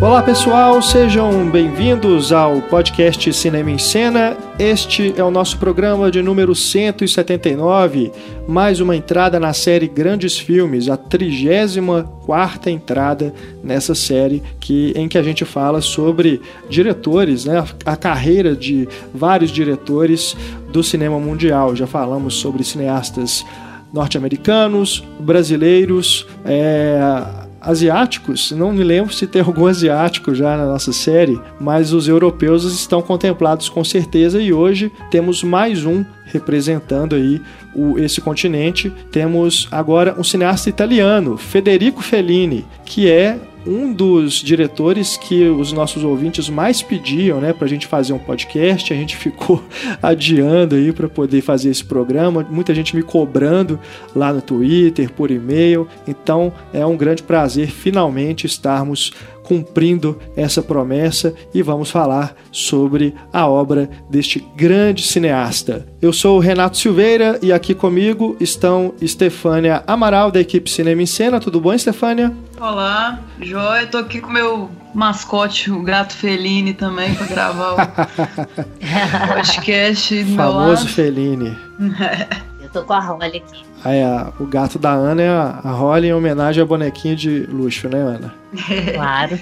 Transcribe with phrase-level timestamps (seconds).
[0.00, 4.34] Olá pessoal, sejam bem-vindos ao podcast Cinema em Cena.
[4.58, 8.10] Este é o nosso programa de número 179,
[8.48, 15.18] mais uma entrada na série Grandes Filmes, a 34 entrada nessa série que, em que
[15.18, 20.34] a gente fala sobre diretores, né, a carreira de vários diretores
[20.72, 21.76] do cinema mundial.
[21.76, 23.44] Já falamos sobre cineastas
[23.92, 31.40] norte-americanos, brasileiros, é, asiáticos, não me lembro se tem algum asiático já na nossa série,
[31.60, 37.42] mas os europeus estão contemplados com certeza e hoje temos mais um representando aí
[37.74, 38.90] o, esse continente.
[39.10, 46.02] Temos agora um cineasta italiano, Federico Fellini, que é um dos diretores que os nossos
[46.02, 48.92] ouvintes mais pediam, né, a gente fazer um podcast.
[48.92, 49.62] A gente ficou
[50.02, 52.46] adiando aí para poder fazer esse programa.
[52.48, 53.78] Muita gente me cobrando
[54.14, 55.86] lá no Twitter, por e-mail.
[56.06, 59.12] Então é um grande prazer finalmente estarmos
[59.50, 65.88] cumprindo essa promessa e vamos falar sobre a obra deste grande cineasta.
[66.00, 71.06] Eu sou o Renato Silveira e aqui comigo estão Estefânia Amaral da equipe Cinema em
[71.06, 71.40] Cena.
[71.40, 72.32] Tudo bom, Estefânia?
[72.60, 73.88] Olá, joia.
[73.88, 80.24] Tô aqui com meu mascote, o gato Feline também para gravar o podcast.
[80.36, 81.58] Famoso Feline.
[82.62, 83.69] Eu tô com a Holly aqui.
[83.84, 87.40] Aí, a, o gato da Ana é a, a Holly em homenagem à bonequinha de
[87.46, 88.34] luxo, né, Ana?
[88.94, 89.38] Claro.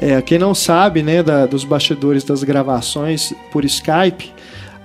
[0.00, 4.32] é, quem não sabe, né, da, dos bastidores das gravações por Skype,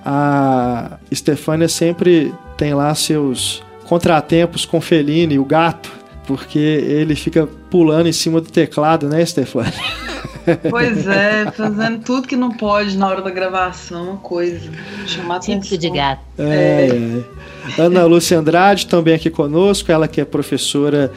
[0.06, 5.92] a Stefania sempre tem lá seus contratempos com Feline, o gato,
[6.28, 9.74] porque ele fica pulando em cima do teclado, né, Stefania?
[10.70, 14.72] Pois é, fazendo tudo que não pode na hora da gravação, coisa.
[15.06, 16.22] Chamar Típico de gato.
[16.40, 17.82] É, é.
[17.82, 21.12] Ana Lúcia Andrade também aqui conosco, ela que é professora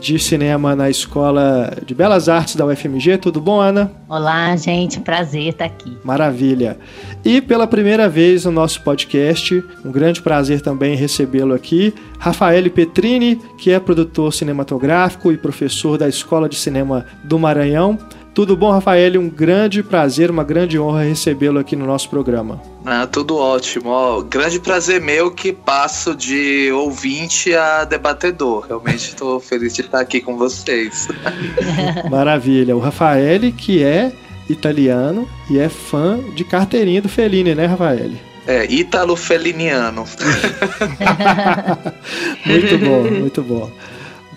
[0.00, 3.18] de cinema na Escola de Belas Artes da UFMG.
[3.18, 3.92] Tudo bom, Ana?
[4.08, 4.98] Olá, gente.
[5.00, 5.96] Prazer estar aqui.
[6.02, 6.78] Maravilha.
[7.24, 13.36] E pela primeira vez no nosso podcast, um grande prazer também recebê-lo aqui, Rafael Petrini,
[13.58, 17.98] que é produtor cinematográfico e professor da Escola de Cinema do Maranhão.
[18.32, 19.20] Tudo bom, Rafael?
[19.20, 22.62] Um grande prazer, uma grande honra recebê-lo aqui no nosso programa.
[22.86, 23.88] Ah, tudo ótimo.
[23.88, 28.66] Ó, grande prazer meu que passo de ouvinte a debatedor.
[28.68, 31.08] Realmente estou feliz de estar aqui com vocês.
[32.08, 32.76] Maravilha.
[32.76, 34.12] O Rafael, que é
[34.48, 38.12] italiano e é fã de carteirinha do Fellini, né, Rafael?
[38.46, 40.04] É, ítalo feliniano.
[42.46, 43.70] muito bom, muito bom.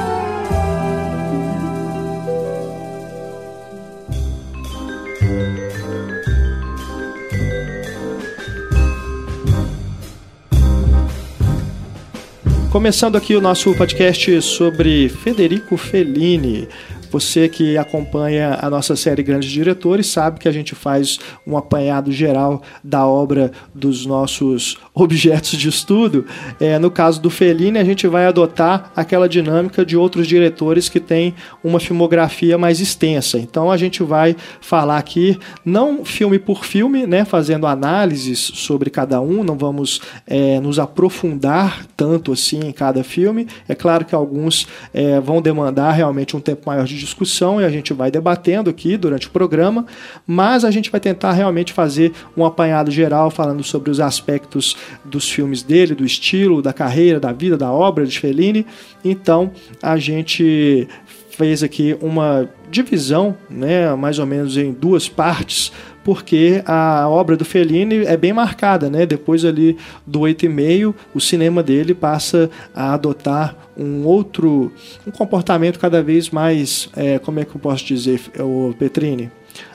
[12.77, 16.69] Começando aqui o nosso podcast sobre Federico Fellini.
[17.16, 22.12] Você que acompanha a nossa série Grandes Diretores sabe que a gente faz um apanhado
[22.12, 26.27] geral da obra dos nossos objetos de estudo.
[26.60, 31.00] É, no caso do Fellini, a gente vai adotar aquela dinâmica de outros diretores que
[31.00, 31.34] têm
[31.65, 33.38] uma filmografia mais extensa.
[33.38, 39.22] Então a gente vai falar aqui, não filme por filme, né, fazendo análises sobre cada
[39.22, 43.48] um, não vamos é, nos aprofundar tanto assim em cada filme.
[43.66, 47.71] É claro que alguns é, vão demandar realmente um tempo maior de discussão e a
[47.71, 49.87] gente vai debatendo aqui durante o programa,
[50.27, 55.31] mas a gente vai tentar realmente fazer um apanhado geral falando sobre os aspectos dos
[55.31, 58.67] filmes dele, do estilo, da carreira, da vida, da obra de Fellini.
[59.05, 59.51] Então
[59.83, 60.87] a gente
[61.31, 65.71] fez aqui uma divisão, né, mais ou menos em duas partes,
[66.07, 69.05] porque a obra do Fellini é bem marcada, né?
[69.05, 69.77] Depois ali
[70.07, 74.73] do 8,5, o cinema dele passa a adotar um outro
[75.05, 79.33] um comportamento cada vez mais, é, como é que eu posso dizer, o Petrini?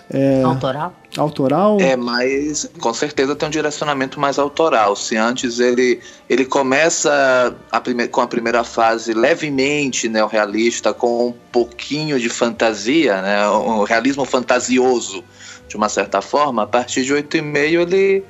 [0.09, 0.93] É, autoral?
[1.17, 1.77] Autoral?
[1.81, 4.95] É, mas com certeza tem um direcionamento mais autoral.
[4.95, 5.99] Se antes ele,
[6.29, 13.21] ele começa a prime com a primeira fase levemente neorrealista, com um pouquinho de fantasia,
[13.21, 15.23] né, um realismo fantasioso,
[15.71, 18.23] de uma certa forma, a partir de 8,5 ele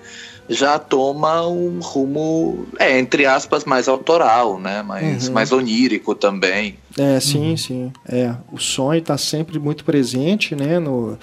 [0.52, 4.82] já toma um rumo, é, entre aspas, mais autoral, né?
[4.82, 5.34] Mais, uhum.
[5.34, 6.76] mais onírico também.
[7.00, 7.58] É, sim, uhum.
[7.58, 7.94] sim.
[8.08, 10.78] É, o sonho está sempre muito presente, né?
[10.78, 11.18] No,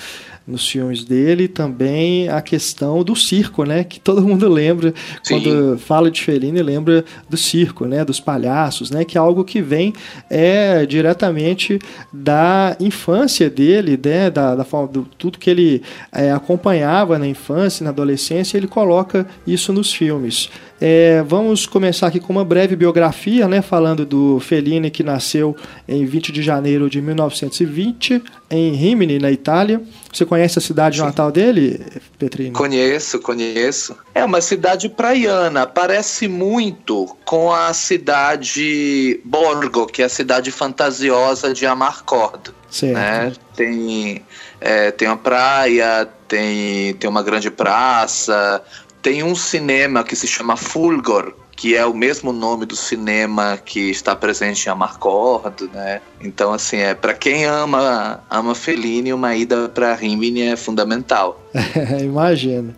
[0.49, 3.85] nos filmes dele também a questão do circo, né?
[3.85, 5.43] Que todo mundo lembra Sim.
[5.43, 8.03] quando fala de Fellini, lembra do circo, né?
[8.03, 9.05] Dos palhaços, né?
[9.05, 9.93] Que é algo que vem
[10.31, 11.79] é diretamente
[12.11, 14.31] da infância dele, né?
[14.31, 19.18] Da, da forma do tudo que ele é, acompanhava na infância, na adolescência, ele coloca
[19.47, 20.51] isso nos filmes.
[20.81, 25.57] É, vamos começar aqui com uma breve biografia, né, falando do Fellini, que nasceu
[25.89, 29.83] em 20 de janeiro de 1920, em Rimini, na Itália.
[30.13, 31.03] Você conhece a cidade Sim.
[31.03, 31.85] natal dele,
[32.19, 32.53] Petrini?
[32.53, 33.97] Conheço, conheço.
[34.15, 41.53] É uma cidade praiana, parece muito com a cidade Borgo, que é a cidade fantasiosa
[41.53, 42.53] de Amarcord.
[42.71, 42.95] Certo.
[42.95, 43.33] Né?
[43.57, 44.23] Tem,
[44.61, 48.63] é, tem uma praia, tem, tem uma grande praça,
[49.03, 53.91] tem um cinema que se chama Fulgor, que é o mesmo nome do cinema que
[53.91, 56.01] está presente em Amarcord, né?
[56.21, 61.45] Então, assim, é para quem ama ama Fellini, uma ida para Rimini é fundamental.
[62.01, 62.77] Imagina.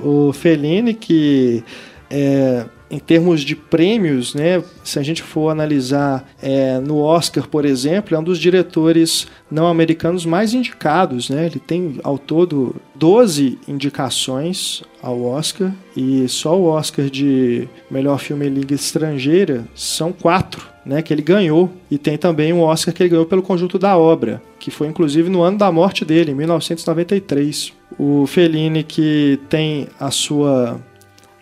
[0.00, 1.62] O Fellini que
[2.10, 7.64] é, em termos de prêmios, né, se a gente for analisar é, no Oscar, por
[7.64, 11.30] exemplo, é um dos diretores não americanos mais indicados.
[11.30, 11.46] Né?
[11.46, 18.46] Ele tem ao todo 12 indicações ao Oscar e só o Oscar de melhor filme
[18.46, 20.68] em língua estrangeira são quatro.
[20.82, 23.98] Né, que ele ganhou, e tem também um Oscar que ele ganhou pelo conjunto da
[23.98, 27.74] obra, que foi inclusive no ano da morte dele, em 1993.
[27.98, 30.80] O Fellini, que tem a sua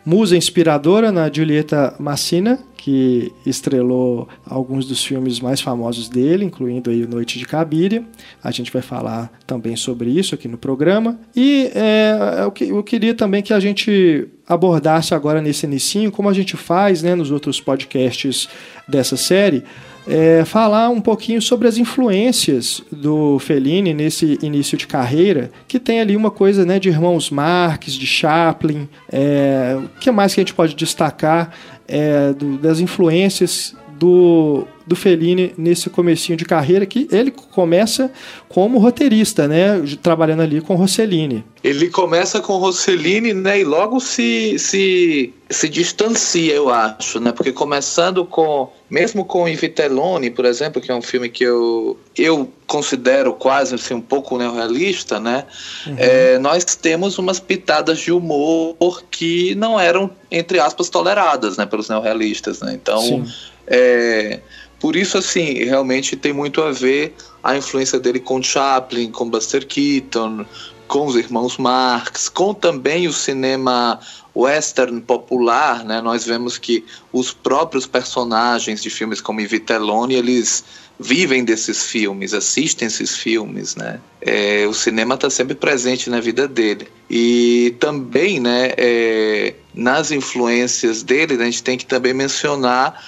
[0.05, 7.07] musa inspiradora na Giulietta Massina, que estrelou alguns dos filmes mais famosos dele, incluindo aí
[7.07, 8.03] Noite de Cabiria.
[8.43, 11.19] A gente vai falar também sobre isso aqui no programa.
[11.35, 16.33] E é, eu, eu queria também que a gente abordasse agora nesse inicinho, como a
[16.33, 18.49] gente faz né, nos outros podcasts
[18.89, 19.63] dessa série,
[20.09, 26.01] é, falar um pouquinho sobre as influências do Fellini nesse início de carreira, que tem
[26.01, 28.89] ali uma coisa né, de irmãos Marx, de Chaplin.
[29.13, 31.53] É, o que mais que a gente pode destacar
[31.87, 38.11] é, do, das influências do, do Fellini nesse comecinho de carreira que ele começa
[38.49, 41.45] como roteirista, né, trabalhando ali com Rossellini.
[41.65, 47.53] Ele começa com Rossellini, né, e logo se, se, se distancia, eu acho, né, porque
[47.53, 53.33] começando com, mesmo com Invitelloni, por exemplo, que é um filme que eu, eu considero
[53.33, 55.45] quase assim, um pouco neorrealista, né,
[55.87, 55.97] uhum.
[55.99, 58.77] é, nós temos umas pitadas de humor
[59.11, 63.01] que não eram, entre aspas, toleradas, né, pelos neorrealistas, né, então...
[63.01, 63.25] Sim
[63.71, 64.41] é,
[64.81, 69.67] por isso, assim, realmente tem muito a ver a influência dele com Chaplin, com Buster
[69.67, 70.45] Keaton,
[70.87, 74.01] com os irmãos Marx, com também o cinema
[74.35, 76.01] western popular, né?
[76.01, 80.65] Nós vemos que os próprios personagens de filmes como Vitelloni, eles
[80.99, 84.01] vivem desses filmes, assistem esses filmes, né?
[84.21, 86.89] É, o cinema está sempre presente na vida dele.
[87.11, 93.01] E também, né, é, nas influências dele, né, a gente tem que também mencionar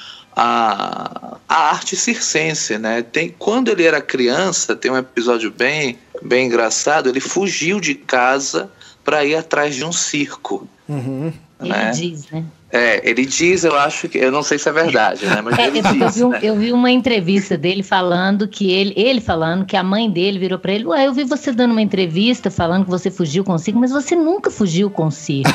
[0.43, 3.03] a, a arte circense, né?
[3.03, 8.71] Tem, quando ele era criança, tem um episódio bem, bem engraçado, ele fugiu de casa
[9.05, 10.67] para ir atrás de um circo.
[10.89, 11.31] Uhum.
[11.61, 11.91] Né?
[11.93, 12.43] Ele diz, né?
[12.73, 14.19] É, ele diz, eu acho que.
[14.19, 15.41] Eu não sei se é verdade, né?
[15.43, 16.39] Mas é, ele eu, diz, vi, né?
[16.41, 20.59] eu vi uma entrevista dele falando que ele, ele falando que a mãe dele virou
[20.59, 23.91] para ele: Ué, eu vi você dando uma entrevista falando que você fugiu consigo, mas
[23.91, 25.51] você nunca fugiu consigo.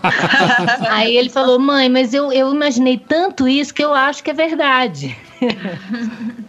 [0.88, 4.34] Aí ele falou: Mãe, mas eu, eu imaginei tanto isso que eu acho que é
[4.34, 5.14] verdade.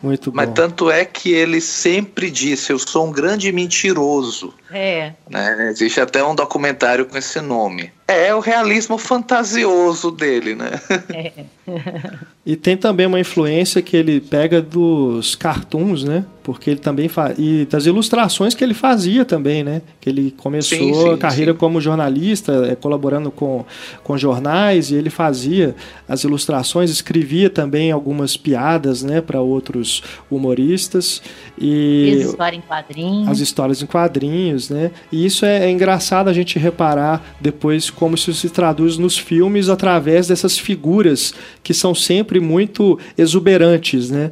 [0.02, 0.38] Muito bom.
[0.38, 4.54] Mas tanto é que ele sempre disse: Eu sou um grande mentiroso.
[4.72, 5.14] É.
[5.30, 5.70] Né?
[5.70, 7.92] Existe até um documentário com esse nome.
[8.12, 10.72] É o realismo fantasioso dele, né?
[11.14, 11.32] É.
[12.46, 16.26] e tem também uma influência que ele pega dos cartoons, né?
[16.44, 17.38] Porque ele também faz.
[17.38, 19.82] E das ilustrações que ele fazia também, né?
[20.00, 21.58] Que ele começou sim, sim, a carreira sim.
[21.58, 23.64] como jornalista, é, colaborando com,
[24.04, 25.76] com jornais, e ele fazia
[26.10, 29.22] as ilustrações, escrevia também algumas piadas, né?
[29.22, 30.02] Para outros
[30.32, 31.22] humoristas.
[31.60, 33.30] E as histórias em quadrinhos.
[33.30, 34.92] As histórias em quadrinhos, né?
[35.12, 39.70] E isso é, é engraçado a gente reparar depois como isso se traduz nos filmes
[39.70, 44.32] através dessas figuras que são sempre muito exuberantes, né?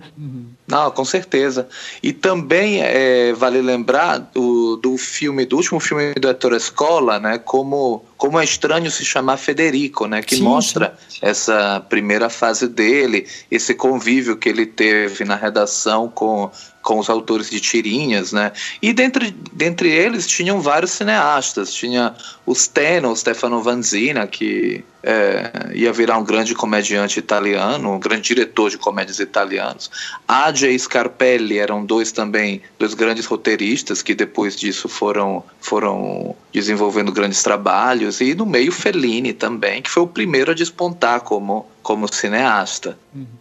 [0.68, 1.68] Não, com certeza.
[2.02, 7.38] E também é, vale lembrar do, do filme, do último filme do Ettore Escola, né?
[7.38, 10.24] Como, como é estranho se chamar Federico, né?
[10.24, 11.20] Que sim, mostra sim.
[11.22, 16.50] essa primeira fase dele, esse convívio que ele teve na redação com
[16.90, 18.52] com os autores de tirinhas, né?
[18.82, 21.72] E dentre, dentre eles tinham vários cineastas.
[21.72, 22.16] Tinha
[22.48, 28.22] o Steno, o Stefano Vanzina, que é, ia virar um grande comediante italiano, um grande
[28.22, 29.90] diretor de comédias italianos.
[30.28, 37.12] Adja e Scarpelli eram dois também, dois grandes roteiristas que depois disso foram, foram desenvolvendo
[37.12, 38.20] grandes trabalhos.
[38.20, 42.98] E no meio Fellini também, que foi o primeiro a despontar como, como cineasta.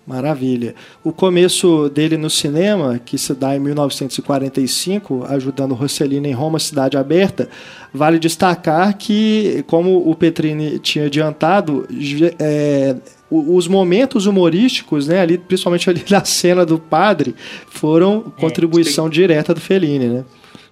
[0.07, 0.75] Maravilha.
[1.05, 6.97] O começo dele no cinema, que se dá em 1945, ajudando Rossellini em Roma, Cidade
[6.97, 7.49] Aberta,
[7.93, 11.48] vale destacar que, como o Petrini tinha adiantado,
[12.39, 12.97] é,
[13.31, 17.35] os momentos humorísticos, né, ali, principalmente ali na cena do padre,
[17.69, 19.11] foram é, contribuição sim.
[19.11, 20.25] direta do Fellini, né?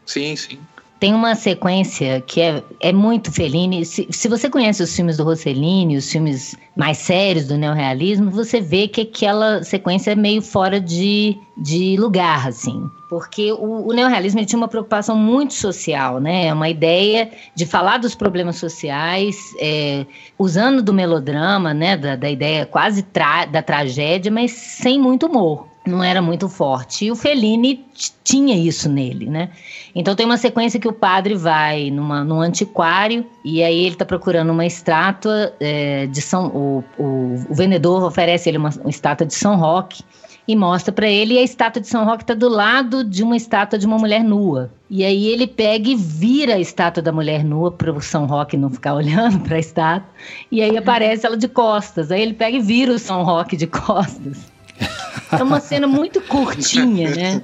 [0.04, 0.59] Sim, sim.
[0.98, 3.84] Tem uma sequência que é, é muito Fellini.
[3.84, 8.62] Se, se você conhece os filmes do Rossellini, os filmes mais sérios do neorrealismo, você
[8.62, 12.88] vê que aquela sequência é meio fora de, de lugar, assim.
[13.10, 16.46] Porque o, o neorrealismo tinha uma preocupação muito social, né?
[16.46, 20.06] É uma ideia de falar dos problemas sociais, é,
[20.38, 21.96] usando do melodrama, né?
[21.98, 27.06] Da, da ideia quase tra da tragédia, mas sem muito humor não era muito forte.
[27.06, 27.84] E o Fellini
[28.22, 29.50] tinha isso nele, né?
[29.94, 34.04] Então tem uma sequência que o padre vai numa, num antiquário e aí ele está
[34.04, 36.48] procurando uma estátua é, de São...
[36.48, 40.02] O, o, o, vendedor oferece ele uma, uma estátua de São Roque
[40.48, 43.36] e mostra para ele e a estátua de São Roque está do lado de uma
[43.36, 44.70] estátua de uma mulher nua.
[44.88, 48.56] E aí ele pega e vira a estátua da mulher nua para o São Roque
[48.56, 50.08] não ficar olhando para a estátua.
[50.50, 52.12] E aí aparece ela de costas.
[52.12, 54.46] Aí ele pega e vira o São Roque de costas.
[55.30, 57.42] É uma cena muito curtinha, né?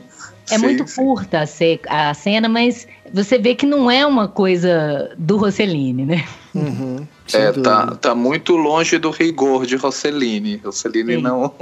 [0.51, 1.03] É sim, muito sim.
[1.03, 1.45] curta
[1.89, 6.25] a, cena, mas você vê que não é uma coisa do Rossellini, né?
[6.55, 10.61] Uhum, é, tá, tá muito longe do rigor de Rossellini.
[10.65, 11.55] Rossellini não,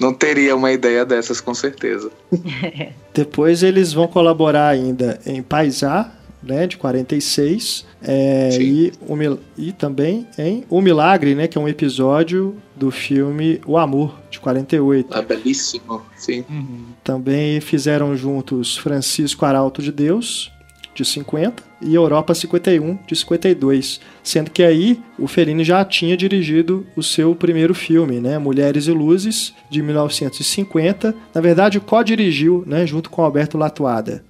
[0.00, 2.10] não teria uma ideia dessas, com certeza.
[3.14, 10.26] Depois eles vão colaborar ainda em Paisá, né, de 46, é, e, o, e também
[10.38, 15.14] em O Milagre, né, que é um episódio do filme O Amor, de 48.
[15.16, 16.44] É belíssimo, sim.
[16.48, 16.86] Uhum.
[17.04, 20.50] Também fizeram juntos Francisco Arauto de Deus,
[20.94, 24.00] de 50, e Europa 51, de 52.
[24.22, 28.38] Sendo que aí o Fellini já tinha dirigido o seu primeiro filme, né?
[28.38, 31.14] Mulheres e Luzes, de 1950.
[31.34, 32.86] Na verdade, co-dirigiu, né?
[32.86, 34.24] Junto com Alberto Latuada.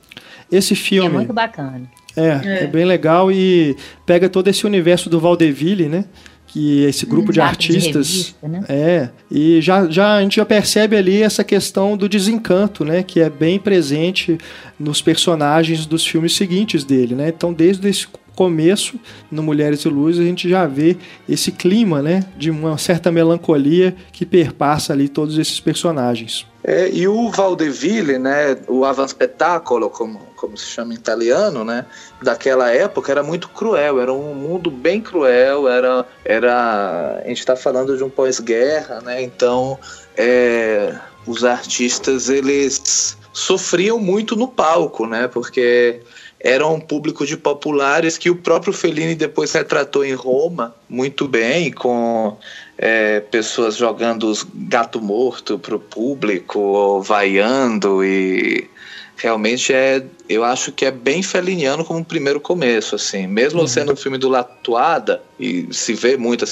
[0.50, 1.08] Esse filme.
[1.08, 1.88] É muito bacana.
[2.16, 6.04] É, é, é, bem legal e pega todo esse universo do Valdeville, né?
[6.52, 8.08] Que esse grupo de artistas.
[8.08, 8.64] De revista, né?
[8.68, 9.08] É.
[9.30, 13.02] E já, já a gente já percebe ali essa questão do desencanto, né?
[13.04, 14.36] Que é bem presente
[14.78, 17.28] nos personagens dos filmes seguintes dele, né?
[17.28, 18.98] Então, desde esse começo,
[19.30, 20.96] no Mulheres e Luz, a gente já vê
[21.28, 22.24] esse clima, né?
[22.36, 26.49] De uma certa melancolia que perpassa ali todos esses personagens.
[26.62, 31.86] É, e o Valdeville, né, o avanspettacolo, como, como se chama em italiano, né,
[32.22, 37.56] daquela época era muito cruel, era um mundo bem cruel, era, era a gente está
[37.56, 39.78] falando de um pós-guerra, né, então
[40.14, 40.94] é,
[41.26, 46.02] os artistas eles sofriam muito no palco, né, porque
[46.38, 51.70] era um público de populares que o próprio Fellini depois retratou em Roma muito bem,
[51.70, 52.36] com
[52.82, 58.70] é, pessoas jogando gato morto para o público, ou vaiando, e
[59.18, 63.66] realmente é, eu acho que é bem feliniano como um primeiro começo, assim, mesmo uhum.
[63.66, 66.46] sendo um filme do Latuada, e se vê muito,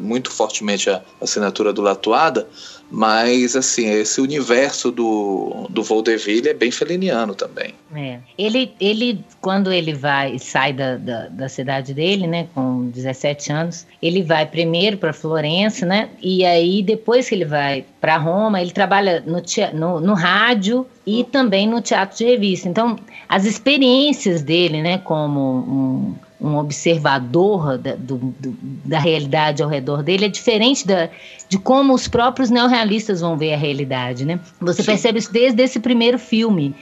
[0.00, 2.48] muito fortemente a assinatura do Latuada,
[2.90, 7.74] mas, assim, esse universo do, do Vaudeville é bem feliniano também.
[7.94, 8.18] É.
[8.38, 13.86] Ele, ele, quando ele vai sai da, da, da cidade dele, né, com 17 anos,
[14.00, 18.70] ele vai primeiro para Florença, né, e aí depois que ele vai para Roma, ele
[18.70, 19.42] trabalha no,
[19.74, 22.68] no, no rádio e também no teatro de revista.
[22.68, 22.96] Então,
[23.28, 30.02] as experiências dele, né, como um um observador da, do, do, da realidade ao redor
[30.02, 31.08] dele é diferente da,
[31.48, 34.38] de como os próprios neorrealistas vão ver a realidade, né?
[34.60, 34.86] Você Sim.
[34.86, 36.74] percebe isso desde esse primeiro filme,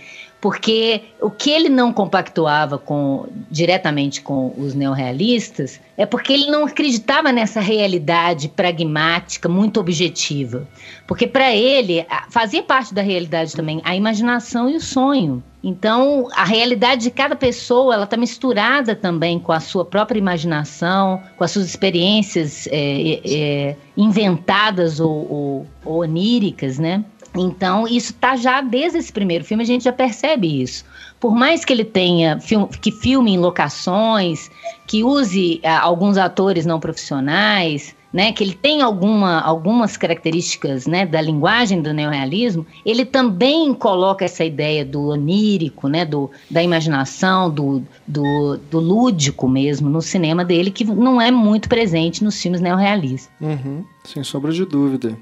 [0.44, 6.66] porque o que ele não compactuava com diretamente com os neorrealistas é porque ele não
[6.66, 10.68] acreditava nessa realidade pragmática, muito objetiva.
[11.06, 15.42] Porque para ele fazia parte da realidade também a imaginação e o sonho.
[15.62, 21.22] Então, a realidade de cada pessoa, ela está misturada também com a sua própria imaginação,
[21.38, 27.02] com as suas experiências é, é, inventadas ou, ou, ou oníricas, né?
[27.36, 30.84] Então, isso está já desde esse primeiro filme, a gente já percebe isso.
[31.18, 32.38] Por mais que ele tenha,
[32.80, 34.50] que filme em locações,
[34.86, 41.04] que use ah, alguns atores não profissionais, né, que ele tem alguma, algumas características né,
[41.04, 47.50] da linguagem do neorrealismo, ele também coloca essa ideia do onírico, né, do, da imaginação,
[47.50, 52.60] do, do, do lúdico mesmo no cinema dele, que não é muito presente nos filmes
[52.60, 53.28] neorrealistas.
[53.40, 55.16] Uhum, sem sombra de dúvida.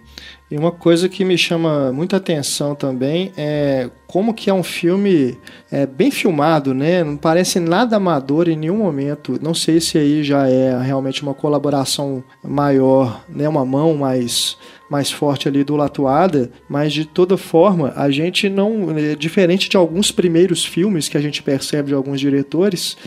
[0.51, 5.39] E uma coisa que me chama muita atenção também é como que é um filme
[5.71, 7.03] é, bem filmado, né?
[7.03, 9.39] Não parece nada amador em nenhum momento.
[9.41, 13.49] Não sei se aí já é realmente uma colaboração maior, né?
[13.49, 14.59] Uma mão mais
[14.91, 19.75] mais forte ali do Latuada, mas de toda forma, a gente não, é, diferente de
[19.75, 22.99] alguns primeiros filmes que a gente percebe de alguns diretores,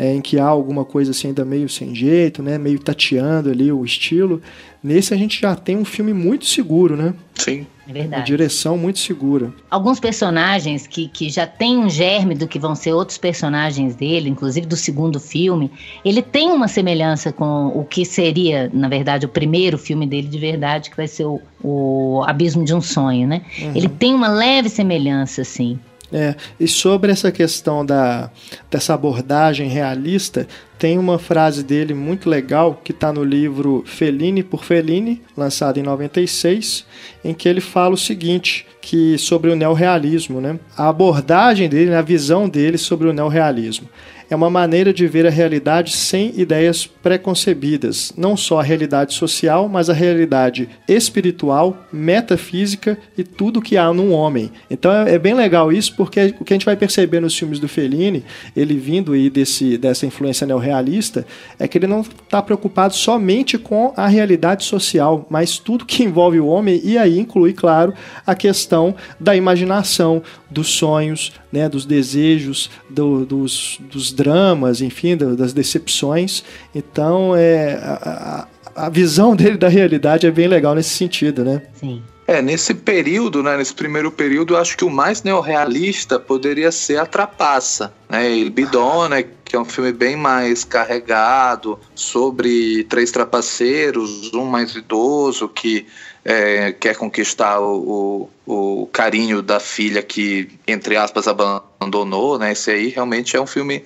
[0.00, 3.70] é, em que há alguma coisa assim ainda meio sem jeito, né, meio tateando ali
[3.70, 4.40] o estilo.
[4.82, 7.12] Nesse a gente já tem um filme muito seguro, né?
[7.34, 7.66] Sim.
[7.86, 8.20] É verdade.
[8.20, 9.52] Uma direção muito segura.
[9.70, 14.30] Alguns personagens que, que já tem um germe do que vão ser outros personagens dele,
[14.30, 15.70] inclusive do segundo filme,
[16.02, 20.38] ele tem uma semelhança com o que seria, na verdade, o primeiro filme dele de
[20.38, 23.42] verdade, que vai ser o, o Abismo de um Sonho, né?
[23.60, 23.72] Uhum.
[23.74, 25.78] Ele tem uma leve semelhança, assim.
[26.12, 28.30] É, e sobre essa questão da,
[28.70, 30.46] dessa abordagem realista,
[30.78, 35.82] tem uma frase dele muito legal que está no livro Fellini por Fellini, lançado em
[35.82, 36.84] 96,
[37.22, 40.58] em que ele fala o seguinte, que sobre o neorrealismo, né?
[40.76, 43.88] A abordagem dele, a visão dele sobre o neorrealismo
[44.30, 49.68] é uma maneira de ver a realidade sem ideias preconcebidas, não só a realidade social,
[49.68, 54.52] mas a realidade espiritual, metafísica e tudo que há num homem.
[54.70, 57.58] Então é, é bem legal isso, porque o que a gente vai perceber nos filmes
[57.58, 61.26] do Fellini, ele vindo aí desse, dessa influência neorrealista,
[61.58, 66.38] é que ele não está preocupado somente com a realidade social, mas tudo que envolve
[66.38, 67.92] o homem, e aí inclui, claro,
[68.24, 75.52] a questão da imaginação, dos sonhos, né, dos desejos, do, dos, dos dramas, enfim, das
[75.52, 76.42] decepções.
[76.74, 81.62] Então, é, a, a visão dele da realidade é bem legal nesse sentido, né?
[81.74, 82.02] Sim.
[82.26, 86.96] É, nesse período, né, nesse primeiro período, eu acho que o mais neorrealista poderia ser
[86.96, 93.10] a Trapaça, né, Il Bidon, né, que é um filme bem mais carregado sobre três
[93.10, 95.88] trapaceiros, um mais idoso que
[96.24, 102.70] é, quer conquistar o, o, o, carinho da filha que, entre aspas, abandonou, né, esse
[102.70, 103.82] aí realmente é um filme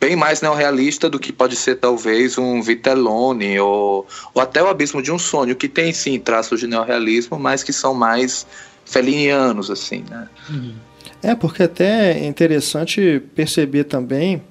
[0.00, 5.00] bem mais neorrealista do que pode ser talvez um Vitellone ou, ou até o Abismo
[5.00, 8.46] de um Sonho, que tem sim traços de neorrealismo, mas que são mais
[8.84, 10.28] felinianos, assim, né?
[10.50, 10.74] Uhum.
[11.22, 14.42] É, porque até é interessante perceber também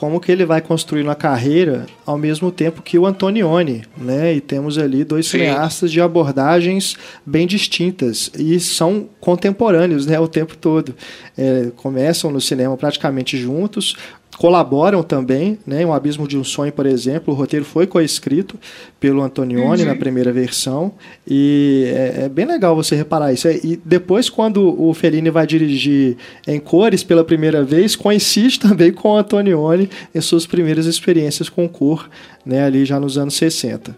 [0.00, 4.32] como que ele vai construir uma carreira ao mesmo tempo que o Antonioni, né?
[4.32, 5.40] E temos ali dois Sim.
[5.40, 10.18] cineastas de abordagens bem distintas e são contemporâneos, né?
[10.18, 10.94] O tempo todo
[11.36, 13.94] é, começam no cinema praticamente juntos
[14.40, 15.84] colaboram também, né?
[15.84, 18.58] Um Abismo de um Sonho, por exemplo, o roteiro foi coescrito
[18.98, 19.88] pelo Antonioni uhum.
[19.88, 20.92] na primeira versão
[21.28, 23.46] e é, é, bem legal você reparar isso.
[23.50, 26.16] E depois, quando o Fellini vai dirigir
[26.48, 31.68] em cores pela primeira vez, coincide também com o Antonioni em suas primeiras experiências com
[31.68, 32.08] cor,
[32.42, 32.64] né?
[32.64, 33.94] Ali já nos anos 60.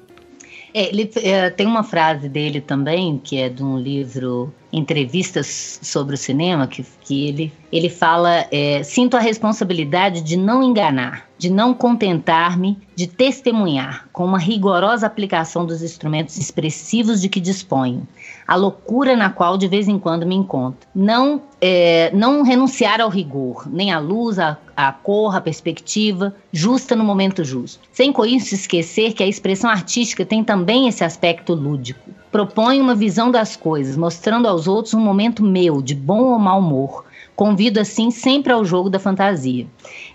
[0.75, 6.15] É, ele, é, tem uma frase dele também, que é de um livro Entrevistas sobre
[6.15, 11.51] o Cinema, que, que ele, ele fala: é, Sinto a responsabilidade de não enganar, de
[11.51, 18.09] não contentar-me, de testemunhar, com uma rigorosa aplicação dos instrumentos expressivos de que disponho,
[18.47, 20.89] a loucura na qual de vez em quando me encontro.
[20.95, 26.97] Não, é, não renunciar ao rigor, nem à luz, à, à cor, à perspectiva, justa
[26.97, 27.81] no momento justo.
[27.93, 32.11] Sem com isso esquecer que a expressão artística tem também esse aspecto lúdico.
[32.31, 36.61] Propõe uma visão das coisas, mostrando aos outros um momento meu, de bom ou mau
[36.61, 37.05] humor.
[37.43, 39.67] Convido assim sempre ao jogo da fantasia.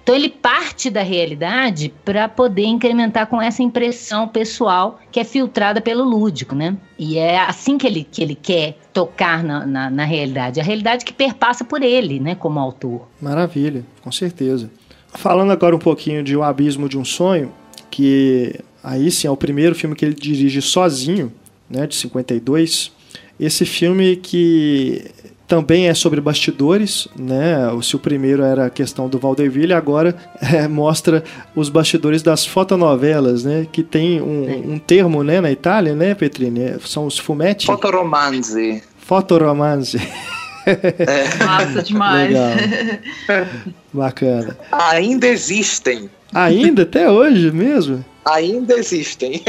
[0.02, 5.82] Então ele parte da realidade para poder incrementar com essa impressão pessoal que é filtrada
[5.82, 6.78] pelo lúdico, né?
[6.98, 10.62] E é assim que ele, que ele quer tocar na, na, na realidade.
[10.62, 13.10] A realidade que perpassa por ele, né, como autor.
[13.22, 14.72] Maravilha, com certeza.
[15.10, 17.52] Falando agora um pouquinho de O Abismo de um Sonho,
[17.92, 21.34] que aí sim é o primeiro filme que ele dirige sozinho,
[21.70, 22.90] né, de 52.
[23.38, 25.12] Esse filme que
[25.48, 27.58] também é sobre bastidores, né?
[27.82, 31.24] Se o primeiro era a questão do Valdeville, agora é, mostra
[31.56, 33.66] os bastidores das fotonovelas, né?
[33.72, 36.76] Que tem um, um, termo, né, na Itália, né, Petrini?
[36.86, 37.66] São os fumetti.
[37.66, 38.84] Fotoromanzi.
[39.00, 40.02] Fotoromanzi.
[40.66, 41.46] É.
[41.46, 42.28] Massa demais.
[42.28, 42.52] Legal.
[43.94, 44.58] Bacana.
[44.70, 46.10] Ainda existem.
[46.34, 46.84] Ainda?
[46.84, 48.04] Até hoje mesmo?
[48.28, 49.42] ainda existem.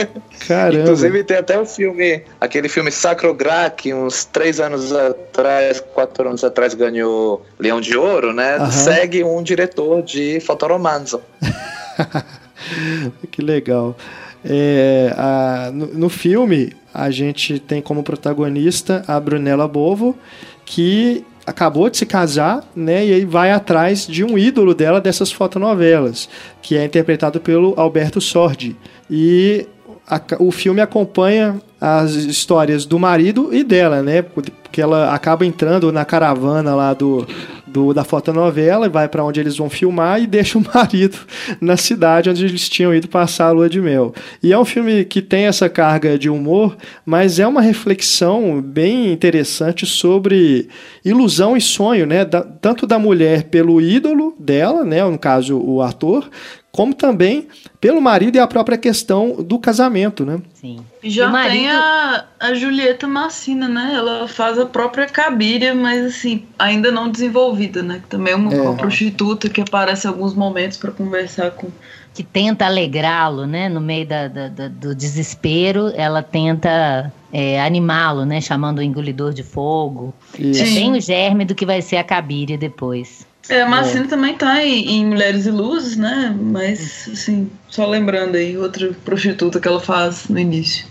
[0.47, 0.83] Caramba.
[0.83, 5.81] Inclusive tem até o um filme, aquele filme Sacro Gra, que uns três anos atrás,
[5.81, 8.59] quatro anos atrás ganhou Leão de Ouro, né?
[8.59, 8.71] Uhum.
[8.71, 11.21] Segue um diretor de fotoromanzo.
[13.31, 13.97] que legal.
[14.45, 20.17] É, a, no, no filme, a gente tem como protagonista a Brunella Bovo,
[20.65, 23.07] que acabou de se casar, né?
[23.07, 26.29] E aí vai atrás de um ídolo dela dessas fotonovelas,
[26.61, 28.77] que é interpretado pelo Alberto Sordi.
[29.11, 29.67] E
[30.07, 34.23] a, o filme acompanha as histórias do marido e dela, né?
[34.23, 37.27] Porque ela acaba entrando na caravana lá do,
[37.67, 41.17] do da fotonovela e vai para onde eles vão filmar e deixa o marido
[41.61, 44.13] na cidade onde eles tinham ido passar a lua de mel.
[44.43, 49.13] E é um filme que tem essa carga de humor, mas é uma reflexão bem
[49.13, 50.69] interessante sobre
[51.05, 52.25] ilusão e sonho, né?
[52.25, 55.05] Da, tanto da mulher pelo ídolo dela, né?
[55.05, 56.29] No caso, o ator,
[56.71, 57.49] como também
[57.81, 60.41] pelo marido e a própria questão do casamento, né?
[60.55, 60.81] Sim.
[61.03, 63.93] E já marido- tem a, a Julieta Massina, né?
[63.95, 68.01] Ela faz a própria Cabiria, mas assim, ainda não desenvolvida, né?
[68.03, 68.61] Que também é uma, É.
[68.61, 71.69] uma prostituta que aparece em alguns momentos pra conversar com.
[72.15, 73.69] que tenta alegrá-lo, né?
[73.69, 78.41] No meio da, da- da- do desespero, ela tenta é, animá-lo, né?
[78.41, 80.13] Chamando o engolidor de fogo.
[80.39, 80.63] Isso.
[80.63, 80.75] É Sim.
[80.75, 83.25] bem o germe do que vai ser a Cabiria depois.
[83.49, 86.37] É, a Massina também tá em, em Mulheres e Luzes, né?
[86.39, 90.87] Mas, assim, só lembrando aí, outra prostituta que ela faz no início.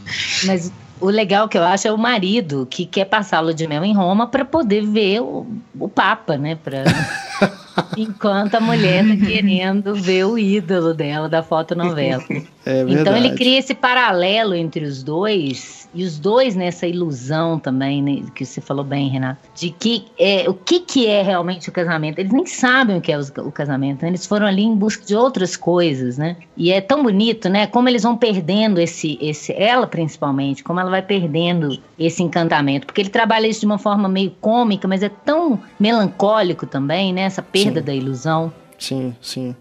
[0.46, 3.68] Mas o legal que eu acho é o marido que quer passar a lua de
[3.68, 5.46] mel em Roma para poder ver o,
[5.80, 6.58] o Papa, né?
[6.64, 6.84] Pra...
[7.96, 12.24] Enquanto a mulher tá querendo ver o ídolo dela da fotonovela.
[12.66, 13.02] É verdade.
[13.02, 18.22] Então ele cria esse paralelo entre os dois e os dois nessa ilusão também, né,
[18.36, 22.20] que você falou bem, Renato, de que é, o que, que é realmente o casamento.
[22.20, 24.10] Eles nem sabem o que é os- o casamento, né?
[24.10, 26.38] eles foram ali em busca de outras coisas, né?
[26.56, 27.66] E é tão bonito, né?
[27.68, 33.02] Como eles vão perdendo esse, esse, ela principalmente, como ela vai perdendo esse encantamento, porque
[33.02, 37.22] ele trabalha isso de uma forma meio cômica, mas é tão melancólico também, né?
[37.22, 37.86] Essa perda Sim.
[37.86, 38.54] da ilusão.
[38.80, 39.56] Sim, sim.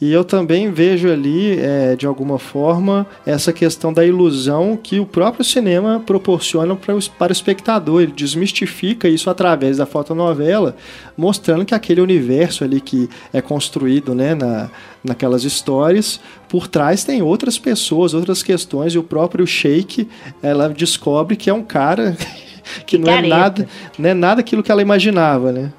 [0.00, 5.06] E eu também vejo ali, é, de alguma forma, essa questão da ilusão que o
[5.06, 8.02] próprio cinema proporciona para o, para o espectador.
[8.02, 10.76] Ele desmistifica isso através da fotonovela,
[11.16, 14.70] mostrando que aquele universo ali que é construído né, na,
[15.02, 20.08] naquelas histórias, por trás tem outras pessoas, outras questões, e o próprio Sheik,
[20.40, 22.16] ela descobre que é um cara
[22.86, 23.36] que não é Picareta.
[23.36, 25.72] nada, não é nada aquilo que ela imaginava, né?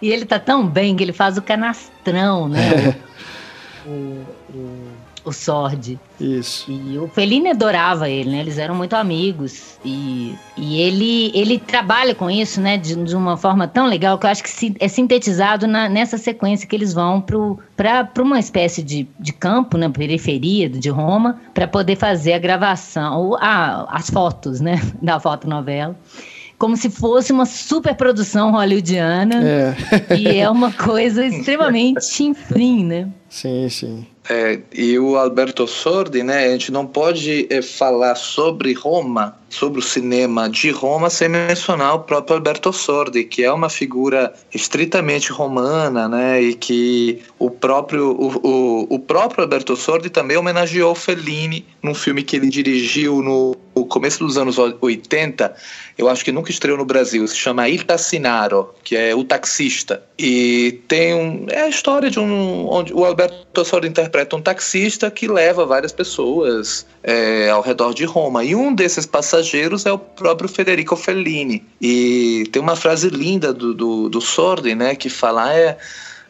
[0.00, 2.94] E ele tá tão bem que ele faz o canastrão, né?
[3.86, 4.88] o, o,
[5.24, 5.98] o Sword.
[6.20, 6.70] Isso.
[6.70, 8.40] E o Fellini adorava ele, né?
[8.40, 9.78] Eles eram muito amigos.
[9.84, 12.76] E, e ele, ele trabalha com isso, né?
[12.78, 16.16] De, de uma forma tão legal que eu acho que si- é sintetizado na- nessa
[16.18, 21.66] sequência que eles vão para uma espécie de, de campo, na periferia de Roma, para
[21.68, 24.80] poder fazer a gravação, ou a, as fotos, né?
[25.02, 25.96] Da fotonovela.
[26.58, 29.42] Como se fosse uma superprodução hollywoodiana.
[29.46, 29.76] É,
[30.16, 33.08] E é uma coisa extremamente chinfrim, né?
[33.36, 34.06] Sim, sim.
[34.28, 36.46] É, e o Alberto Sordi, né?
[36.46, 41.94] A gente não pode é, falar sobre Roma, sobre o cinema de Roma, sem mencionar
[41.94, 46.42] o próprio Alberto Sordi, que é uma figura estritamente romana, né?
[46.42, 52.24] E que o próprio, o, o, o próprio Alberto Sordi também homenageou Fellini num filme
[52.24, 55.54] que ele dirigiu no, no começo dos anos 80.
[55.96, 57.26] Eu acho que nunca estreou no Brasil.
[57.28, 60.02] Se chama Il Tassinaro, que é o taxista.
[60.18, 61.46] E tem um.
[61.48, 62.68] É a história de um.
[62.68, 63.25] onde o Alberto
[63.64, 68.44] Sordi interpreta um taxista que leva várias pessoas é, ao redor de Roma.
[68.44, 71.64] E um desses passageiros é o próprio Federico Fellini.
[71.80, 74.94] E tem uma frase linda do, do, do Sordi, né?
[74.94, 75.54] Que fala.
[75.54, 75.76] É,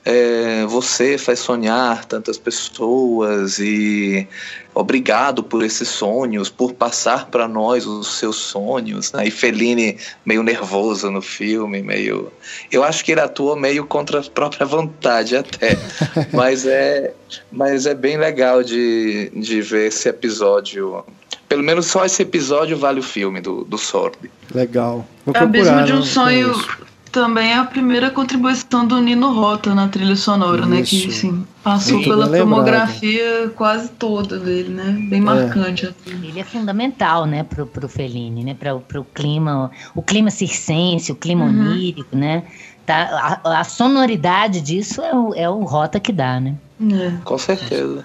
[0.08, 4.28] é, você faz sonhar tantas pessoas e
[4.76, 9.10] obrigado por esses sonhos, por passar para nós os seus sonhos.
[9.10, 9.28] Né?
[9.28, 12.30] E Fellini meio nervoso no filme, meio.
[12.70, 15.78] Eu acho que ele atua meio contra a própria vontade até,
[16.32, 17.14] mas é,
[17.50, 21.02] mas é bem legal de, de ver esse episódio.
[21.48, 24.30] Pelo menos só esse episódio vale o filme do, do Sordi.
[24.54, 25.06] Legal.
[25.24, 26.78] Vou Abismo procurar, de um não sonho conheço.
[27.10, 30.82] também é a primeira contribuição do Nino Rota na trilha sonora, né?
[30.82, 31.46] Que Isso.
[31.66, 34.96] Passou pela filmografia quase toda dele, né?
[35.10, 35.92] Bem marcante.
[36.06, 41.16] Ele é fundamental, né, pro, pro Fellini, né, pro, pro clima, o clima circense, o
[41.16, 41.50] clima Uhum.
[41.72, 42.44] onírico, né,
[42.86, 46.54] tá, a, a sonoridade disso é o, é o Rota que dá, né.
[46.80, 47.12] É.
[47.24, 48.04] Com certeza.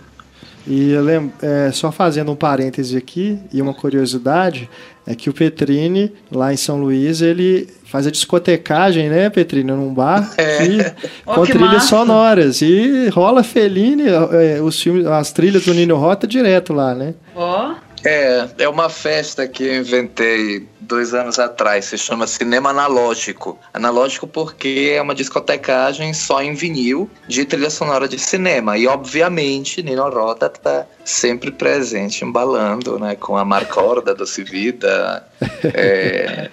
[0.65, 4.67] E eu lem- é, só fazendo um parêntese aqui, e uma curiosidade,
[5.06, 9.93] é que o Petrini, lá em São Luís, ele faz a discotecagem, né, Petrini, num
[9.93, 10.80] bar, e,
[11.25, 11.88] Ó, com trilhas massa.
[11.88, 12.62] sonoras.
[12.62, 17.13] E rola Fellini, é, os filmes, as trilhas do Nino Rota direto lá, né?
[17.36, 23.57] Ó, É, é uma festa que eu inventei dois anos atrás, se chama Cinema Analógico.
[23.73, 28.77] Analógico porque é uma discotecagem só em vinil de trilha sonora de cinema.
[28.77, 33.15] E obviamente Nino Rota tá sempre presente, embalando, né?
[33.15, 35.25] Com a Marcorda, Doce Vida,
[35.63, 36.49] é...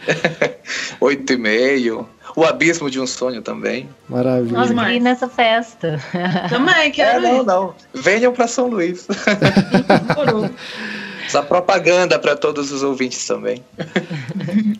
[1.01, 2.09] Oito e meio.
[2.37, 3.89] O Abismo de um Sonho também.
[4.09, 4.53] Maravilha.
[4.53, 5.99] Nós ir nessa festa.
[6.49, 7.75] Também, quero é, não, não.
[7.95, 9.09] Venham para São Luís.
[11.29, 13.63] Essa propaganda para todos os ouvintes também.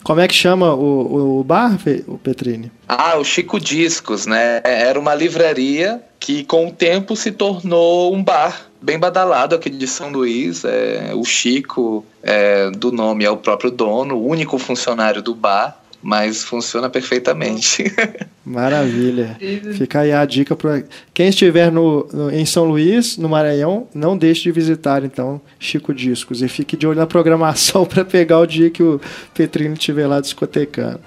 [0.03, 2.71] Como é que chama o, o bar, o Petrini?
[2.87, 4.59] Ah, o Chico Discos, né?
[4.63, 9.85] Era uma livraria que com o tempo se tornou um bar bem badalado aqui de
[9.85, 10.65] São Luís.
[10.65, 15.79] É, o Chico, é, do nome, é o próprio dono, o único funcionário do bar
[16.01, 17.83] mas funciona perfeitamente.
[18.45, 19.37] Maravilha.
[19.73, 20.83] Fica aí a dica para
[21.13, 25.93] quem estiver no, no, em São Luís, no Maranhão, não deixe de visitar então Chico
[25.93, 28.99] Discos e fique de olho na programação para pegar o dia que o
[29.33, 31.01] Petrino estiver lá discotecando.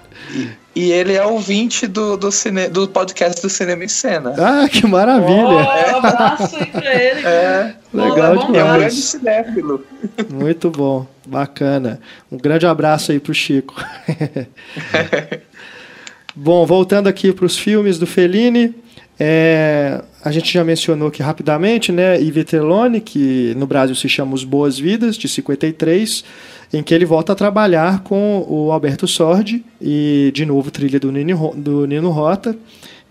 [0.75, 4.35] E ele é ouvinte do, do, cine, do podcast do Cinema em Cena.
[4.39, 5.37] Ah, que maravilha!
[5.37, 7.27] Oh, um abraço aí pra ele.
[7.27, 8.57] É, legal demais.
[8.57, 9.85] É um grande cinéfilo.
[10.31, 12.01] Muito bom, bacana.
[12.31, 13.75] Um grande abraço aí pro Chico.
[16.35, 18.75] bom, voltando aqui para os filmes do Fellini.
[19.21, 22.21] É, a gente já mencionou aqui rapidamente, né?
[22.21, 26.25] Yves Telone, que no Brasil se chama Os Boas Vidas, de 53
[26.73, 31.13] em que ele volta a trabalhar com o Alberto Sordi e, de novo, trilha do
[31.13, 32.57] Nino, do Nino Rota.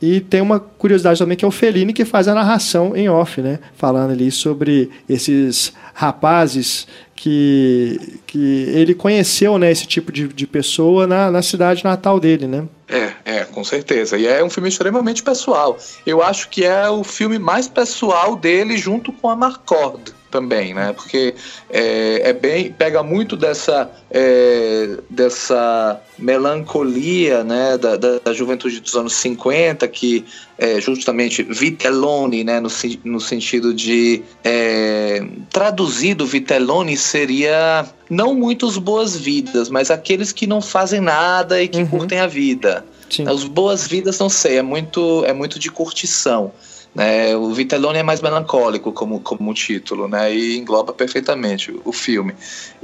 [0.01, 3.39] E tem uma curiosidade também que é o Fellini que faz a narração em off,
[3.41, 3.59] né?
[3.75, 9.71] Falando ali sobre esses rapazes que, que ele conheceu, né?
[9.71, 12.67] Esse tipo de, de pessoa na, na cidade natal dele, né?
[12.89, 14.17] É, é, com certeza.
[14.17, 15.77] E é um filme extremamente pessoal.
[16.05, 20.93] Eu acho que é o filme mais pessoal dele junto com a Marcord também, né?
[20.93, 21.35] Porque
[21.69, 28.95] é, é bem pega muito dessa é, dessa melancolia, né, da, da, da, juventude dos
[28.95, 30.25] anos 50, que
[30.57, 32.69] é justamente Vitelloni, né, no,
[33.03, 40.61] no sentido de é, traduzido Vitelloni seria não muitos boas vidas, mas aqueles que não
[40.61, 41.87] fazem nada e que uhum.
[41.87, 42.85] curtem a vida.
[43.09, 43.27] Sim.
[43.27, 46.51] As boas vidas não sei, é muito é muito de curtição.
[46.93, 47.36] Né?
[47.36, 50.34] O Vitelloni é mais melancólico como, como título, né?
[50.34, 52.34] E engloba perfeitamente o filme.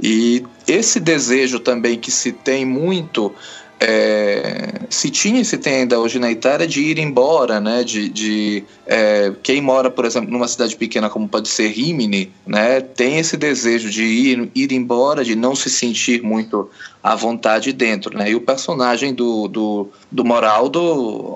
[0.02, 3.34] E esse desejo também que se tem muito
[3.80, 4.27] é,
[4.90, 7.84] se tinha e se tem ainda hoje na Itália de ir embora, né?
[7.84, 12.80] De, de é, quem mora, por exemplo, numa cidade pequena como pode ser Rimini, né?
[12.80, 16.70] Tem esse desejo de ir, ir embora, de não se sentir muito
[17.02, 18.30] à vontade dentro, né?
[18.30, 20.80] E o personagem do, do, do Moraldo,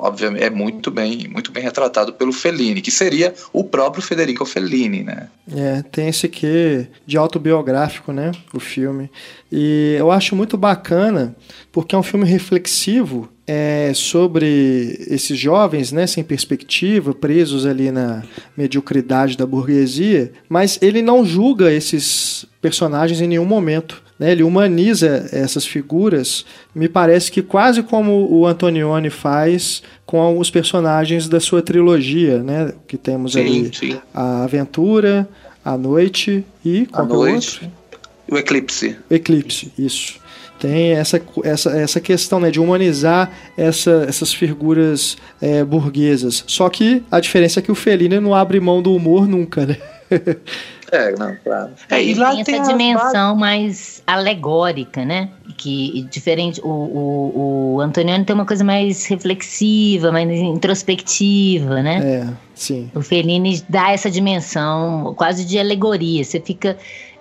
[0.03, 5.03] obviamente, é muito bem, muito bem retratado pelo Fellini, que seria o próprio Federico Fellini,
[5.03, 5.29] né?
[5.55, 8.33] É, tem esse quê de autobiográfico, né?
[8.53, 9.11] O filme.
[9.51, 11.37] E eu acho muito bacana,
[11.71, 18.23] porque é um filme reflexivo é, sobre esses jovens, né, sem perspectiva, presos ali na
[18.57, 24.03] mediocridade da burguesia, mas ele não julga esses personagens em nenhum momento.
[24.19, 24.31] Né?
[24.31, 31.29] Ele humaniza essas figuras, me parece que quase como o Antonioni faz com os personagens
[31.29, 32.73] da sua trilogia, né?
[32.87, 34.01] que temos sim, ali sim.
[34.15, 35.29] a Aventura,
[35.65, 37.69] a Noite e a Noite.
[38.31, 38.97] O Eclipse.
[39.11, 40.22] Eclipse, isso.
[40.63, 46.45] Tem essa, essa, essa questão né, de humanizar essa, essas figuras é, burguesas.
[46.47, 49.77] Só que a diferença é que o Fellini não abre mão do humor nunca, né?
[50.93, 51.71] É, não, claro.
[51.91, 55.31] É, e lá tem, tem essa dimensão mais alegórica, né?
[55.57, 56.61] Que diferente.
[56.63, 62.01] O, o, o Antonioni tem uma coisa mais reflexiva, mais introspectiva, né?
[62.05, 62.91] É, sim.
[62.95, 66.23] O Fellini dá essa dimensão quase de alegoria.
[66.23, 66.77] Você fica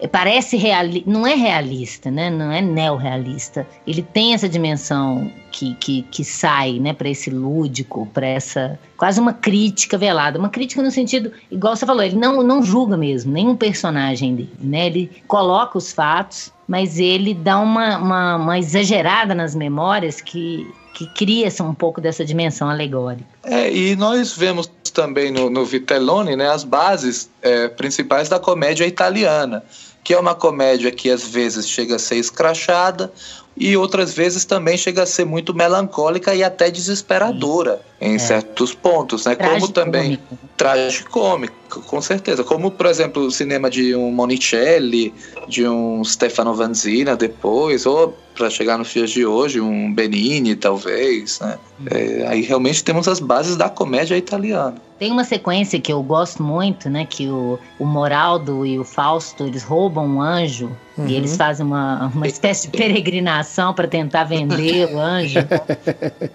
[0.08, 2.30] parece realista, não é realista, né?
[2.30, 3.68] Não é neorrealista.
[3.86, 9.20] Ele tem essa dimensão que, que, que sai, né, para esse lúdico, para essa quase
[9.20, 13.32] uma crítica velada, uma crítica no sentido, igual você falou, ele não, não julga mesmo
[13.32, 14.88] nenhum personagem dele, né?
[14.88, 21.08] Ele coloca os fatos, mas ele dá uma, uma, uma exagerada nas memórias que que
[21.14, 23.26] cria um pouco dessa dimensão alegórica.
[23.44, 28.86] É, e nós vemos também no, no Vitelloni né, as bases é, principais da comédia
[28.86, 29.64] italiana
[30.04, 33.12] que é uma comédia que às vezes chega a ser escrachada
[33.56, 38.20] e outras vezes também chega a ser muito melancólica e até desesperadora em é.
[38.20, 39.36] certos pontos, né?
[39.36, 40.20] Como também
[40.58, 42.44] tragicômico, com certeza.
[42.44, 45.14] Como, por exemplo, o cinema de um Monicelli,
[45.48, 51.40] de um Stefano Vanzina depois, ou para chegar nos dias de hoje, um Benini, talvez,
[51.40, 51.58] né?
[51.90, 54.76] É, aí realmente temos as bases da comédia italiana.
[54.98, 57.06] Tem uma sequência que eu gosto muito, né?
[57.06, 61.08] Que o, o Moraldo e o Fausto, eles roubam um anjo Uhum.
[61.08, 65.40] E eles fazem uma, uma espécie de peregrinação para tentar vender o anjo.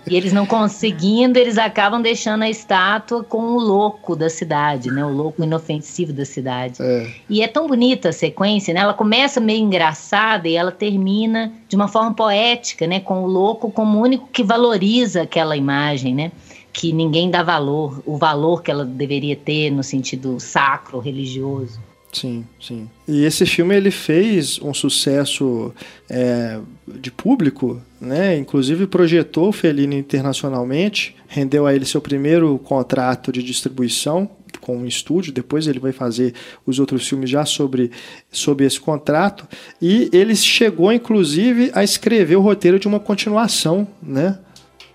[0.09, 5.05] e eles não conseguindo, eles acabam deixando a estátua com o louco da cidade, né?
[5.05, 6.83] O louco inofensivo da cidade.
[6.83, 7.11] É.
[7.29, 8.81] E é tão bonita a sequência, né?
[8.81, 13.01] Ela começa meio engraçada e ela termina de uma forma poética, né?
[13.01, 16.33] Com o louco como o único que valoriza aquela imagem, né?
[16.73, 21.81] Que ninguém dá valor, o valor que ela deveria ter no sentido sacro, religioso.
[22.17, 22.89] Sim, sim.
[23.07, 25.71] E esse filme ele fez um sucesso
[26.09, 26.59] é,
[26.89, 28.39] de público, né?
[28.39, 34.31] Inclusive projetou o Fellini internacionalmente, rendeu a ele seu primeiro contrato de distribuição
[34.67, 35.33] com um estúdio.
[35.33, 36.35] Depois ele vai fazer
[36.67, 37.93] os outros filmes já sobre,
[38.33, 39.47] sobre esse contrato.
[39.81, 44.39] E ele chegou, inclusive, a escrever o roteiro de uma continuação, né?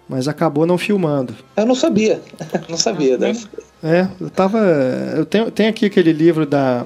[0.09, 1.33] Mas acabou não filmando.
[1.55, 2.21] Eu não sabia,
[2.67, 3.17] não sabia.
[3.17, 3.31] Né?
[3.81, 4.59] É, eu tava.
[5.15, 6.85] Eu tenho, tenho aqui aquele livro da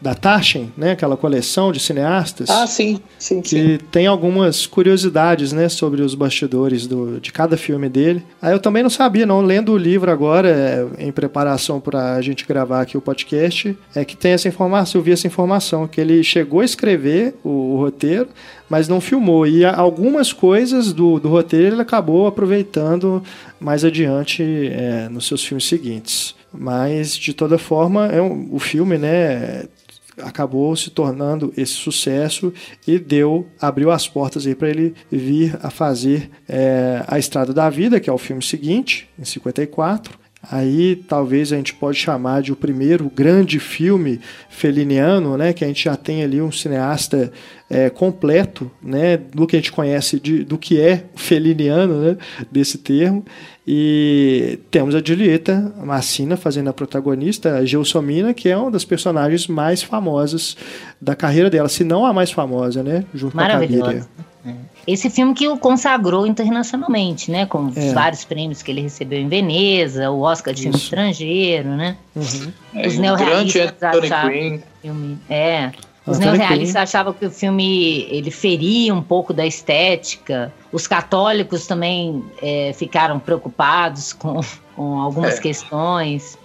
[0.00, 2.48] da Taschen, né, aquela coleção de cineastas.
[2.48, 3.78] Ah, sim, sim, que sim.
[3.90, 8.22] tem algumas curiosidades, né, sobre os bastidores do, de cada filme dele.
[8.40, 12.22] Aí eu também não sabia, não, lendo o livro agora, é, em preparação para a
[12.22, 16.00] gente gravar aqui o podcast, é que tem essa informação, eu vi essa informação, que
[16.00, 18.28] ele chegou a escrever o, o roteiro,
[18.70, 19.46] mas não filmou.
[19.46, 23.22] E algumas coisas do, do roteiro ele acabou aproveitando
[23.58, 26.36] mais adiante é, nos seus filmes seguintes.
[26.52, 29.64] Mas, de toda forma, é um, o filme, né,
[30.22, 32.52] acabou se tornando esse sucesso
[32.86, 37.68] e deu abriu as portas aí para ele vir a fazer é, a Estrada da
[37.70, 40.18] Vida, que é o filme seguinte, em 54.
[40.50, 45.68] Aí talvez a gente pode chamar de o primeiro grande filme feliniano, né, que a
[45.68, 47.32] gente já tem ali um cineasta
[47.70, 52.16] é, completo, né, do que a gente conhece de, do que é feliniano, né,
[52.50, 53.24] desse termo.
[53.66, 59.46] E temos a Julieta Massina fazendo a protagonista, a Gelsomina, que é uma das personagens
[59.46, 60.56] mais famosas
[60.98, 63.04] da carreira dela, se não a mais famosa, né?
[63.12, 63.94] Junto com a.
[64.46, 64.52] É.
[64.86, 67.44] Esse filme que o consagrou internacionalmente, né?
[67.44, 67.92] Com é.
[67.92, 70.70] vários prêmios que ele recebeu em Veneza, o Oscar de Isso.
[70.70, 71.98] filme estrangeiro, né?
[72.16, 72.22] Uhum.
[72.86, 74.60] Os é, neorrealistas achavam...
[74.80, 75.72] Filme, é,
[76.10, 80.52] os neorrealistas achavam que o filme ele feria um pouco da estética.
[80.72, 84.40] Os católicos também é, ficaram preocupados com,
[84.74, 85.40] com algumas é.
[85.40, 86.38] questões.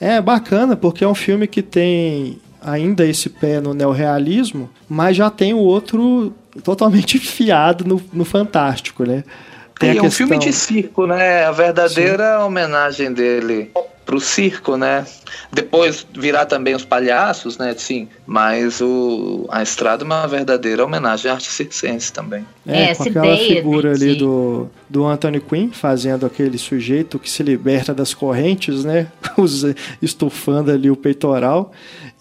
[0.00, 5.30] É bacana, porque é um filme que tem ainda esse pé no neorrealismo, mas já
[5.30, 9.24] tem o outro totalmente fiado no, no fantástico, né?
[9.78, 11.44] Tem é um filme de circo, né?
[11.44, 12.44] A verdadeira Sim.
[12.44, 13.70] homenagem dele
[14.08, 15.04] pro circo, né?
[15.52, 17.74] Depois virar também os palhaços, né?
[17.76, 22.42] Sim, mas o, a estrada é uma verdadeira homenagem à arte circense também.
[22.66, 27.42] É, é com aquela figura ali do, do Anthony Quinn fazendo aquele sujeito que se
[27.42, 29.08] liberta das correntes, né?
[30.00, 31.70] Estufando ali o peitoral.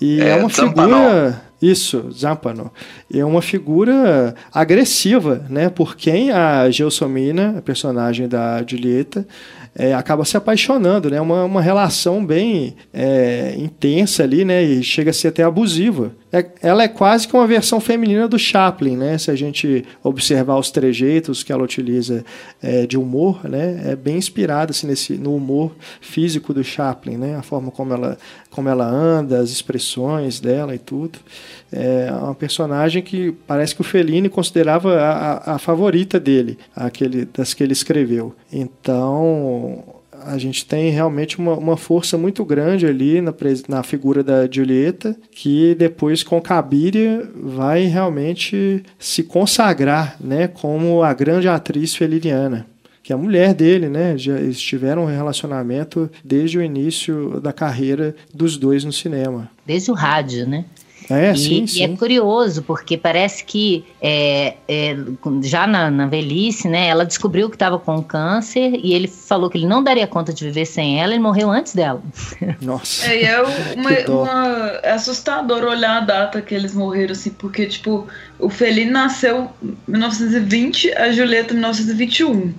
[0.01, 1.41] E é, é uma figura.
[1.61, 2.71] Isso, Zampano.
[3.11, 5.69] É uma figura agressiva, né?
[5.69, 9.25] Por quem a Gelsomina, a personagem da Julieta,
[9.79, 11.21] é, acaba se apaixonando, né?
[11.21, 14.63] Uma, uma relação bem é, intensa ali, né?
[14.63, 16.11] E chega a ser até abusiva.
[16.31, 19.19] É, ela é quase que uma versão feminina do Chaplin, né?
[19.19, 22.25] Se a gente observar os trejeitos que ela utiliza
[22.59, 23.91] é, de humor, né?
[23.91, 27.35] É bem inspirada assim, nesse, no humor físico do Chaplin, né?
[27.35, 28.17] A forma como ela,
[28.49, 31.19] como ela anda, as expressões dela e tudo.
[31.71, 37.53] É uma personagem que parece que o Fellini considerava a, a, favorita dele, aquele das
[37.53, 38.33] que ele escreveu.
[38.51, 39.83] Então,
[40.25, 43.33] a gente tem realmente uma, uma força muito grande ali na,
[43.67, 51.13] na figura da Julieta, que depois com Cabiria vai realmente se consagrar né, como a
[51.13, 52.65] grande atriz feliniana
[53.07, 54.17] que é a mulher dele, né?
[54.17, 59.49] Já estiveram um relacionamento desde o início da carreira dos dois no cinema.
[59.65, 60.65] Desde o rádio, né?
[61.09, 61.79] É, e, sim, sim.
[61.79, 64.97] e é curioso, porque parece que é, é,
[65.41, 69.57] já na, na, velhice, né, ela descobriu que estava com câncer e ele falou que
[69.57, 72.03] ele não daria conta de viver sem ela e morreu antes dela.
[72.59, 73.09] Nossa.
[73.09, 74.47] É, é uma, uma,
[74.83, 78.05] é assustador olhar a data que eles morreram, assim, porque, tipo,
[78.37, 82.53] o Felino nasceu em 1920, a Julieta em 1921.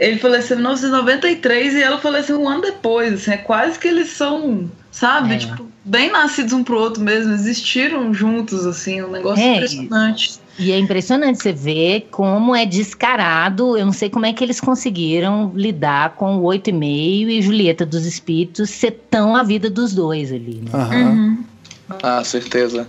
[0.00, 4.08] Ele faleceu em 1993 e ela faleceu um ano depois, assim, é quase que eles
[4.08, 5.38] são, sabe, é.
[5.38, 10.40] tipo bem nascidos um pro outro mesmo, existiram juntos, assim, um negócio é, impressionante.
[10.58, 13.76] E é impressionante você ver como é descarado.
[13.76, 17.40] Eu não sei como é que eles conseguiram lidar com o oito e meio e
[17.40, 20.62] Julieta dos Espíritos ser tão a vida dos dois ali.
[20.62, 20.96] Né?
[20.96, 21.44] Uhum.
[22.02, 22.88] Ah, certeza.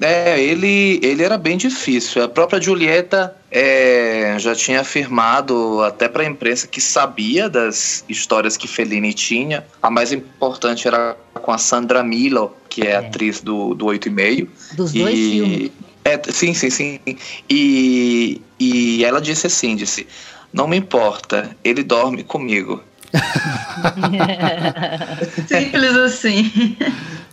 [0.00, 2.24] É, ele, ele era bem difícil.
[2.24, 8.56] A própria Julieta é, já tinha afirmado até para a imprensa que sabia das histórias
[8.56, 9.64] que Fellini tinha.
[9.82, 12.96] A mais importante era com a Sandra Milo, que é, é.
[12.96, 14.50] atriz do, do 8 e meio.
[14.72, 15.70] Dos dois filmes.
[16.04, 17.00] É, sim, sim, sim.
[17.48, 20.06] E, e ela disse assim, disse,
[20.52, 22.82] não me importa, ele dorme comigo.
[25.48, 26.76] Simples assim.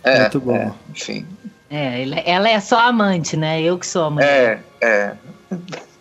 [0.04, 0.56] É, Muito bom.
[0.56, 1.26] É, enfim.
[1.72, 3.62] É, ela é só amante, né?
[3.62, 4.26] Eu que sou amante.
[4.26, 5.12] É, é.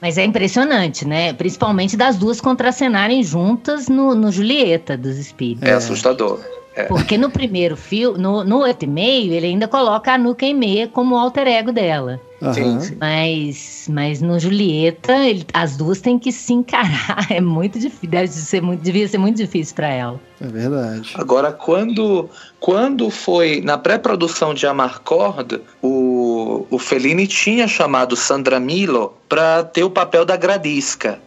[0.02, 1.32] Mas é impressionante, né?
[1.32, 5.70] Principalmente das duas contracenarem juntas no, no Julieta dos Espíritos.
[5.70, 6.42] É, assustador.
[6.76, 6.84] É.
[6.86, 10.88] Porque no primeiro filme, no, no oito e meio, ele ainda coloca a Nuka Meia
[10.88, 12.20] como alter ego dela.
[12.54, 12.96] Sim.
[13.00, 17.28] Mas, mas no Julieta, ele- as duas têm que se encarar.
[17.30, 18.10] É muito difícil.
[18.10, 20.20] Deve ser muito, devia ser muito difícil pra ela.
[20.40, 21.12] É verdade.
[21.16, 29.14] Agora, quando, quando foi na pré-produção de Amarcord, o, o Fellini tinha chamado Sandra Milo
[29.30, 31.20] para ter o papel da Gradisca.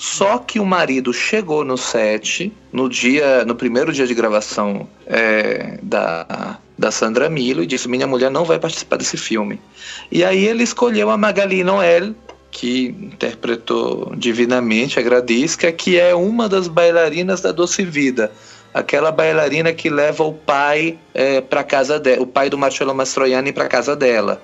[0.00, 5.78] Só que o marido chegou no set no dia, no primeiro dia de gravação é,
[5.82, 9.60] da, da Sandra Milo e disse: minha mulher não vai participar desse filme.
[10.10, 12.14] E aí ele escolheu a Magali Noel
[12.50, 18.32] que interpretou divinamente a Gradisca, que é uma das bailarinas da Doce Vida.
[18.72, 23.52] Aquela bailarina que leva o pai é, para casa dela, o pai do Marcello Mastroianni
[23.52, 24.40] para casa dela.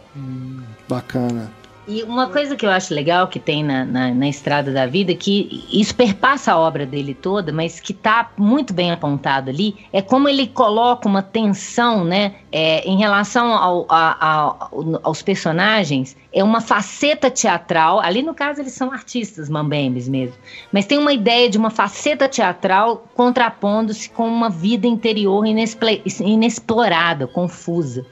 [0.87, 1.51] Bacana.
[1.89, 5.15] E uma coisa que eu acho legal que tem na, na, na Estrada da Vida,
[5.15, 10.03] que isso perpassa a obra dele toda, mas que tá muito bem apontado ali, é
[10.03, 14.69] como ele coloca uma tensão, né, é, em relação ao, a- a-
[15.05, 20.37] aos personagens, é uma faceta teatral, ali no caso eles são artistas, mambembes mesmo,
[20.73, 28.05] mas tem uma ideia de uma faceta teatral contrapondo-se com uma vida interior inexplorada, confusa.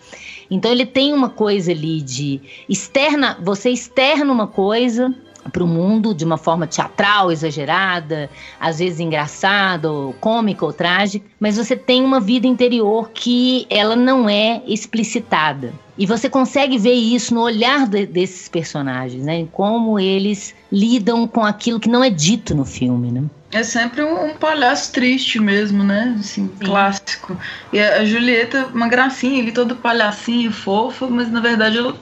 [0.54, 5.12] Então ele tem uma coisa ali de externa, você externa uma coisa
[5.52, 11.26] para o mundo de uma forma teatral, exagerada, às vezes engraçada, ou cômica ou trágica,
[11.40, 15.74] mas você tem uma vida interior que ela não é explicitada.
[15.98, 19.36] E você consegue ver isso no olhar de- desses personagens, né?
[19.40, 23.24] Em como eles lidam com aquilo que não é dito no filme, né?
[23.54, 26.16] É sempre um, um palhaço triste mesmo, né?
[26.18, 26.66] Assim, Sim.
[26.66, 27.38] clássico.
[27.72, 31.96] E a, Julieta, uma gracinha ali, toda palhacinha e fofa, mas na verdade ela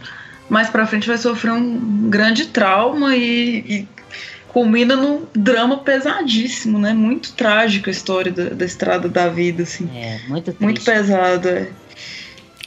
[0.49, 3.89] mais pra frente vai sofrer um grande trauma e, e
[4.49, 6.95] culmina num drama pesadíssimo, né?
[6.95, 9.91] Muito trágico a história da, da estrada da vida, assim.
[9.95, 10.63] É muito triste.
[10.63, 11.69] Muito pesado, é.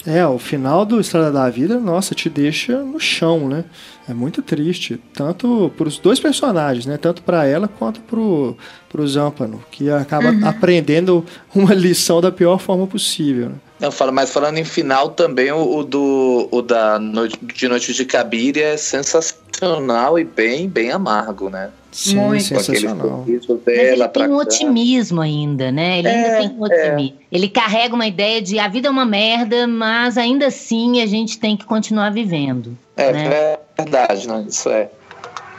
[0.05, 3.65] É, o final do Estrada da Vida, nossa, te deixa no chão, né?
[4.07, 6.95] É muito triste, tanto para os dois personagens, né?
[6.95, 8.55] Tanto para ela quanto pro,
[8.87, 11.25] pro Zampano, que acaba aprendendo
[11.55, 13.49] uma lição da pior forma possível.
[13.49, 13.55] Né?
[13.79, 17.93] Eu falo, mas falando em final também, o, o do o da noite, de Noite
[17.93, 21.69] de Cabiria é sensacional e bem, bem amargo, né?
[21.91, 22.49] Sim, Muito.
[22.49, 23.07] Com aquele sensacional.
[23.07, 25.99] sorriso Mas dela ele tem um otimismo ainda, né?
[25.99, 27.17] Ele ainda É, tem um otimismo.
[27.31, 31.39] Ele carrega uma ideia de a vida é uma merda, mas ainda assim a gente
[31.39, 32.77] tem que continuar vivendo.
[32.97, 33.57] É né?
[33.77, 34.45] verdade, né?
[34.47, 34.89] Isso é.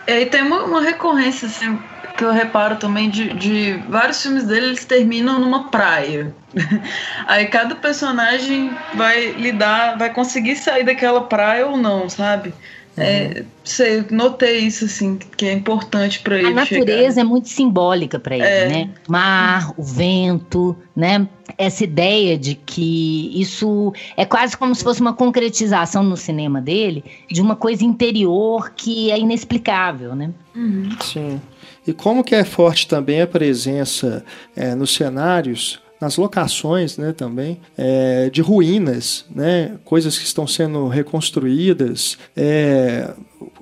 [0.09, 1.79] E aí tem uma, uma recorrência, assim,
[2.17, 6.35] que eu reparo também de, de vários filmes dele, eles terminam numa praia.
[7.27, 12.53] Aí cada personagem vai lidar, vai conseguir sair daquela praia ou não, sabe?
[12.99, 16.47] É, sei, notei isso, assim, que é importante pra ele.
[16.47, 18.69] A natureza é muito simbólica para ele, É.
[18.69, 18.91] né?
[19.07, 21.29] Mar, o vento, né?
[21.59, 27.05] Essa ideia de que isso é quase como se fosse uma concretização no cinema dele
[27.31, 30.31] de uma coisa interior que é inexplicável, né?
[30.55, 30.89] Uhum.
[31.03, 31.41] Sim.
[31.87, 34.25] E como que é forte também a presença
[34.55, 40.89] é, nos cenários, nas locações, né, também, é, de ruínas, né, coisas que estão sendo
[40.89, 43.15] reconstruídas, é,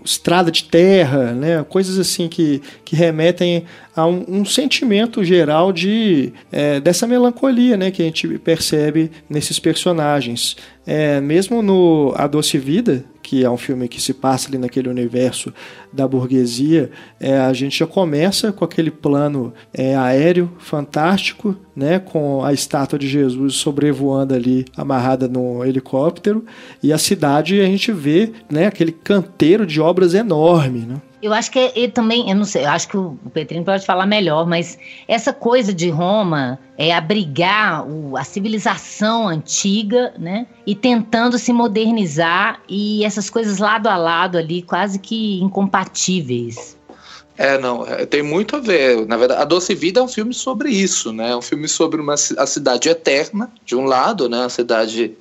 [0.04, 3.64] estrada de terra, né, coisas assim que, que remetem
[3.96, 9.58] a um, um sentimento geral de é, dessa melancolia, né, que a gente percebe nesses
[9.58, 10.56] personagens.
[10.86, 14.88] É, mesmo no A Doce Vida, que é um filme que se passa ali naquele
[14.88, 15.52] universo
[15.90, 22.44] da burguesia, é, a gente já começa com aquele plano é, aéreo fantástico, né, com
[22.44, 26.44] a estátua de Jesus sobrevoando ali, amarrada no helicóptero,
[26.82, 30.80] e a cidade a gente vê né, aquele canteiro de obras enorme.
[30.80, 30.96] Né?
[31.22, 34.06] Eu acho que ele também, eu não sei, eu acho que o Petrinho pode falar
[34.06, 40.46] melhor, mas essa coisa de Roma é abrigar o- a civilização antiga, né?
[40.66, 46.76] E tentando se modernizar e essas coisas lado a lado ali, quase que incompatíveis.
[47.36, 49.06] É, não, é, tem muito a ver.
[49.06, 51.30] Na verdade, A Doce Vida é um filme sobre isso, né?
[51.30, 54.44] É um filme sobre uma, a cidade eterna, de um lado, né?
[54.44, 55.12] A cidade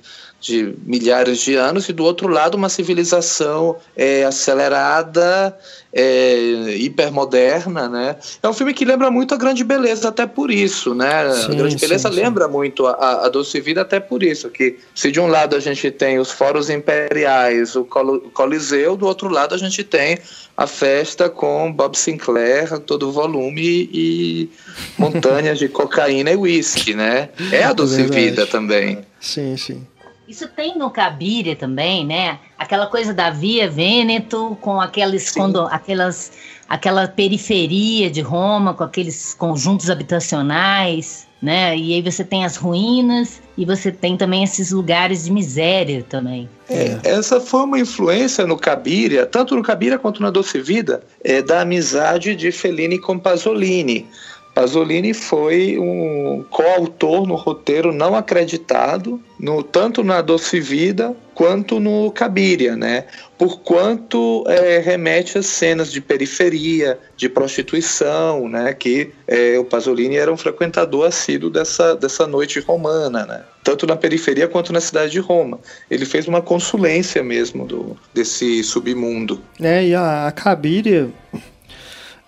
[0.44, 5.56] de milhares de anos, e do outro lado uma civilização é, acelerada,
[5.90, 8.16] é, hipermoderna, né?
[8.42, 11.32] É um filme que lembra muito a Grande Beleza, até por isso, né?
[11.32, 12.50] Sim, a Grande Beleza sim, lembra sim.
[12.50, 15.90] muito a, a Doce Vida, até por isso, que se de um lado a gente
[15.90, 20.18] tem os fóruns imperiais, o Coliseu, do outro lado a gente tem
[20.54, 24.50] a festa com Bob Sinclair, todo o volume e
[24.98, 27.30] montanhas de cocaína e uísque, né?
[27.50, 28.98] É a Doce é Vida também.
[29.18, 29.86] Sim, sim.
[30.26, 32.38] Isso tem no Cabiria também, né?
[32.58, 36.32] Aquela coisa da Via Vêneto com aqueles condo, aquelas
[36.68, 41.76] aquela periferia de Roma com aqueles conjuntos habitacionais, né?
[41.76, 46.48] E aí você tem as ruínas e você tem também esses lugares de miséria também.
[46.70, 51.42] É, essa foi uma influência no Cabiria, tanto no Cabiria quanto na Doce Vida, é,
[51.42, 54.06] da amizade de Fellini com Pasolini.
[54.54, 62.12] Pasolini foi um coautor no roteiro não acreditado, no, tanto na Doce Vida quanto no
[62.12, 63.06] Cabiria, né?
[63.36, 68.72] Por quanto é, remete a cenas de periferia, de prostituição, né?
[68.72, 73.42] Que é, o Pasolini era um frequentador assíduo dessa, dessa noite romana, né?
[73.64, 75.58] Tanto na periferia quanto na cidade de Roma.
[75.90, 79.40] Ele fez uma consulência mesmo do, desse submundo.
[79.60, 81.10] É, e a, a Cabiria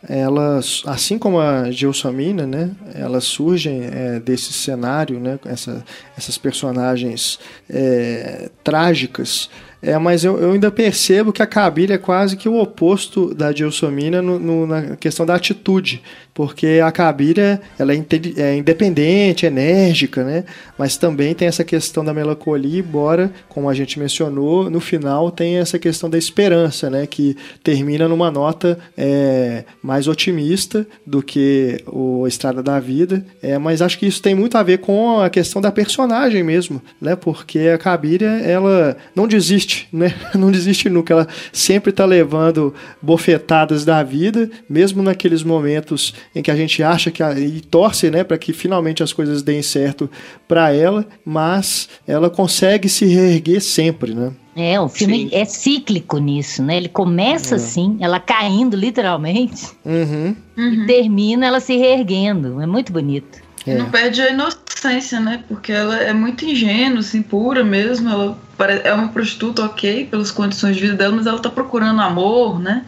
[0.09, 5.85] elas, assim como a Gelsomina, né, elas surgem é, desse cenário, né, essa,
[6.17, 7.39] essas personagens
[7.69, 9.51] é, trágicas.
[9.83, 13.53] É, mas eu, eu, ainda percebo que a Kabila é quase que o oposto da
[13.53, 16.03] Gelsomina no, no, na questão da atitude,
[16.37, 18.05] porque a Kabila ela é,
[18.37, 20.45] é, independente, enérgica, né?
[20.76, 25.57] Mas também tem essa questão da melancolia, embora, como a gente mencionou, no final tem
[25.57, 27.07] essa questão da esperança, né?
[27.07, 27.34] Que
[27.64, 33.24] termina numa nota é, mais otimista do que o Estrada da Vida.
[33.41, 36.82] É, mas acho que isso tem muito a ver com a questão da personagem mesmo,
[37.01, 37.16] né?
[37.16, 40.14] Porque a Kabila ela não desiste, né?
[40.34, 41.14] Não desiste nunca.
[41.14, 47.11] Ela sempre está levando bofetadas da vida, mesmo naqueles momentos em que a gente acha
[47.11, 50.09] que a, e torce, né, para que finalmente as coisas deem certo
[50.47, 54.32] para ela, mas ela consegue se reerguer sempre, né?
[54.55, 55.28] É, o filme Sim.
[55.32, 56.76] é cíclico nisso, né?
[56.76, 57.57] Ele começa é.
[57.57, 60.37] assim, ela caindo literalmente, uhum.
[60.59, 62.61] e termina ela se reerguendo.
[62.61, 63.39] É muito bonito.
[63.66, 63.74] É.
[63.78, 65.43] Não perde a inocência, né?
[65.49, 68.09] Porque ela é muito ingênua, assim, pura mesmo.
[68.09, 68.39] Ela
[68.84, 72.84] é uma prostituta, ok, pelas condições de vida dela, mas ela tá procurando amor, né?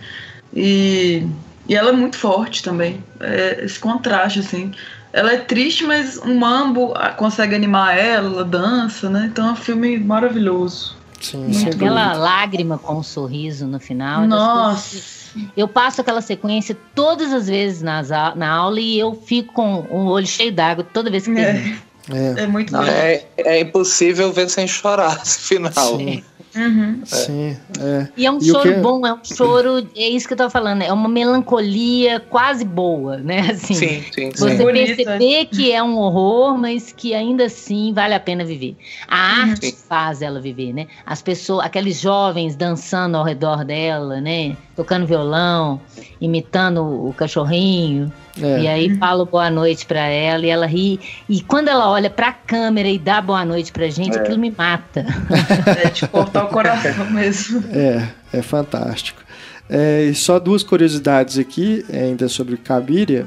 [0.55, 1.25] E,
[1.69, 3.05] e ela é muito forte também.
[3.21, 4.73] É esse contraste, assim.
[5.13, 9.29] Ela é triste, mas um mambo consegue animar ela, ela dança, né?
[9.31, 10.97] Então é um filme maravilhoso.
[11.21, 14.27] Sim, Aquela lágrima com um sorriso no final.
[14.27, 15.19] Nossa!
[15.57, 20.07] Eu passo aquela sequência todas as vezes nas, na aula e eu fico com o
[20.07, 21.77] olho cheio d'água toda vez que é.
[22.11, 25.99] É, é muito Não, é, é impossível ver sem chorar esse final.
[25.99, 26.25] Sim.
[26.57, 27.01] Uhum.
[27.05, 28.09] Sim, é.
[28.17, 28.81] E é um e choro que...
[28.81, 33.19] bom, é um choro, é isso que eu tô falando, é uma melancolia quase boa,
[33.19, 33.51] né?
[33.53, 34.65] Assim, sim, sim, Você sim.
[34.65, 38.77] perceber que é um horror, mas que ainda assim vale a pena viver.
[39.07, 39.51] A uhum.
[39.51, 39.77] arte sim.
[39.89, 40.87] faz ela viver, né?
[41.05, 44.57] As pessoas, aqueles jovens dançando ao redor dela, né?
[44.79, 45.81] Tocando violão,
[46.21, 48.13] imitando o cachorrinho.
[48.41, 48.61] É.
[48.61, 51.01] E aí falo boa noite para ela e ela ri.
[51.29, 54.21] E quando ela olha para a câmera e dá boa noite pra gente, é.
[54.21, 55.05] aquilo me mata.
[55.85, 57.65] É de cortar o coração mesmo.
[57.73, 59.21] É, é fantástico.
[59.69, 63.27] É, e só duas curiosidades aqui, ainda sobre Cabiria.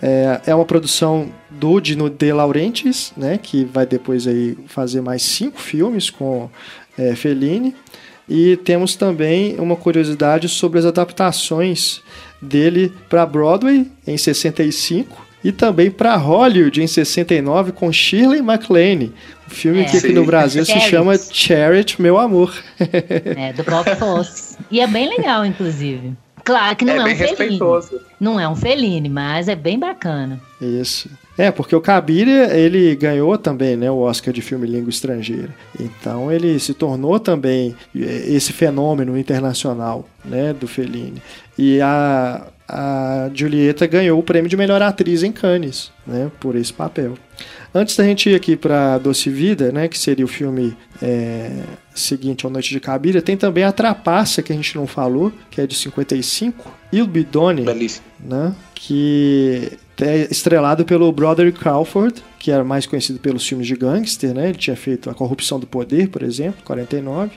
[0.00, 5.22] É, é uma produção do Dino De Laurentiis, né, que vai depois aí fazer mais
[5.22, 6.48] cinco filmes com
[6.96, 7.74] é, Fellini.
[8.28, 12.02] E temos também uma curiosidade sobre as adaptações
[12.40, 19.12] dele para Broadway em 65 e também para Hollywood em 69 com Shirley MacLaine,
[19.46, 20.12] um filme é, que aqui sim.
[20.12, 22.52] no Brasil se chama Charity, Meu Amor.
[22.80, 24.56] É, do Bob Fosse.
[24.70, 26.14] E é bem legal, inclusive.
[26.46, 27.60] Claro que não é, é um Fellini.
[28.20, 30.40] Não é um Fellini, mas é bem bacana.
[30.60, 31.10] Isso.
[31.36, 35.52] É, porque o Cabiria, ele ganhou também, né, o Oscar de filme língua estrangeira.
[35.78, 41.20] Então ele se tornou também é, esse fenômeno internacional, né, do Fellini.
[41.58, 46.72] E a, a Julieta ganhou o prêmio de melhor atriz em Cannes, né, por esse
[46.72, 47.14] papel.
[47.74, 51.50] Antes da gente ir aqui para Doce Vida, né, que seria o filme é,
[51.98, 55.60] seguinte ao Noite de Cabiria, tem também a Trapaça, que a gente não falou, que
[55.60, 58.04] é de 55, Il Bidone, Belíssimo.
[58.20, 64.32] né, que É estrelado pelo Broderick Crawford, que era mais conhecido pelos filmes de gangster,
[64.32, 64.50] né?
[64.50, 67.32] Ele tinha feito A Corrupção do Poder, por exemplo, 49.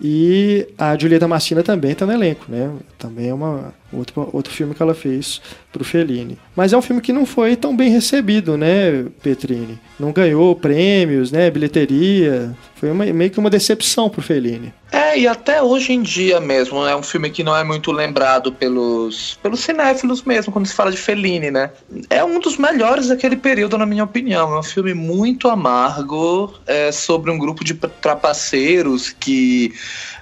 [0.00, 2.70] E a Julieta Massina também está no elenco, né?
[2.96, 5.40] Também é uma, outro, outro filme que ela fez
[5.72, 6.38] para o Fellini.
[6.56, 9.78] Mas é um filme que não foi tão bem recebido, né, Petrini?
[9.98, 12.54] Não ganhou prêmios, né, bilheteria.
[12.74, 14.72] Foi uma, meio que uma decepção para o Fellini.
[14.90, 18.52] É, e até hoje em dia mesmo, é um filme que não é muito lembrado
[18.52, 21.70] pelos, pelos cinéfilos mesmo, quando se fala de Fellini, né?
[22.10, 24.51] É um dos melhores daquele período, na minha opinião.
[24.54, 29.72] É um filme muito amargo, é, sobre um grupo de trapaceiros que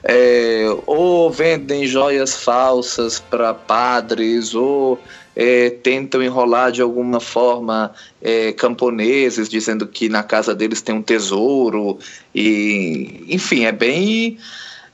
[0.05, 5.01] é, ou vendem joias falsas para padres, ou
[5.35, 11.03] é, tentam enrolar de alguma forma é, camponeses, dizendo que na casa deles tem um
[11.03, 11.99] tesouro,
[12.33, 14.39] e enfim, é bem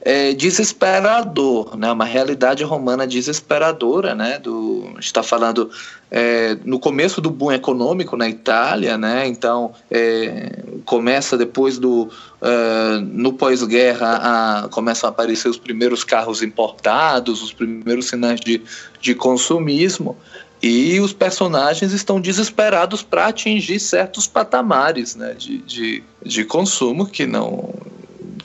[0.00, 1.90] é, desesperador, né?
[1.90, 4.38] Uma realidade romana desesperadora, né?
[4.38, 5.70] Do está falando
[6.10, 9.26] é, no começo do boom econômico na Itália, né?
[9.26, 17.42] Então é, começa depois do uh, no pós-guerra começam a aparecer os primeiros carros importados,
[17.42, 18.62] os primeiros sinais de,
[19.00, 20.16] de consumismo.
[20.62, 27.26] E os personagens estão desesperados para atingir certos patamares né, de, de, de consumo que
[27.26, 27.74] não,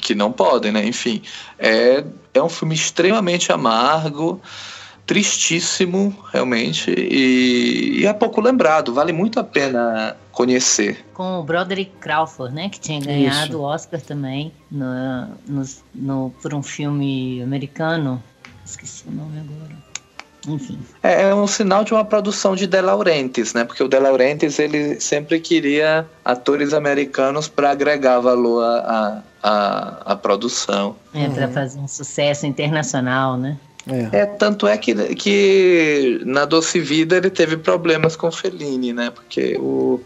[0.01, 0.85] que não podem, né?
[0.85, 1.21] Enfim,
[1.57, 4.41] é, é um filme extremamente amargo,
[5.05, 11.05] tristíssimo, realmente, e, e, é pouco lembrado, vale muito a pena conhecer.
[11.13, 16.53] Com o Broderick Crawford, né, que tinha ganhado o Oscar também no, no, no, por
[16.53, 18.23] um filme americano,
[18.65, 19.90] esqueci o nome agora.
[20.47, 20.79] Enfim.
[21.03, 23.63] É, é, um sinal de uma produção de De Laurentiis, né?
[23.63, 30.15] Porque o De Laurentiis ele sempre queria atores americanos para agregar valor à, à, à
[30.15, 30.95] produção.
[31.13, 31.53] É, para uhum.
[31.53, 33.57] fazer um sucesso internacional, né?
[33.87, 34.19] É.
[34.19, 34.25] é.
[34.25, 39.09] tanto é que, que na Doce Vida ele teve problemas com Fellini, né?
[39.09, 39.99] Porque o,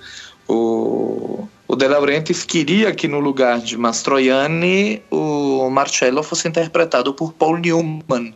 [0.47, 7.33] o, o De Laurentiis queria que no lugar de Mastroianni o Marcello fosse interpretado por
[7.33, 8.33] Paul Newman.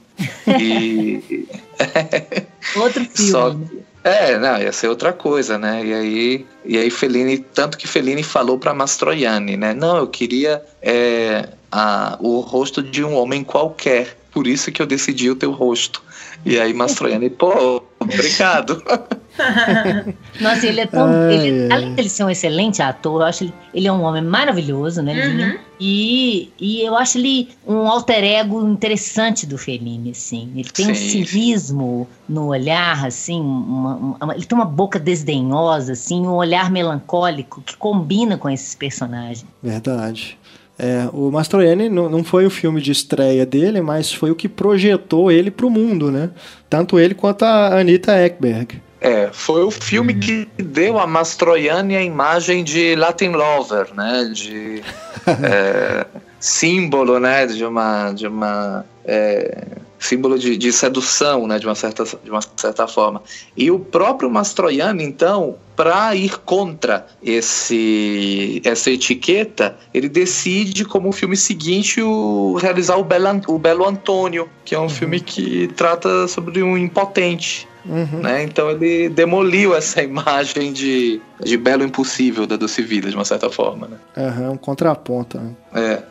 [0.59, 1.47] E...
[2.75, 3.32] Outro filme.
[3.32, 3.55] Só,
[4.03, 5.86] é, não, ia ser outra coisa, né?
[5.86, 9.73] E aí, e aí Fellini, tanto que Fellini falou para Mastroianni, né?
[9.73, 14.86] Não, eu queria é, a, o rosto de um homem qualquer, por isso que eu
[14.86, 16.01] decidi o teu rosto.
[16.45, 18.82] E aí Mastroianni, pô, obrigado.
[20.42, 21.30] Nossa, ele é tão.
[21.30, 24.22] ele, além de ele ser um excelente ator, eu acho ele, ele é um homem
[24.22, 25.14] maravilhoso, né?
[25.14, 25.60] Uhum.
[25.80, 30.52] E, e eu acho ele um alter ego interessante do Fellini, assim.
[30.56, 35.94] Ele tem sim, um cinismo no olhar, assim, uma, uma, ele tem uma boca desdenhosa,
[35.94, 39.46] assim, um olhar melancólico que combina com esses personagens.
[39.64, 40.38] Verdade.
[40.78, 44.48] É, o Mastroianni não, não foi o filme de estreia dele, mas foi o que
[44.48, 46.30] projetou ele para o mundo, né?
[46.70, 48.82] Tanto ele quanto a Anita Ekberg.
[49.02, 50.20] É, foi o filme uhum.
[50.20, 54.30] que deu a Mastroianni a imagem de Latin Lover, né?
[54.34, 54.84] De
[55.43, 56.06] é,
[56.39, 57.45] símbolo, né?
[57.45, 59.68] De uma, de uma é,
[60.00, 61.60] símbolo de, de, sedução, né?
[61.60, 63.22] De uma certa, de uma certa forma.
[63.56, 71.38] E o próprio Mastroianni, então, para ir contra esse essa etiqueta, ele decide como filme
[71.38, 74.89] seguinte o, realizar o Belo, o Belo Antônio, que é um uhum.
[74.89, 78.22] filme que trata sobre um impotente Uhum.
[78.22, 78.43] Né?
[78.43, 83.50] Então ele demoliu essa imagem de, de belo impossível da Doce Vida, de uma certa
[83.50, 83.88] forma.
[83.88, 83.97] Né?
[84.18, 85.39] Uhum, um contraponto.
[85.39, 85.56] Né?
[85.74, 86.04] É.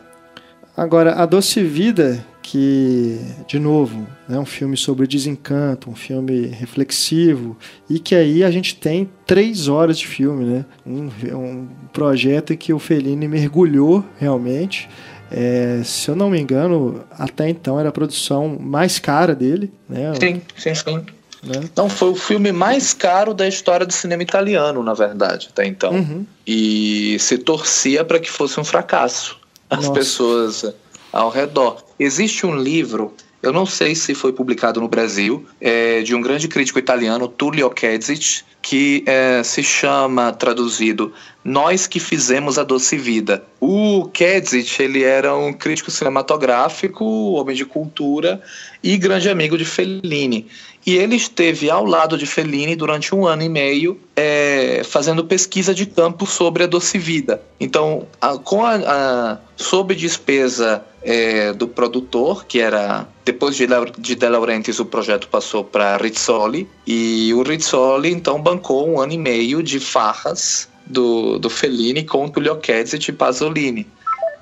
[0.77, 7.55] Agora, a Doce Vida, que, de novo, é um filme sobre desencanto, um filme reflexivo,
[7.91, 10.65] e que aí a gente tem três horas de filme, né?
[10.87, 14.89] Um, um projeto em que o Fellini mergulhou realmente.
[15.31, 20.15] É, se eu não me engano, até então era a produção mais cara dele, né?
[20.19, 20.97] Sim, sim, sim.
[21.43, 21.61] Né?
[21.63, 25.93] Então foi o filme mais caro da história do cinema italiano, na verdade, até então.
[25.93, 26.25] Uhum.
[26.47, 29.37] E se torcia para que fosse um fracasso.
[29.69, 29.93] As Nossa.
[29.93, 30.75] pessoas
[31.13, 31.83] ao redor.
[31.99, 36.49] Existe um livro, eu não sei se foi publicado no Brasil, é, de um grande
[36.49, 41.13] crítico italiano, Tullio Kedzic, que é, se chama, traduzido,
[41.45, 43.45] Nós que Fizemos a Doce Vida.
[43.61, 48.43] O Kedzic, ele era um crítico cinematográfico, homem de cultura
[48.83, 50.47] e grande amigo de Fellini.
[50.89, 55.75] E ele esteve ao lado de Fellini durante um ano e meio, é, fazendo pesquisa
[55.75, 57.43] de campo sobre a doce vida.
[57.61, 63.67] Então, a, com a, a, sob despesa é, do produtor, que era depois de,
[63.99, 69.13] de De Laurentiis, o projeto passou para Rizzoli, e o Rizzoli então bancou um ano
[69.13, 73.87] e meio de farras do, do Fellini com Tullio Kezzit e Pasolini.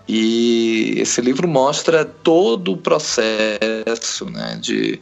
[0.09, 5.01] E esse livro mostra todo o processo né, de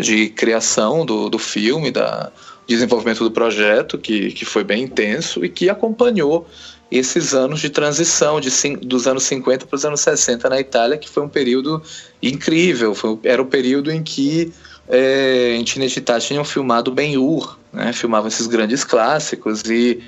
[0.00, 2.32] de criação do, do filme, da,
[2.68, 6.46] desenvolvimento do projeto, que, que foi bem intenso e que acompanhou
[6.90, 11.08] esses anos de transição de, dos anos 50 para os anos 60 na Itália, que
[11.08, 11.82] foi um período
[12.22, 12.94] incrível.
[12.94, 14.52] Foi, era o período em que
[14.86, 20.02] é, em Cinecittà tinham filmado Ben-Hur, né, filmavam esses grandes clássicos, e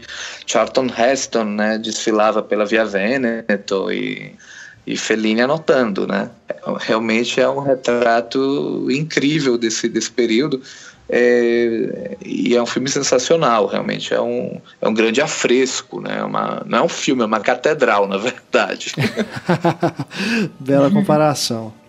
[0.46, 4.34] Charlton Heston né, desfilava pela Via Veneto e,
[4.86, 6.06] e Fellini anotando.
[6.06, 6.30] Né.
[6.78, 10.60] Realmente é um retrato incrível desse, desse período.
[11.12, 14.14] É, e é um filme sensacional, realmente.
[14.14, 16.18] É um, é um grande afresco, né?
[16.18, 18.94] É uma, não é um filme, é uma catedral, na verdade.
[20.60, 21.79] Bela comparação.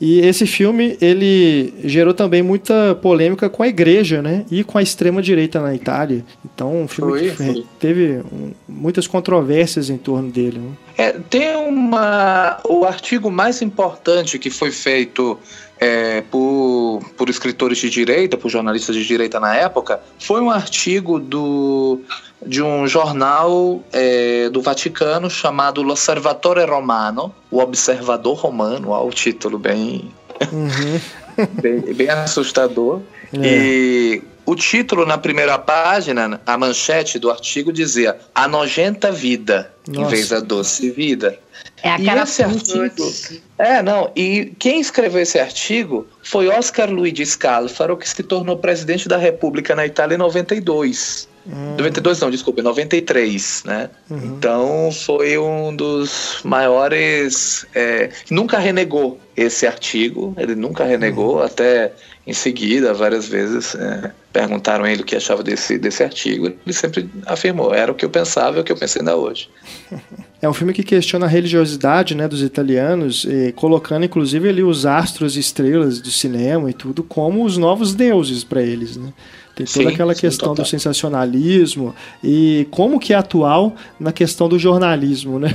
[0.00, 4.44] E esse filme, ele gerou também muita polêmica com a igreja, né?
[4.50, 6.24] E com a extrema-direita na Itália.
[6.44, 7.66] Então, um filme foi, que foi.
[7.78, 8.22] teve
[8.68, 10.58] muitas controvérsias em torno dele.
[10.58, 10.70] Né?
[10.96, 12.60] É, tem uma...
[12.64, 15.38] O artigo mais importante que foi feito
[15.84, 21.20] é, por, por escritores de direita, por jornalistas de direita na época, foi um artigo
[21.20, 22.00] do,
[22.46, 29.58] de um jornal é, do Vaticano chamado L'Osservatore Romano, o Observador Romano, ó, o título
[29.58, 30.10] bem,
[30.50, 31.00] uhum.
[31.60, 33.02] bem, bem, assustador.
[33.34, 33.38] É.
[33.42, 40.00] E o título na primeira página, a manchete do artigo dizia A nojenta vida, Nossa.
[40.00, 41.38] em vez da doce vida.
[41.84, 43.12] É a cara esse artigo,
[43.58, 44.10] É, não.
[44.16, 49.76] E quem escreveu esse artigo foi Oscar Luigi Scalfaro, que se tornou presidente da República
[49.76, 51.28] na Itália em 92.
[51.46, 51.76] Hum.
[51.76, 53.90] 92 não, desculpa, 93, né?
[54.10, 54.18] Uhum.
[54.24, 57.66] Então foi um dos maiores.
[57.74, 61.42] É, nunca renegou esse artigo, ele nunca renegou, uhum.
[61.42, 61.92] até
[62.26, 66.46] em seguida, várias vezes é, perguntaram ele o que achava desse, desse artigo.
[66.46, 69.48] Ele sempre afirmou: era o que eu pensava e o que eu pensei ainda hoje.
[70.42, 73.26] É um filme que questiona a religiosidade né, dos italianos,
[73.56, 78.44] colocando inclusive ali os astros e estrelas do cinema e tudo como os novos deuses
[78.44, 78.94] para eles.
[78.94, 79.10] Né?
[79.54, 84.48] Tem toda sim, aquela questão sim, do sensacionalismo e como que é atual na questão
[84.48, 85.54] do jornalismo, né?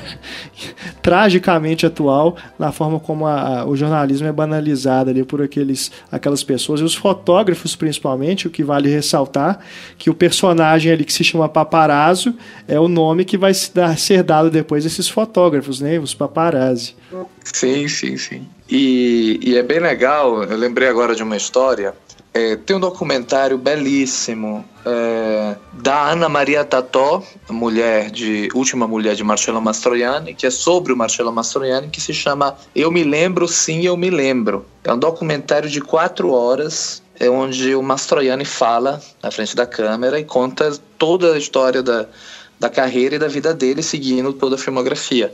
[1.04, 6.44] Tragicamente atual na forma como a, a, o jornalismo é banalizado ali por aqueles, aquelas
[6.44, 9.60] pessoas e os fotógrafos principalmente, o que vale ressaltar
[9.98, 12.34] que o personagem ali que se chama paparazzo
[12.70, 16.00] é o nome que vai ser dado depois desses fotógrafos, né?
[16.00, 16.96] Os paparazzi.
[17.44, 18.48] Sim, sim, sim.
[18.70, 21.96] E, e é bem legal, eu lembrei agora de uma história
[22.34, 29.24] é, tem um documentário belíssimo é, da Ana Maria Tató, mulher de última mulher de
[29.24, 33.82] Marcello Mastroianni, que é sobre o Marcello Mastroianni, que se chama Eu Me Lembro, Sim,
[33.82, 34.66] Eu Me Lembro.
[34.84, 40.20] É um documentário de quatro horas, é onde o Mastroianni fala na frente da câmera
[40.20, 42.06] e conta toda a história da,
[42.60, 45.34] da carreira e da vida dele, seguindo toda a filmografia.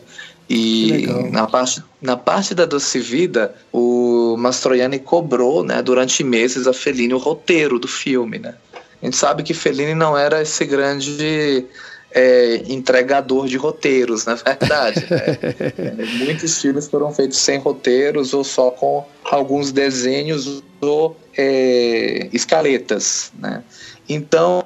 [0.50, 6.74] E na parte, na parte da Doce Vida, o Mastroianni cobrou, né, durante meses a
[6.74, 8.54] Fellini o roteiro do filme, né?
[9.02, 11.66] A gente sabe que Fellini não era esse grande
[12.12, 15.06] é, entregador de roteiros, na verdade.
[15.10, 16.06] Né?
[16.24, 23.64] Muitos filmes foram feitos sem roteiros ou só com alguns desenhos ou é, escaletas, né?
[24.08, 24.64] Então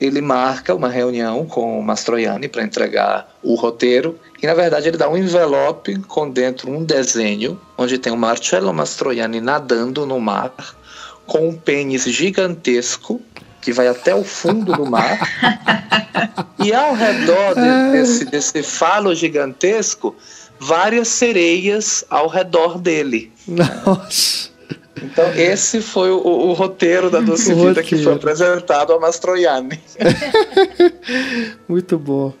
[0.00, 4.96] ele marca uma reunião com o Mastroianni para entregar o roteiro e na verdade ele
[4.96, 10.52] dá um envelope com dentro um desenho onde tem o Marcello Mastroianni nadando no mar
[11.26, 13.20] com um pênis gigantesco
[13.60, 15.18] que vai até o fundo do mar
[16.64, 20.16] e ao redor de, desse, desse falo gigantesco
[20.58, 23.32] várias sereias ao redor dele.
[23.46, 24.48] Nossa.
[25.02, 29.80] Então, esse foi o, o roteiro da Doce Vida que foi apresentado a Mastroianni.
[31.68, 32.34] Muito bom.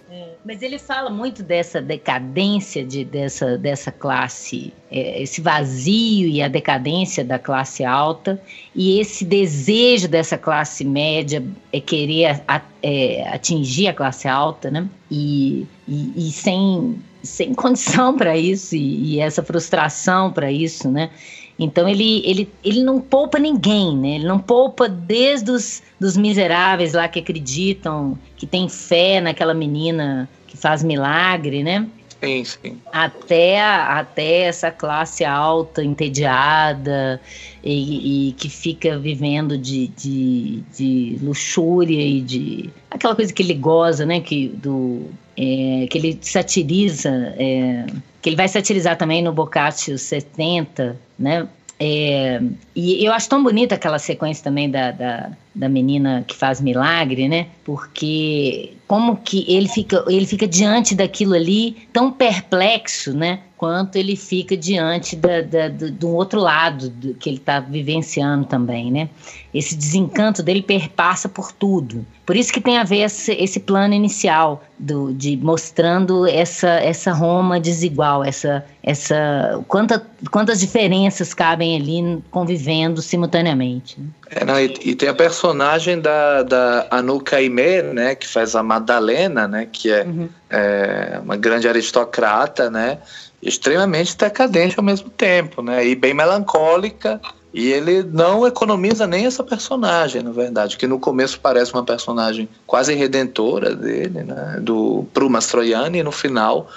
[0.48, 6.48] Mas ele fala muito dessa decadência de, dessa, dessa classe, é, esse vazio e a
[6.48, 8.40] decadência da classe alta,
[8.74, 14.88] e esse desejo dessa classe média é querer a, é, atingir a classe alta, né?
[15.10, 21.10] E, e, e sem, sem condição para isso, e, e essa frustração para isso, né?
[21.58, 24.14] Então ele, ele, ele não poupa ninguém, né?
[24.14, 30.28] Ele não poupa desde os dos miseráveis lá que acreditam, que tem fé naquela menina
[30.48, 31.86] que faz milagre, né?
[32.20, 32.76] Sim, sim.
[32.92, 37.20] Até, até essa classe alta, entediada
[37.62, 42.70] e, e que fica vivendo de, de, de, luxúria e de.
[42.90, 44.20] aquela coisa que ele goza, né?
[44.20, 47.10] Que, do, é, que ele satiriza.
[47.38, 47.86] É,
[48.20, 51.46] que ele vai satirizar também no Boccaccio 70, né?
[51.80, 52.40] É,
[52.74, 57.28] e eu acho tão bonita aquela sequência também da, da, da, menina que faz milagre,
[57.28, 57.46] né?
[57.68, 63.40] Porque como que ele fica, ele fica diante daquilo ali tão perplexo, né?
[63.58, 68.90] Quanto ele fica diante da, da, do, outro lado do, que ele está vivenciando também,
[68.90, 69.10] né?
[69.52, 72.06] Esse desencanto dele perpassa por tudo.
[72.24, 77.12] Por isso que tem a ver esse, esse plano inicial do, de mostrando essa, essa
[77.12, 84.00] Roma desigual, essa, essa quanta, quantas diferenças cabem ali convivendo simultaneamente.
[84.00, 84.06] Né?
[84.30, 88.62] É, não, e, e, tem a personagem da, da Anu Caimé, né, que faz a
[88.62, 90.28] Madalena, né, que é, uhum.
[90.50, 92.98] é uma grande aristocrata, né,
[93.42, 97.20] extremamente decadente ao mesmo tempo, né, e bem melancólica
[97.52, 102.48] e ele não economiza nem essa personagem, na verdade, que no começo parece uma personagem
[102.66, 106.68] quase redentora dele, né, do pro Mastroianni, e no final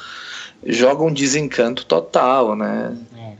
[0.65, 2.95] joga um desencanto total, né?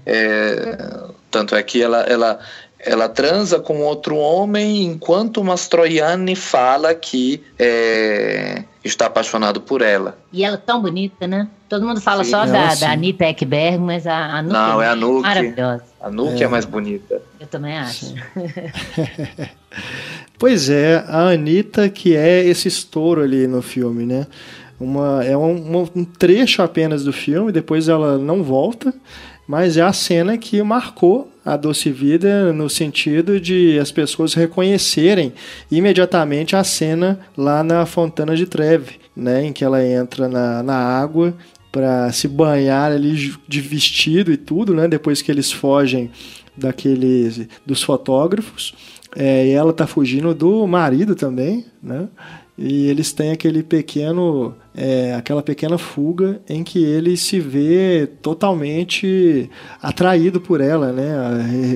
[0.05, 0.14] É.
[0.14, 2.39] É, tanto é que ela, ela,
[2.84, 10.17] ela transa com outro homem enquanto o Mastroianni fala que é, está apaixonado por ela.
[10.34, 11.47] E ela é tão bonita, né?
[11.69, 14.95] Todo mundo fala sim, só da, da Anitta Ekberg, mas a, a Não, é a
[14.95, 15.21] Nuke.
[15.21, 15.84] Maravilhosa.
[16.01, 16.45] A Nuke é.
[16.45, 17.21] é mais bonita.
[17.39, 18.13] Eu também acho.
[20.38, 24.27] pois é, a Anitta que é esse estouro ali no filme, né?
[24.79, 28.91] Uma, é um, um trecho apenas do filme, depois ela não volta,
[29.52, 35.34] mas é a cena que marcou a Doce Vida no sentido de as pessoas reconhecerem
[35.70, 40.78] imediatamente a cena lá na Fontana de Treve, né, em que ela entra na, na
[40.78, 41.34] água
[41.70, 46.10] para se banhar ali de vestido e tudo, né, depois que eles fogem
[46.56, 48.74] daqueles dos fotógrafos.
[49.14, 52.08] É, e ela tá fugindo do marido também, né?
[52.58, 59.49] E eles têm aquele pequeno, é, aquela pequena fuga em que ele se vê totalmente
[59.82, 61.12] atraído por ela, né?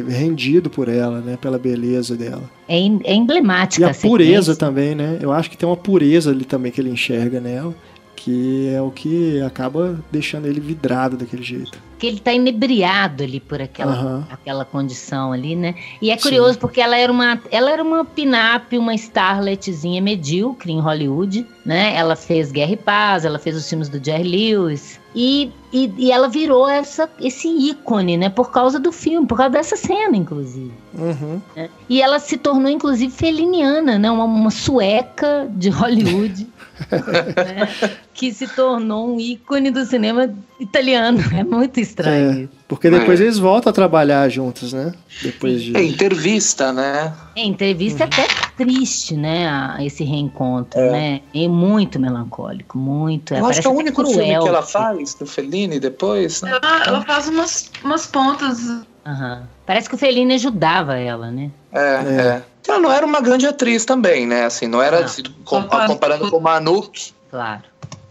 [0.08, 1.38] Rendido por ela, né?
[1.42, 2.44] Pela beleza dela.
[2.68, 3.88] É, é emblemática.
[3.88, 5.18] E a, pureza também, né?
[5.22, 7.74] Eu acho que tem uma pureza ali também que ele enxerga nela
[8.16, 11.78] que é o que acaba deixando ele vidrado daquele jeito.
[12.00, 14.24] Que ele está inebriado ali por aquela, uhum.
[14.30, 15.76] aquela condição ali, né?
[16.02, 16.60] E é curioso Sim.
[16.60, 21.96] porque ela era uma ela era uma pin-up, uma starletzinha medíocre em Hollywood, né?
[21.96, 26.12] Ela fez Guerra e Paz, ela fez os filmes do Jerry Lewis e, e, e
[26.12, 28.30] ela virou essa, esse ícone, né?
[28.30, 30.74] Por causa do filme, por causa dessa cena, inclusive.
[30.94, 31.42] Uhum.
[31.56, 31.70] Né?
[31.88, 34.12] E ela se tornou, inclusive, feliniana, né?
[34.12, 36.46] Uma, uma sueca de Hollywood.
[36.92, 37.70] né?
[38.14, 41.20] que se tornou um ícone do cinema italiano.
[41.34, 42.44] É muito estranho.
[42.44, 43.24] É, porque depois é.
[43.24, 44.94] eles voltam a trabalhar juntos, né?
[45.22, 45.76] Depois de...
[45.76, 47.14] É entrevista, né?
[47.36, 48.10] É, entrevista uhum.
[48.10, 49.78] até triste, né?
[49.82, 50.92] Esse reencontro, é.
[50.92, 51.22] né?
[51.34, 53.34] É muito melancólico, muito.
[53.34, 56.52] Eu acho que é o único cruel, filme que ela faz do Fellini depois, né?
[56.52, 58.60] Ela, ela faz umas, umas pontas.
[59.06, 59.44] Uhum.
[59.66, 61.52] Parece que o Fellini ajudava ela, né?
[61.72, 62.42] É, é.
[62.68, 64.46] Ela não era uma grande atriz também, né?
[64.46, 65.10] Assim, não era não.
[65.44, 67.14] Com, comparando com Manuk.
[67.30, 67.64] Claro.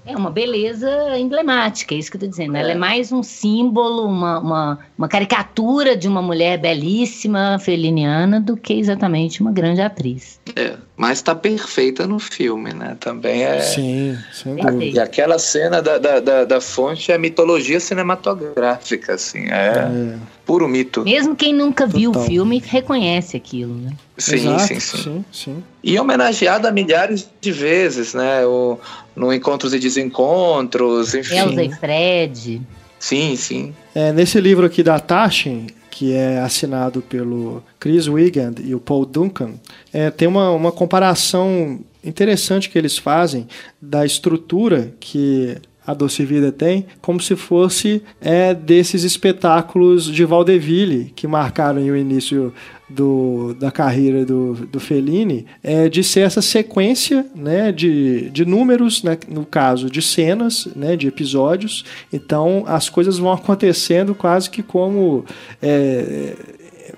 [0.06, 2.56] É uma beleza emblemática, é isso que eu tô dizendo.
[2.56, 2.60] É.
[2.60, 8.54] Ela é mais um símbolo, uma, uma, uma, caricatura de uma mulher belíssima, feliniana, do
[8.54, 10.38] que exatamente uma grande atriz.
[10.54, 12.96] É, mas tá perfeita no filme, né?
[13.00, 13.60] Também é.
[13.60, 14.84] Sim, sem dúvida.
[14.84, 19.48] E aquela cena da, da, da, da fonte é mitologia cinematográfica, assim.
[19.50, 19.70] É.
[19.70, 21.02] é puro mito.
[21.02, 22.00] Mesmo quem nunca Total.
[22.00, 23.92] viu o filme reconhece aquilo, né?
[24.16, 25.64] Sim, Exato, sim, sim, sim, sim.
[25.82, 28.46] E homenageada milhares de vezes, né?
[28.46, 28.78] O,
[29.16, 31.38] no Encontros e Desencontros, enfim.
[31.38, 32.62] Elza e Fred.
[33.00, 33.74] Sim, sim.
[33.94, 39.06] É, nesse livro aqui da Taschen, que é assinado pelo Chris Wiegand e o Paul
[39.06, 39.52] Duncan,
[39.92, 43.46] é, tem uma, uma comparação interessante que eles fazem
[43.80, 51.12] da estrutura que a Doce Vida tem, como se fosse é, desses espetáculos de Valdeville
[51.14, 52.52] que marcaram o início
[52.94, 59.02] do, da carreira do, do Fellini, é, de ser essa sequência né, de, de números,
[59.02, 61.84] né, no caso de cenas, né, de episódios.
[62.12, 65.24] Então as coisas vão acontecendo quase que como.
[65.60, 66.34] É,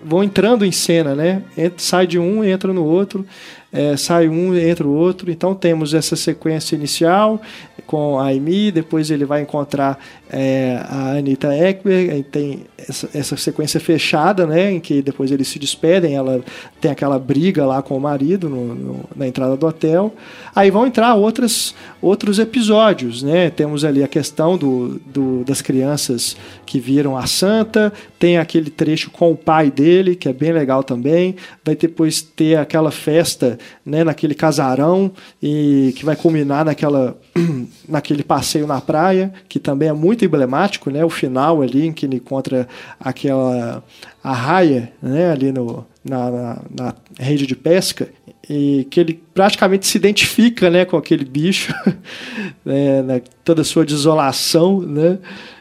[0.04, 1.42] vão entrando em cena, né?
[1.76, 3.24] Sai de um, entra no outro
[3.72, 5.30] é, sai um, entra o outro.
[5.30, 7.40] Então temos essa sequência inicial
[7.86, 9.98] com a Amy, depois ele vai encontrar
[10.28, 15.58] é, a Anita Ekberg, tem essa, essa, sequência fechada, né, em que depois eles se
[15.58, 16.42] despedem, ela
[16.80, 20.12] tem aquela briga lá com o marido no, no, na entrada do hotel.
[20.54, 23.50] Aí vão entrar outras, outros episódios, né?
[23.50, 26.36] Temos ali a questão do, do, das crianças
[26.66, 30.82] que viram a santa, tem aquele trecho com o pai dele, que é bem legal
[30.82, 31.36] também.
[31.64, 35.12] Vai depois ter aquela festa, né, naquele casarão
[35.42, 37.16] e que vai culminar naquela
[37.88, 41.04] naquele passeio na praia, que também é muito emblemático, né?
[41.04, 43.82] O final ali em que ele encontra aquela
[44.22, 45.30] a raia, né?
[45.30, 48.08] Ali no, na, na, na rede de pesca
[48.48, 51.74] e que ele praticamente se identifica né, com aquele bicho,
[52.64, 55.18] né, na, toda a sua desolação, né?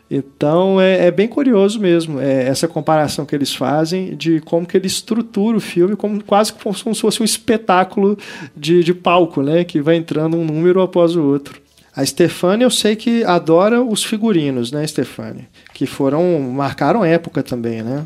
[0.09, 4.77] Então é, é, bem curioso mesmo é, essa comparação que eles fazem de como que
[4.77, 8.15] ele estrutura o filme como quase como se fosse um espetáculo
[8.55, 9.63] de, de palco, né?
[9.63, 11.65] Que vai entrando um número após o outro.
[11.95, 15.47] A Stefania eu sei que adora os figurinos, né, Stefania?
[15.73, 16.39] Que foram.
[16.39, 18.05] marcaram época também, né?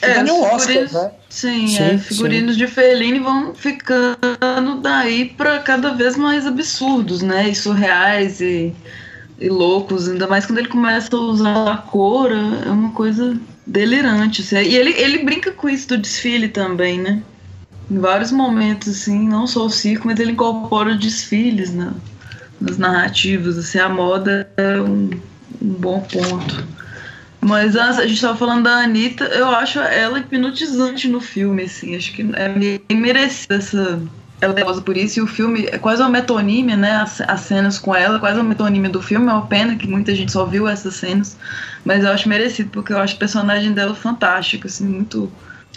[0.00, 1.10] É, é Oscar, né?
[1.28, 2.58] Sim, sim, é, figurinos sim.
[2.58, 7.48] de Fellini vão ficando daí para cada vez mais absurdos, né?
[7.48, 8.72] E surreais e
[9.42, 13.36] e loucos, ainda mais quando ele começa a usar a cor, é uma coisa
[13.66, 14.42] delirante.
[14.42, 14.56] Assim.
[14.56, 17.20] E ele, ele brinca com isso do desfile também, né?
[17.90, 21.92] Em vários momentos, assim, não só o circo, mas ele incorpora desfiles né?
[22.60, 23.58] nas narrativas.
[23.58, 25.10] Assim, a moda é um,
[25.60, 26.64] um bom ponto.
[27.40, 31.96] Mas a, a gente estava falando da Anitta, eu acho ela hipnotizante no filme, assim.
[31.96, 34.00] Acho que é merecida essa
[34.42, 36.96] ela é famosa por isso, e o filme é quase uma metonímia, né?
[36.96, 39.28] As, as, cenas com ela, quase uma metonímia do filme.
[39.28, 41.36] É uma pena que muita gente só viu essas cenas,
[41.84, 45.32] mas eu acho merecido, porque eu acho o personagem dela fantástico, assim, muito,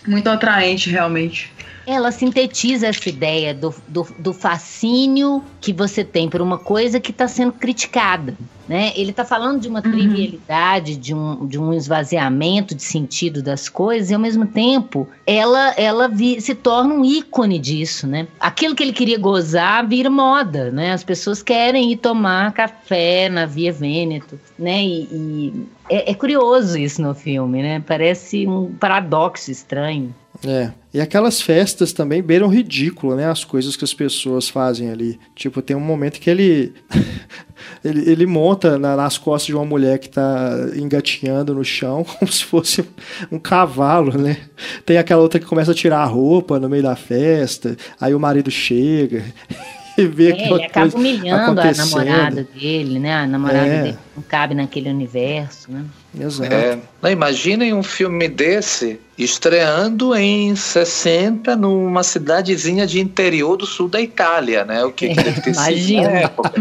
[0.07, 1.53] muito atraente, realmente.
[1.85, 7.11] Ela sintetiza essa ideia do, do, do fascínio que você tem por uma coisa que
[7.11, 8.35] está sendo criticada.
[8.67, 8.91] Né?
[8.95, 9.91] Ele está falando de uma uhum.
[9.91, 15.71] trivialidade, de um, de um esvaziamento de sentido das coisas, e ao mesmo tempo ela,
[15.77, 18.07] ela vi, se torna um ícone disso.
[18.07, 18.27] Né?
[18.39, 20.71] Aquilo que ele queria gozar vira moda.
[20.71, 20.93] Né?
[20.93, 24.39] As pessoas querem ir tomar café na Via Vêneto.
[24.57, 24.83] Né?
[24.83, 27.83] E, e é, é curioso isso no filme, né?
[27.85, 30.13] parece um paradoxo estranho.
[30.45, 30.71] É.
[30.93, 33.29] E aquelas festas também beiram ridículo, né?
[33.29, 35.19] As coisas que as pessoas fazem ali.
[35.35, 36.73] Tipo, tem um momento que ele
[37.83, 42.31] ele, ele, monta na, nas costas de uma mulher que tá engatinhando no chão, como
[42.31, 42.85] se fosse
[43.31, 44.37] um cavalo, né?
[44.85, 48.19] Tem aquela outra que começa a tirar a roupa no meio da festa, aí o
[48.19, 49.23] marido chega
[49.97, 53.13] e vê é, ele acaba humilhando a namorada dele, né?
[53.13, 53.83] A namorada é.
[53.83, 55.85] dele não cabe naquele universo, né?
[56.19, 56.53] Exato.
[56.53, 64.01] É, imaginem um filme desse estreando em 60 numa cidadezinha de interior do sul da
[64.01, 64.83] Itália, né?
[64.83, 66.51] O que, que deve ter sido na época.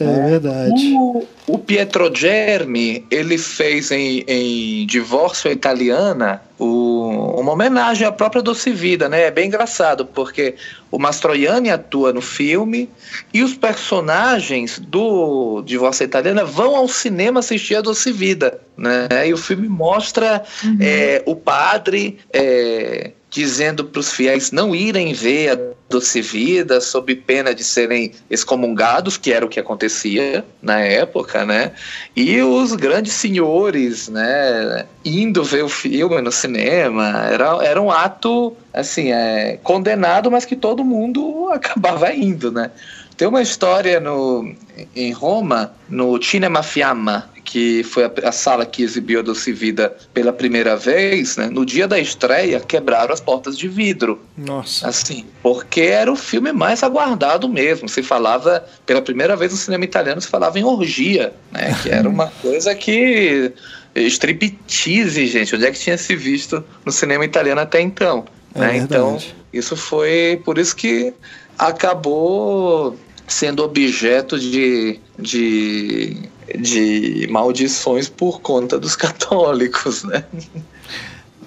[0.00, 0.94] É, é verdade.
[0.96, 8.40] O, o Pietro Germi, ele fez em, em Divórcio Italiana o, uma homenagem à própria
[8.40, 9.22] Doce Vida, né?
[9.22, 10.54] É bem engraçado, porque
[10.90, 12.88] o Mastroianni atua no filme
[13.34, 19.08] e os personagens do Divórcio Italiana vão ao cinema assistir a Doce Vida, né?
[19.26, 20.78] E o filme mostra uhum.
[20.80, 27.14] é, o padre é, dizendo para os fiéis não irem ver a doce vida sob
[27.14, 31.72] pena de serem excomungados, que era o que acontecia na época, né?
[32.14, 38.56] E os grandes senhores, né, indo ver o filme no cinema, era, era um ato
[38.72, 42.70] assim, é, condenado, mas que todo mundo acabava indo, né?
[43.16, 44.54] Tem uma história no,
[44.96, 49.94] em Roma, no Cinema Fiamma, que foi a, a, sala que exibiu a Doce Vida
[50.14, 51.50] pela primeira vez, né?
[51.50, 54.18] No dia da estreia, quebraram as portas de vidro.
[54.38, 54.88] Nossa.
[54.88, 57.90] Assim, porque era o filme mais aguardado mesmo.
[57.90, 61.76] Se falava, pela primeira vez no cinema italiano, se falava em orgia, né?
[61.82, 63.52] Que era uma coisa que...
[63.94, 65.54] Striptease, gente.
[65.54, 68.24] Onde é que tinha se visto no cinema italiano até então?
[68.54, 68.76] É né?
[68.78, 69.18] Então,
[69.52, 70.40] isso foi...
[70.42, 71.12] Por isso que
[71.58, 72.96] acabou
[73.26, 76.16] sendo objeto de, de,
[76.58, 80.24] de maldições por conta dos católicos, né?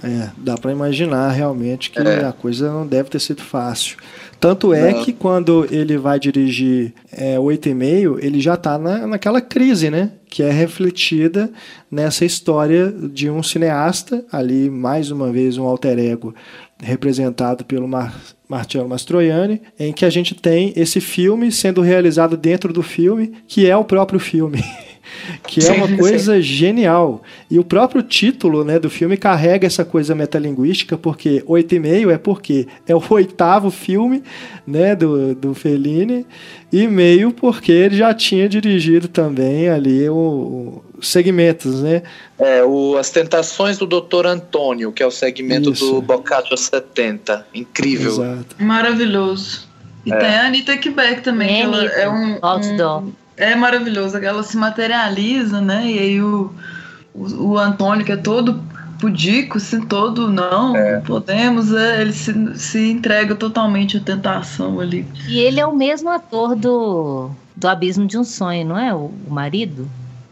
[0.04, 2.26] É, dá para imaginar realmente que é.
[2.26, 3.98] a coisa não deve ter sido fácil.
[4.40, 5.04] Tanto é não.
[5.04, 10.12] que quando ele vai dirigir é, 8,5, ele já está na, naquela crise, né?
[10.30, 11.50] Que é refletida
[11.90, 16.36] nessa história de um cineasta, ali mais uma vez um alter ego
[16.84, 18.14] representado pelo Mar
[18.48, 23.68] Marcello Mastroianni, em que a gente tem esse filme sendo realizado dentro do filme, que
[23.68, 24.64] é o próprio filme.
[25.48, 27.22] que é uma coisa genial.
[27.50, 32.10] E o próprio título né, do filme carrega essa coisa metalinguística, porque oito e meio
[32.12, 34.24] é porque é o oitavo filme
[34.66, 36.26] né, do, do Fellini,
[36.72, 42.04] e meio porque ele já tinha dirigido também ali o, o segmentos, né?
[42.38, 44.26] É, o, As Tentações do Dr.
[44.26, 45.86] Antônio, que é o segmento Isso.
[45.86, 47.48] do Boccaccio 70.
[47.54, 48.12] Incrível.
[48.12, 48.56] Exato.
[48.60, 49.68] Maravilhoso.
[50.06, 50.18] E é.
[50.18, 54.56] tem a Anitta Quebec também, é, que ela é um, um, É maravilhoso, ela se
[54.58, 55.86] materializa, né?
[55.86, 56.54] E aí o,
[57.14, 58.64] o, o Antônio, que é todo
[59.00, 61.02] pudico, assim, todo não, é.
[61.02, 65.06] podemos, é, ele se, se entrega totalmente à tentação ali.
[65.28, 68.94] E ele é o mesmo ator do, do Abismo de um Sonho, não é?
[68.94, 69.90] O, o marido?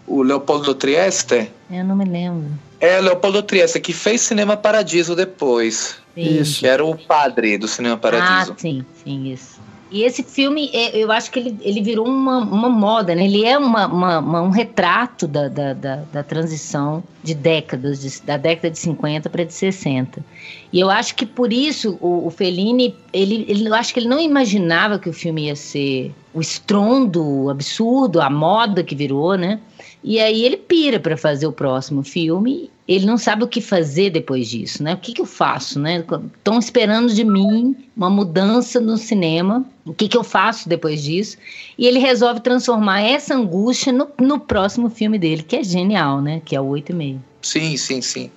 [0.07, 1.49] o Leopoldo Trieste.
[1.71, 2.47] Eu não me lembro.
[2.79, 5.97] É, Leopoldo Trieste, que fez Cinema Paradiso depois.
[6.13, 6.41] Sim.
[6.41, 6.59] Isso.
[6.59, 8.51] Que era o padre do Cinema Paradiso.
[8.51, 9.52] Ah, sim, sim, isso.
[9.93, 13.25] E esse filme, é, eu acho que ele, ele virou uma, uma moda, né?
[13.25, 18.21] Ele é uma, uma- uma- um retrato da, da, da, da transição de décadas, de-
[18.25, 20.25] da década de 50 para de 60.
[20.71, 24.09] E eu acho que por isso o, o Fellini, ele, ele, eu acho que ele
[24.09, 29.59] não imaginava que o filme ia ser o estrondo absurdo, a moda que virou, né?
[30.03, 32.71] E aí ele pira para fazer o próximo filme.
[32.87, 34.93] Ele não sabe o que fazer depois disso, né?
[34.93, 36.05] O que, que eu faço, né?
[36.37, 39.65] Estão esperando de mim uma mudança no cinema.
[39.85, 41.37] O que, que eu faço depois disso?
[41.77, 46.41] E ele resolve transformar essa angústia no, no próximo filme dele, que é genial, né?
[46.43, 47.23] Que é o 8 e meio.
[47.41, 48.29] Sim, sim, sim.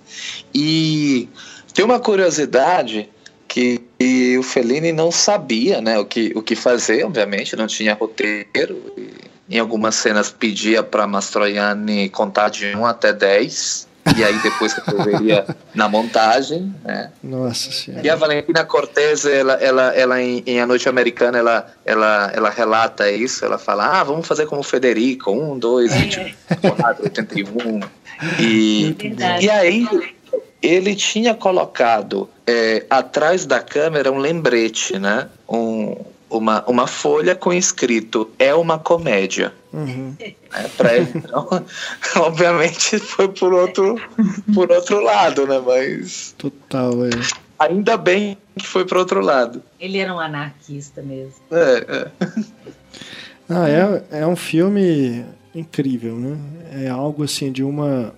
[0.55, 1.29] E
[1.75, 3.09] tem uma curiosidade
[3.49, 7.95] que, que o Fellini não sabia, né, o que, o que fazer, obviamente, não tinha
[7.95, 8.83] roteiro.
[8.97, 14.73] E em algumas cenas pedia para Mastroianni contar de 1 até 10, e aí depois
[14.73, 17.11] resolveria na montagem, né?
[17.23, 18.07] Nossa senhora.
[18.07, 22.51] E a Valentina Cortez, ela, ela, ela em, em A Noite Americana, ela, ela, ela
[22.51, 27.81] relata isso, ela fala, ah, vamos fazer como o Federico, 1, 2, 24, 81.
[28.39, 29.45] E, Verdade.
[29.45, 29.89] e aí,
[30.63, 35.29] ele tinha colocado é, atrás da câmera um lembrete, né?
[35.49, 35.97] Um,
[36.39, 39.53] uma, uma folha com escrito é uma comédia.
[39.73, 40.15] Uhum.
[40.19, 40.35] Né?
[40.77, 41.49] Pra ele, então,
[42.17, 44.01] obviamente foi por outro,
[44.55, 45.61] por outro lado, né?
[45.65, 47.11] Mas Total, é.
[47.59, 49.63] ainda bem que foi para outro lado.
[49.79, 51.35] Ele era um anarquista mesmo.
[51.51, 52.27] É, é.
[53.49, 55.25] Ah, é, é um filme
[55.55, 56.37] incrível, né?
[56.85, 58.13] É algo assim de uma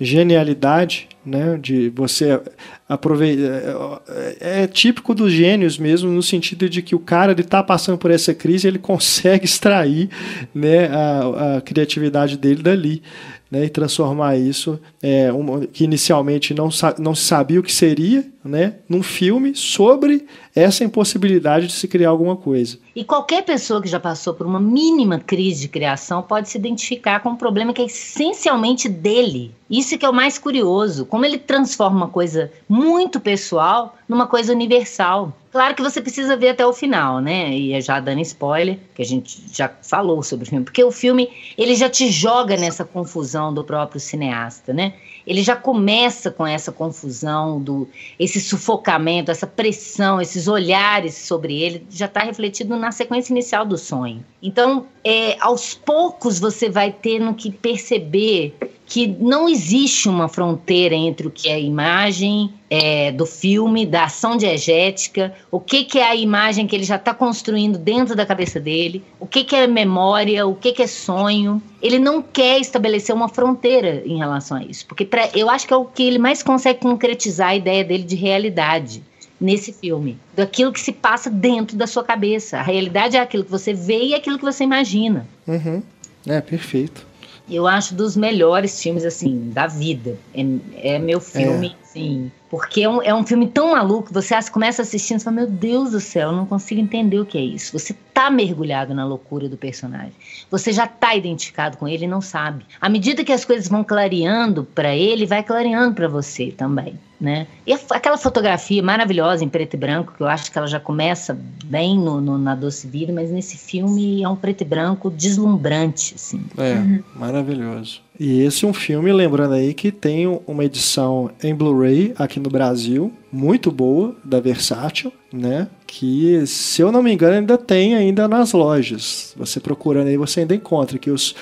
[0.00, 1.58] genialidade, né?
[1.60, 2.40] De você
[2.88, 4.02] aproveitar.
[4.40, 8.10] É, é típico dos gênios mesmo, no sentido de que o cara está passando por
[8.10, 10.08] essa crise, ele consegue extrair,
[10.54, 13.02] né, a, a criatividade dele dali.
[13.50, 16.68] Né, e transformar isso, é, uma- que inicialmente não,
[16.98, 22.08] não se sabia o que seria, né, num filme sobre essa impossibilidade de se criar
[22.10, 22.78] alguma coisa.
[22.96, 27.20] E qualquer pessoa que já passou por uma mínima crise de criação pode se identificar
[27.20, 29.52] com um problema que é essencialmente dele.
[29.70, 34.52] Isso que é o mais curioso, como ele transforma uma coisa muito pessoal numa coisa
[34.52, 35.32] universal.
[35.52, 37.50] Claro que você precisa ver até o final, né?
[37.56, 40.90] E é já dando spoiler, que a gente já falou sobre o filme, porque o
[40.90, 44.87] filme ele já te joga nessa confusão do próprio cineasta, né?
[45.26, 47.86] Ele já começa com essa confusão do
[48.18, 53.76] esse sufocamento, essa pressão, esses olhares sobre ele, já está refletido na sequência inicial do
[53.76, 54.24] sonho.
[54.42, 58.54] Então, é, aos poucos você vai tendo que perceber
[58.88, 64.34] que não existe uma fronteira entre o que é imagem é, do filme, da ação
[64.34, 68.58] diegética, o que, que é a imagem que ele já está construindo dentro da cabeça
[68.58, 71.62] dele, o que, que é memória, o que, que é sonho.
[71.82, 75.74] Ele não quer estabelecer uma fronteira em relação a isso, porque pra, eu acho que
[75.74, 79.02] é o que ele mais consegue concretizar a ideia dele de realidade
[79.38, 82.58] nesse filme, daquilo que se passa dentro da sua cabeça.
[82.58, 85.28] A realidade é aquilo que você vê e aquilo que você imagina.
[85.46, 85.82] Uhum.
[86.26, 87.07] É, perfeito.
[87.50, 90.16] Eu acho dos melhores filmes, assim, da vida.
[90.34, 92.32] É, é meu filme, sim.
[92.50, 95.90] Porque é um, é um filme tão maluco, você começa assistindo e fala, meu Deus
[95.90, 97.78] do céu, eu não consigo entender o que é isso.
[97.78, 100.12] Você tá mergulhado na loucura do personagem.
[100.50, 102.64] Você já tá identificado com ele e não sabe.
[102.80, 107.46] À medida que as coisas vão clareando para ele, vai clareando para você também, né?
[107.66, 111.38] E aquela fotografia maravilhosa em preto e branco, que eu acho que ela já começa
[111.66, 116.14] bem no, no- na Doce Vida, mas nesse filme é um preto e branco deslumbrante,
[116.14, 116.42] assim.
[116.56, 118.00] É, maravilhoso.
[118.18, 122.50] E esse é um filme, lembrando aí, que tem uma edição em Blu-ray aqui no
[122.50, 125.68] Brasil, muito boa, da Versátil, né?
[125.86, 129.34] Que, se eu não me engano, ainda tem ainda nas lojas.
[129.36, 131.36] Você procurando aí, você ainda encontra que os,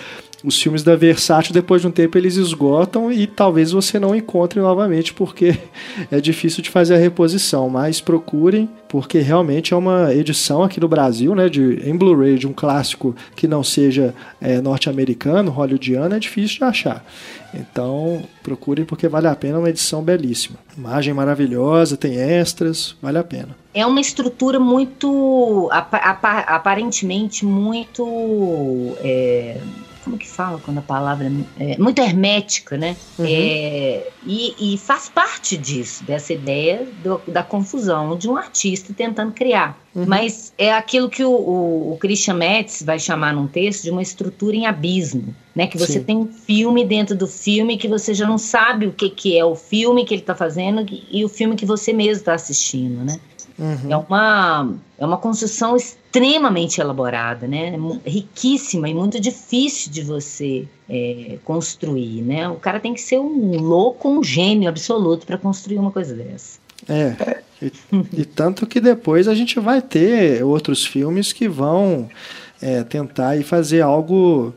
[0.47, 4.61] os filmes da Versátil, depois de um tempo, eles esgotam e talvez você não encontre
[4.61, 5.59] novamente, porque
[6.11, 7.69] é difícil de fazer a reposição.
[7.69, 11.49] Mas procurem, porque realmente é uma edição aqui no Brasil, né?
[11.49, 16.65] De, em Blu-ray de um clássico que não seja é, norte-americano, hollywoodiano, é difícil de
[16.65, 17.05] achar.
[17.53, 20.59] Então procurem porque vale a pena, é uma edição belíssima.
[20.77, 23.49] Imagem maravilhosa, tem extras, vale a pena.
[23.75, 25.69] É uma estrutura muito.
[25.73, 28.05] apa- apa- aparentemente muito.
[29.01, 29.57] é,
[30.07, 32.97] como que fala quando a palavra é, muito hermética, né?
[33.19, 33.27] Uhum.
[33.29, 39.33] É, e, e faz parte disso, dessa ideia do- da confusão de um artista tentando
[39.33, 39.77] criar.
[39.93, 40.05] Uhum.
[40.07, 44.01] Mas é aquilo que o, o, o, Christian Metz vai chamar num texto de uma
[44.03, 45.67] estrutura em abismo, né?
[45.67, 46.05] Que você Sim.
[46.05, 49.45] tem um filme dentro do filme que você já não sabe o que, que é
[49.45, 53.19] o filme que ele está fazendo e o filme que você mesmo está assistindo, né?
[53.59, 53.91] Uhum.
[53.91, 57.75] É, uma, é uma construção extremamente elaborada, né?
[58.05, 62.49] Riquíssima e muito difícil de você é, construir, né?
[62.49, 66.59] O cara tem que ser um louco, um gênio absoluto para construir uma coisa dessa.
[66.89, 67.43] É.
[67.63, 67.73] E,
[68.21, 72.09] e, tanto que depois a gente vai ter outros filmes que vão
[72.61, 74.55] é, tentar e fazer algo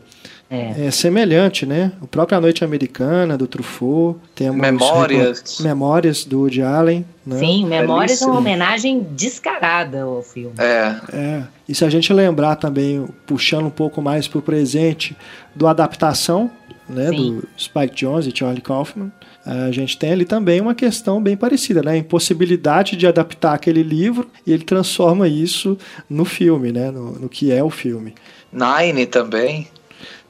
[0.49, 0.87] é.
[0.87, 1.91] É, semelhante, né?
[2.01, 4.19] O próprio A Noite Americana, do Truffaut.
[4.33, 5.59] Temos Memórias.
[5.59, 7.05] Memórias, do Woody Allen.
[7.25, 7.37] Né?
[7.37, 10.55] Sim, Memórias é uma homenagem descarada ao filme.
[10.57, 10.95] É.
[11.13, 11.43] é.
[11.67, 15.15] E se a gente lembrar também, puxando um pouco mais para o presente,
[15.55, 16.49] do Adaptação,
[16.87, 17.11] né?
[17.11, 19.11] Do Spike Jones e Charlie Kaufman
[19.45, 21.93] a gente tem ali também uma questão bem parecida, né?
[21.93, 25.77] A impossibilidade de adaptar aquele livro e ele transforma isso
[26.09, 26.91] no filme, né?
[26.91, 28.13] No, no que é o filme.
[28.51, 29.67] Nine também.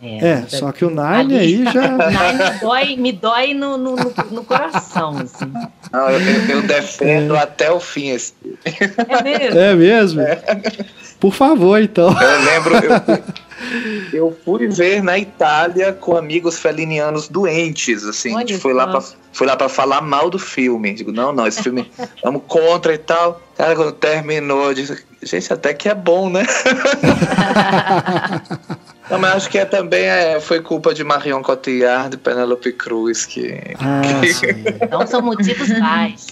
[0.02, 1.90] É, é só que o Nine ali, aí já.
[1.92, 3.96] Nine me dói, me dói no, no,
[4.32, 5.52] no coração, assim.
[5.92, 6.20] Não, eu,
[6.50, 7.40] eu defendo é.
[7.40, 8.34] até o fim esse.
[8.64, 9.60] É mesmo?
[9.60, 10.22] É mesmo?
[10.22, 10.42] É.
[11.20, 12.16] Por favor, então.
[12.22, 13.24] Eu lembro, eu,
[14.14, 18.34] eu fui ver na Itália com amigos felinianos doentes, assim.
[18.34, 19.02] Olha, a gente foi lá, pra,
[19.34, 20.94] foi lá pra falar mal do filme.
[20.94, 21.92] Digo, não, não, esse filme
[22.24, 23.42] vamos contra e tal.
[23.56, 26.46] Cara, quando terminou, eu disse, gente, até que é bom, né?
[29.10, 33.26] Não, mas acho que é também é, foi culpa de Marion Cotillard e Penelope Cruz
[33.26, 33.60] que.
[33.80, 34.86] Ah, que...
[34.86, 36.28] Então são motivos mais.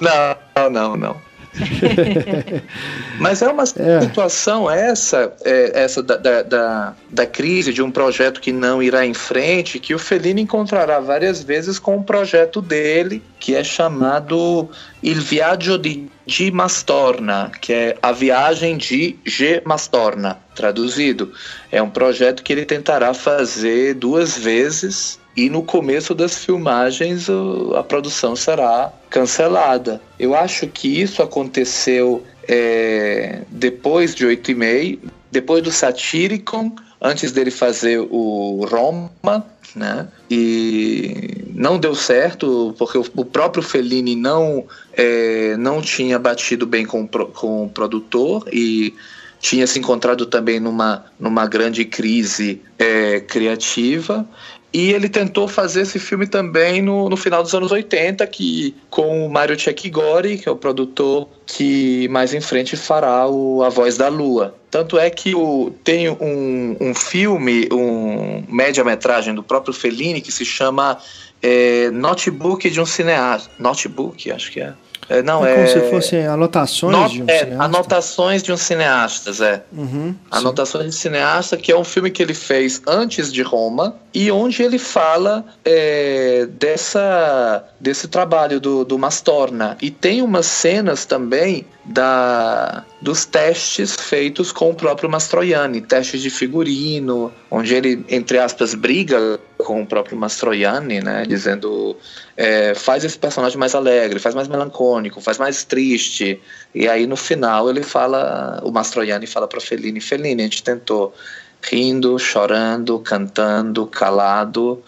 [0.00, 1.29] Não, não, não.
[3.18, 4.00] Mas é uma é.
[4.00, 9.04] situação essa, é, essa da, da, da, da, crise de um projeto que não irá
[9.04, 14.68] em frente, que o Fellini encontrará várias vezes com um projeto dele, que é chamado
[15.02, 16.50] Il Viaggio di G.
[16.50, 19.62] Mastorna, que é a viagem de G.
[19.64, 21.32] Mastorna, traduzido.
[21.72, 27.28] É um projeto que ele tentará fazer duas vezes e no começo das filmagens
[27.76, 30.00] a produção será cancelada.
[30.18, 35.00] Eu acho que isso aconteceu é, depois de oito e meio,
[35.30, 40.08] depois do Satyricon, antes dele fazer o Roma, né?
[40.28, 47.06] E não deu certo porque o, próprio Fellini não é, não tinha batido bem com,
[47.06, 48.94] com o produtor e
[49.40, 54.28] tinha se encontrado também numa, numa grande crise é, criativa
[54.72, 59.26] e ele tentou fazer esse filme também no, no final dos anos 80, que, com
[59.26, 63.96] o Mario Cecchigori, que é o produtor que mais em frente fará o A Voz
[63.96, 64.54] da Lua.
[64.70, 70.44] Tanto é que o, tem um, um filme, um média-metragem do próprio Fellini, que se
[70.44, 70.98] chama
[71.42, 73.50] é, Notebook de um cineasta.
[73.58, 74.72] Notebook, acho que é.
[75.10, 77.64] É, não, é, é como se fossem anotações not, de um é, cineasta.
[77.64, 79.60] Anotações de um cineasta, é.
[79.72, 80.90] Uhum, anotações sim.
[80.90, 84.78] de cineasta, que é um filme que ele fez antes de Roma e onde ele
[84.78, 89.76] fala é, dessa, desse trabalho do, do Mastorna.
[89.82, 96.30] E tem umas cenas também da, dos testes feitos com o próprio Mastroianni, testes de
[96.30, 101.96] figurino, onde ele, entre aspas, briga com o próprio Mastroianni, né, dizendo
[102.36, 106.40] é, faz esse personagem mais alegre, faz mais melancônico, faz mais triste,
[106.72, 111.12] e aí no final ele fala, o Mastroianni fala para Fellini, Fellini, a gente tentou
[111.60, 114.80] rindo, chorando, cantando, calado,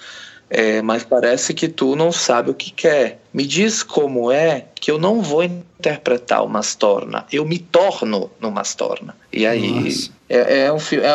[0.54, 3.22] é, mas parece que tu não sabe o que quer.
[3.32, 8.50] Me diz como é que eu não vou interpretar o Mastorna, eu me torno no
[8.50, 9.16] Mastorna.
[9.32, 9.94] E aí
[10.28, 11.06] é, é, um filme.
[11.06, 11.14] É,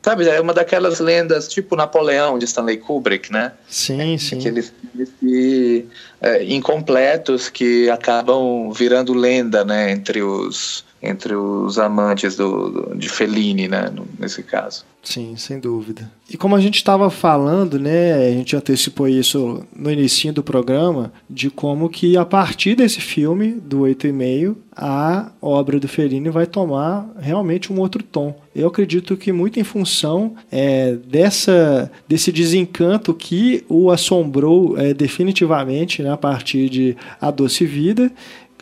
[0.00, 3.52] sabe, é uma daquelas lendas tipo Napoleão de Stanley Kubrick, né?
[3.68, 4.38] Sim, sim.
[4.38, 4.72] Aqueles
[5.20, 5.84] filmes
[6.22, 13.08] é, incompletos que acabam virando lenda, né, entre os entre os amantes do, do, de
[13.08, 14.84] Fellini, né, nesse caso.
[15.02, 16.10] Sim, sem dúvida.
[16.28, 21.12] E como a gente estava falando, né, a gente antecipou isso no início do programa,
[21.30, 27.08] de como que a partir desse filme, do 8,5, a obra do Fellini vai tomar
[27.20, 28.36] realmente um outro tom.
[28.54, 36.02] Eu acredito que muito em função é, dessa, desse desencanto que o assombrou é, definitivamente
[36.02, 38.10] né, a partir de A Doce Vida,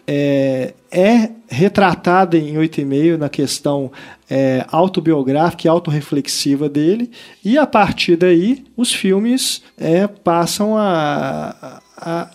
[0.07, 3.91] é, é retratada em 8,5 na questão
[4.29, 7.11] é, autobiográfica e autorreflexiva dele,
[7.45, 12.31] e a partir daí os filmes é, passam a, a, a,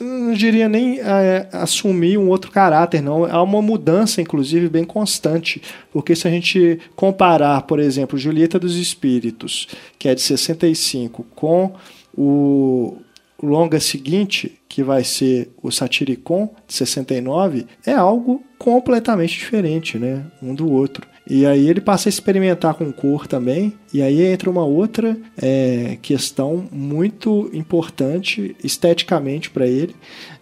[0.00, 3.24] não diria nem a, a, assumir um outro caráter, não.
[3.24, 5.62] Há uma mudança, inclusive, bem constante,
[5.92, 9.68] porque se a gente comparar, por exemplo, Julieta dos Espíritos,
[9.98, 11.72] que é de 65, com
[12.16, 12.98] o
[13.42, 20.24] longa seguinte, que vai ser o Satiricon, de 69, é algo completamente diferente, né?
[20.42, 21.06] Um do outro.
[21.28, 25.98] E aí ele passa a experimentar com cor também, e aí entra uma outra é,
[26.00, 29.94] questão muito importante esteticamente para ele,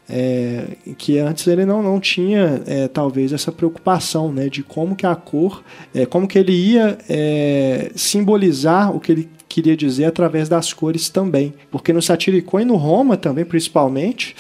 [0.08, 5.06] é, que antes ele não, não tinha é, talvez essa preocupação né, de como que
[5.06, 5.64] a cor,
[5.94, 11.08] é, como que ele ia é, simbolizar o que ele queria dizer através das cores
[11.08, 11.54] também.
[11.70, 14.34] Porque no Satiricon e no Roma também, principalmente,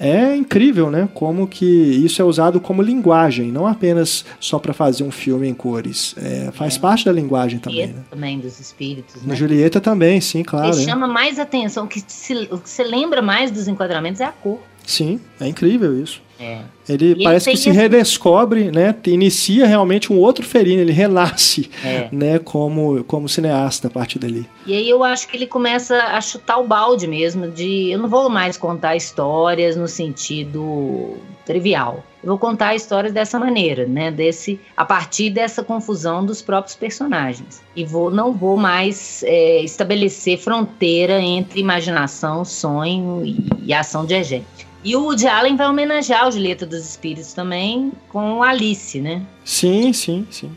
[0.00, 1.08] é incrível, né?
[1.14, 5.54] Como que isso é usado como linguagem, não apenas só para fazer um filme em
[5.54, 6.12] cores.
[6.16, 6.80] É, faz é.
[6.80, 7.82] parte da linguagem também.
[7.82, 8.06] Julieta né?
[8.10, 9.22] também dos espíritos.
[9.22, 9.36] Né?
[9.36, 10.70] Julieta também, sim, claro.
[10.70, 10.84] O que é.
[10.84, 14.60] chama mais atenção, que, se, o que você lembra mais dos enquadramentos é a cor.
[14.84, 16.20] Sim, é incrível isso.
[16.40, 16.60] É.
[16.88, 17.78] Ele e parece ele que se esse...
[17.78, 18.94] redescobre, né?
[19.06, 22.08] Inicia realmente um outro Fellini, ele renasce, é.
[22.12, 22.38] né?
[22.38, 24.46] Como, como cineasta a partir dali.
[24.66, 28.08] E aí eu acho que ele começa a chutar o balde mesmo de eu não
[28.08, 32.04] vou mais contar histórias no sentido trivial.
[32.22, 34.10] Eu vou contar histórias dessa maneira, né?
[34.10, 37.62] Desse, a partir dessa confusão dos próprios personagens.
[37.74, 44.68] E vou, não vou mais é, estabelecer fronteira entre imaginação, sonho e, e ação diegética.
[44.84, 49.22] E o Woody Allen vai homenagear o Julieta dos Espíritos também com Alice, né?
[49.44, 50.50] Sim, sim, sim.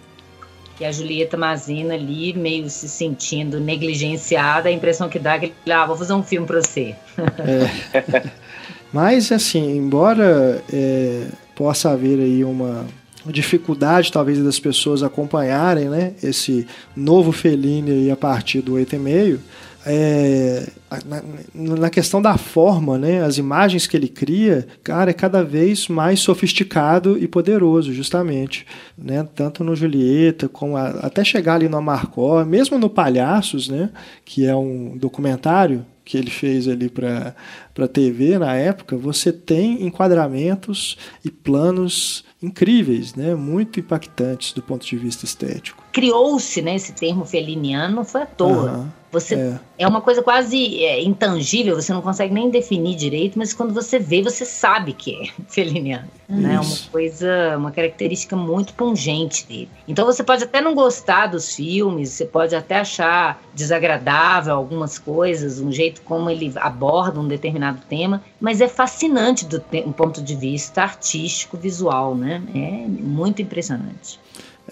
[0.77, 5.53] Que a Julieta Mazina ali, meio se sentindo negligenciada, a impressão que dá é que
[5.65, 6.95] ele, ah, vou fazer um filme pra você.
[7.17, 8.23] É.
[8.91, 12.85] Mas, assim, embora é, possa haver aí uma
[13.25, 19.39] dificuldade, talvez, das pessoas acompanharem, né, esse novo Fellini a partir do 8,5,
[19.85, 20.67] é,
[21.05, 25.87] na, na, questão da forma, né, as imagens que ele cria, cara, é cada vez
[25.87, 28.65] mais sofisticado e poderoso, justamente,
[28.97, 33.89] né, tanto no Julieta como a, até chegar ali no Amarcó, mesmo no Palhaços, né,
[34.23, 37.35] que é um documentário que ele fez ali para
[37.73, 44.85] para TV na época, você tem enquadramentos e planos incríveis, né, muito impactantes do ponto
[44.85, 45.81] de vista estético.
[45.93, 48.71] Criou-se, né, esse termo feliniano, não foi à toa.
[48.71, 49.00] Uhum.
[49.11, 49.59] Você é.
[49.79, 49.87] é.
[49.87, 54.21] uma coisa quase é, intangível, você não consegue nem definir direito, mas quando você vê,
[54.21, 56.07] você sabe que é feliniano.
[56.29, 56.55] Né?
[56.55, 59.69] É uma coisa, uma característica muito pungente dele.
[59.85, 65.59] Então você pode até não gostar dos filmes, você pode até achar desagradável algumas coisas,
[65.59, 70.35] um jeito como ele aborda um determinado tema, mas é fascinante do, do ponto de
[70.35, 72.41] vista artístico, visual, né?
[72.55, 74.19] É muito impressionante.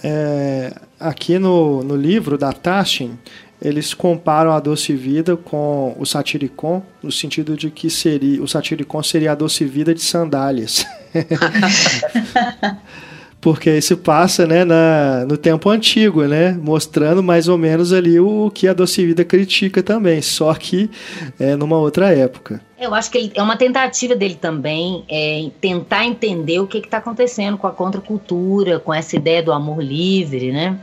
[0.01, 3.17] É, aqui no, no livro da Tashin,
[3.61, 9.03] eles comparam a Doce Vida com o Satiricon, no sentido de que seria, o Satiricon
[9.03, 10.85] seria a Doce Vida de sandálias.
[13.41, 18.51] Porque isso passa né, na, no tempo antigo, né, mostrando mais ou menos ali o
[18.53, 20.89] que a Doce Vida critica também, só que
[21.39, 22.61] é, numa outra época.
[22.77, 26.97] Eu acho que ele, é uma tentativa dele também é, tentar entender o que está
[26.97, 30.77] acontecendo com a contracultura, com essa ideia do amor livre, né?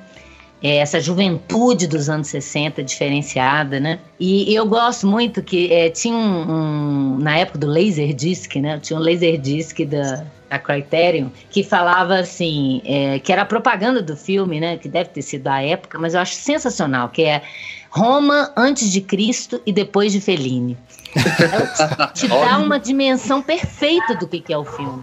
[0.62, 3.98] É, essa juventude dos anos 60 diferenciada, né?
[4.18, 8.78] E, eu gosto muito que é, tinha um, um, na época do Laserdisc, né?
[8.80, 14.16] Tinha um Laserdisc da, da Criterion que falava assim, é, que era a propaganda do
[14.16, 14.78] filme, né?
[14.78, 17.42] Que deve ter sido da época, mas eu acho sensacional, que é
[17.90, 20.76] Roma antes de Cristo e depois de Fellini.
[22.14, 25.02] Te, te dá uma dimensão perfeita do que, que é o filme.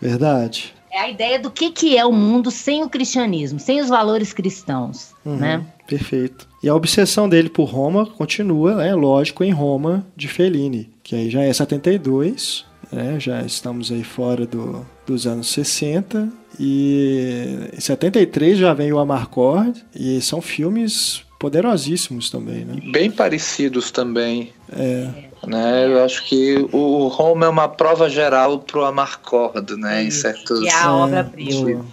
[0.00, 0.73] Verdade.
[0.94, 4.32] É a ideia do que, que é o mundo sem o cristianismo, sem os valores
[4.32, 5.66] cristãos, uhum, né?
[5.88, 6.48] Perfeito.
[6.62, 11.28] E a obsessão dele por Roma continua, né, lógico, em Roma de Fellini, que aí
[11.28, 18.56] já é 72, né, já estamos aí fora do, dos anos 60, e em 73
[18.56, 22.80] já vem o Amarcord, e são filmes poderosíssimos também, né?
[22.92, 24.52] Bem parecidos também.
[24.72, 25.10] É.
[25.46, 25.86] Né?
[25.86, 30.02] Eu acho que o Roma é uma prova geral para o Amarcord, né?
[30.02, 30.60] Isso, em certos...
[30.60, 31.84] Que é a obra-prima.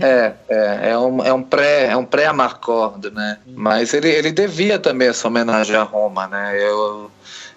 [0.00, 3.38] É, é, é um, é um pré é um pré Amarcord, né?
[3.46, 6.54] Mas ele, ele devia também essa homenagem a Roma, né?
[6.60, 7.10] Eu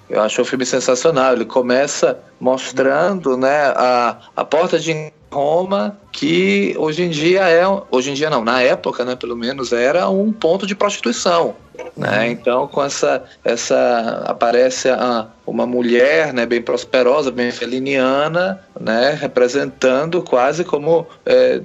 [0.10, 1.34] eu acho o filme sensacional.
[1.34, 8.12] Ele começa mostrando, né, a, a porta de Roma, que hoje em dia é, hoje
[8.12, 11.56] em dia não, na época, né, pelo menos era um ponto de prostituição,
[11.96, 12.30] né?
[12.30, 20.22] Então, com essa essa aparece a, uma mulher, né, bem prosperosa, bem feliniana, né, representando
[20.22, 21.62] quase como é,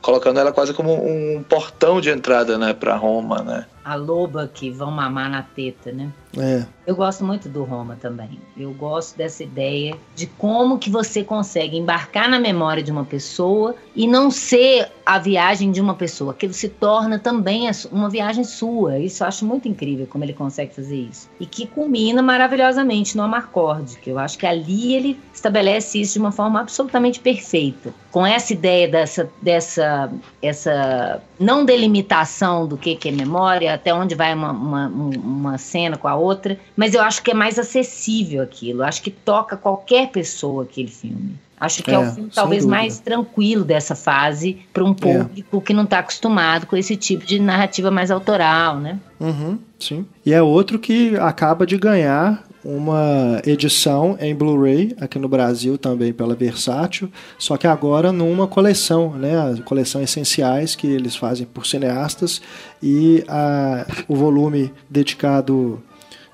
[0.00, 3.66] colocando ela quase como um portão de entrada, né, para Roma, né?
[3.84, 6.12] a loba que vão mamar na teta, né?
[6.36, 6.64] É.
[6.86, 8.40] Eu gosto muito do Roma também.
[8.56, 13.74] Eu gosto dessa ideia de como que você consegue embarcar na memória de uma pessoa
[13.94, 18.98] e não ser a viagem de uma pessoa, que se torna também uma viagem sua.
[18.98, 21.28] Isso eu acho muito incrível como ele consegue fazer isso.
[21.38, 26.18] E que culmina maravilhosamente no Amarcord, que eu acho que ali ele estabelece isso de
[26.20, 27.92] uma forma absolutamente perfeita.
[28.10, 30.10] Com essa ideia dessa, dessa
[30.42, 35.96] essa não delimitação do que, que é memória, até onde vai uma, uma, uma cena
[35.96, 38.82] com a outra, mas eu acho que é mais acessível aquilo.
[38.82, 41.34] Acho que toca qualquer pessoa aquele filme.
[41.60, 42.80] Acho que é, é o filme talvez dúvida.
[42.80, 44.94] mais tranquilo dessa fase para um é.
[44.94, 45.60] público é.
[45.60, 48.98] que não está acostumado com esse tipo de narrativa mais autoral, né?
[49.20, 50.06] Uhum, sim.
[50.24, 56.12] E é outro que acaba de ganhar uma edição em Blu-ray aqui no Brasil também
[56.12, 61.66] pela Versátil, só que agora numa coleção, né, a coleção essenciais que eles fazem por
[61.66, 62.40] cineastas
[62.82, 65.82] e a, o volume dedicado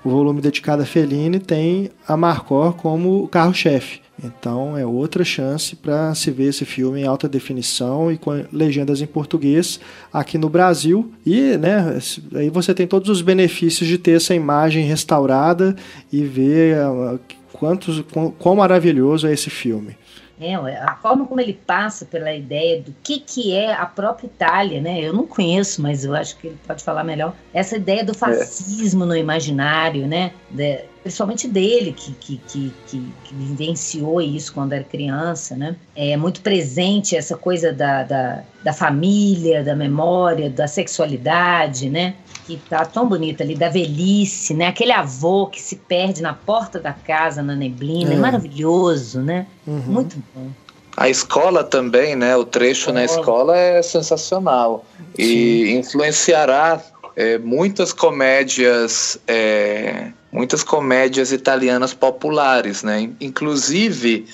[0.07, 3.99] o volume dedicado a Fellini tem a Marcor como carro-chefe.
[4.23, 9.01] Então é outra chance para se ver esse filme em alta definição e com legendas
[9.01, 9.81] em português
[10.11, 11.11] aqui no Brasil.
[11.25, 11.99] E né,
[12.33, 15.75] aí você tem todos os benefícios de ter essa imagem restaurada
[16.11, 17.19] e ver uh,
[17.51, 19.97] quantos, quão, quão maravilhoso é esse filme.
[20.39, 24.79] É, a forma como ele passa pela ideia do que, que é a própria Itália,
[24.79, 25.01] né?
[25.01, 27.33] Eu não conheço, mas eu acho que ele pode falar melhor.
[27.53, 29.07] Essa ideia do fascismo é.
[29.07, 30.31] no imaginário, né?
[30.49, 35.75] De, principalmente dele, que, que, que, que, que vivenciou isso quando era criança, né?
[35.95, 42.15] É muito presente essa coisa da, da, da família, da memória, da sexualidade, né?
[42.47, 44.67] Que tá tão bonita ali, da velhice, né?
[44.67, 49.45] Aquele avô que se perde na porta da casa, na neblina, é, é maravilhoso, né?
[49.67, 49.83] Uhum.
[49.85, 50.49] Muito bom.
[50.95, 52.35] A escola também, né?
[52.37, 55.21] O trecho na escola é sensacional Sim.
[55.21, 56.81] e influenciará
[57.17, 63.09] é, muitas comédias, é, muitas comédias italianas populares, né?
[63.19, 64.25] Inclusive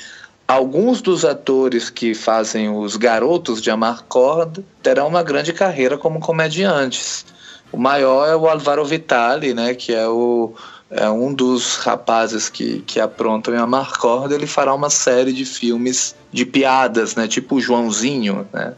[0.47, 7.25] alguns dos atores que fazem os garotos de Amarcord terão uma grande carreira como comediantes.
[7.73, 10.53] O maior é o Álvaro Vitali, né, que é o
[10.95, 16.15] é um dos rapazes que, que aprontam em Amarcord, ele fará uma série de filmes
[16.31, 17.27] de piadas, né?
[17.27, 18.73] Tipo o Joãozinho, né?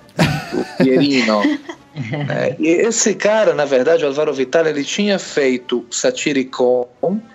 [0.53, 1.41] O Pierino.
[2.30, 6.88] é, e esse cara, na verdade, o Álvaro Vitali, ele tinha feito Satiricon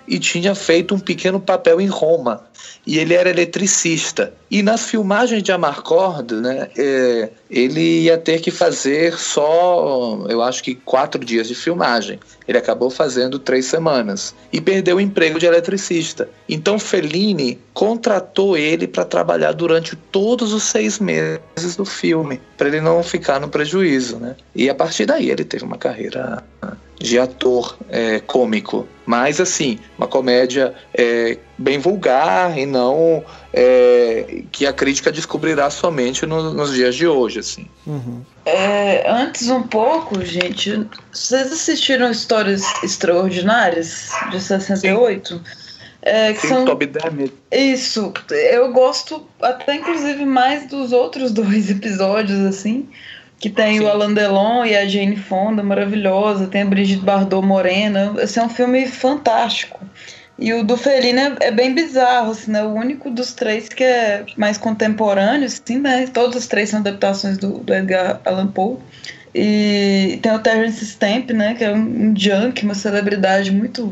[0.09, 2.45] e tinha feito um pequeno papel em Roma
[2.87, 4.33] e ele era eletricista.
[4.51, 10.65] E nas filmagens de Amarcord, né, é, ele ia ter que fazer só, eu acho
[10.65, 12.19] que quatro dias de filmagem.
[12.49, 16.29] Ele acabou fazendo três semanas e perdeu o emprego de eletricista.
[16.49, 22.81] Então Fellini contratou ele para trabalhar durante todos os seis meses do filme, para ele
[22.81, 24.35] não ficar no prejuízo, né?
[24.53, 26.43] E a partir daí ele teve uma carreira
[27.01, 33.25] de ator é, cômico, mas assim, uma comédia é, bem vulgar e não
[33.55, 37.67] é, que a crítica descobrirá somente no, nos dias de hoje, assim.
[37.87, 38.21] Uhum.
[38.45, 45.35] É, antes um pouco, gente, vocês assistiram Histórias Extraordinárias de 68?
[45.35, 45.41] Sim.
[46.03, 46.65] É, que Sim, são...
[46.65, 46.91] Toby
[47.51, 52.89] Isso, eu gosto até inclusive mais dos outros dois episódios, assim,
[53.41, 53.85] que tem Sim.
[53.85, 58.15] o Alain Delon e a Jane Fonda, maravilhosa, tem a Brigitte Bardot morena.
[58.19, 59.81] Esse é um filme fantástico.
[60.39, 62.63] E o do Fellini é, é, bem bizarro, assim, né?
[62.63, 66.07] O único dos três que é mais contemporâneo, assim, né?
[66.07, 68.77] Todos os três são adaptações do, do Edgar Allan Poe.
[69.35, 71.55] E tem o Terence Stamp, né?
[71.55, 73.91] Que é um, um junk, uma celebridade muito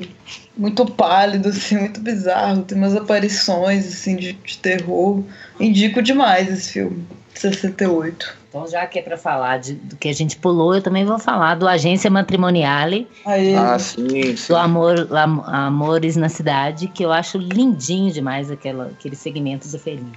[0.56, 2.64] muito pálido, assim, muito bizarro.
[2.64, 5.24] Tem umas aparições, assim, de, de terror.
[5.58, 8.38] Indico demais esse filme, 68.
[8.48, 11.18] Então, já que é para falar de, do que a gente pulou, eu também vou
[11.18, 13.06] falar do Agência Matrimoniale.
[13.26, 14.52] Ah, sim, sim.
[14.52, 15.06] Do Amor,
[15.46, 20.12] Amores na Cidade, que eu acho lindinho demais aquela, aquele segmento do Fellini.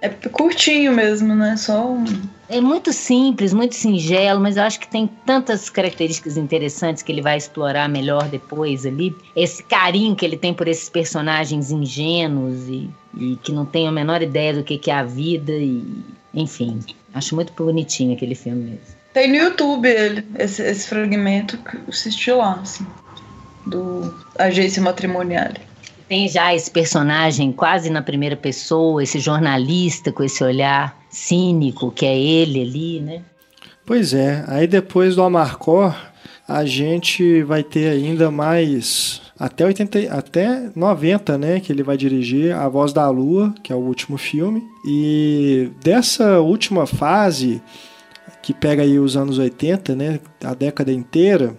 [0.00, 1.56] É curtinho mesmo, né?
[1.56, 2.04] Só um...
[2.48, 7.22] É muito simples, muito singelo, mas eu acho que tem tantas características interessantes que ele
[7.22, 9.16] vai explorar melhor depois ali.
[9.34, 13.92] Esse carinho que ele tem por esses personagens ingênuos e, e que não tem a
[13.92, 16.04] menor ideia do que, que é a vida e
[16.34, 16.80] enfim.
[17.14, 18.96] Acho muito bonitinho aquele filme mesmo.
[19.12, 22.84] Tem no YouTube ele, esse, esse fragmento que eu assisti lá, assim,
[23.64, 25.52] do Agência Matrimonial.
[26.08, 32.04] Tem já esse personagem quase na primeira pessoa, esse jornalista com esse olhar cínico que
[32.04, 33.22] é ele ali, né?
[33.86, 35.94] Pois é, aí depois do Amarcor,
[36.48, 42.54] a gente vai ter ainda mais até 80, até 90, né, que ele vai dirigir
[42.54, 44.62] A Voz da Lua, que é o último filme.
[44.86, 47.60] E dessa última fase
[48.42, 51.56] que pega aí os anos 80, né, a década inteira,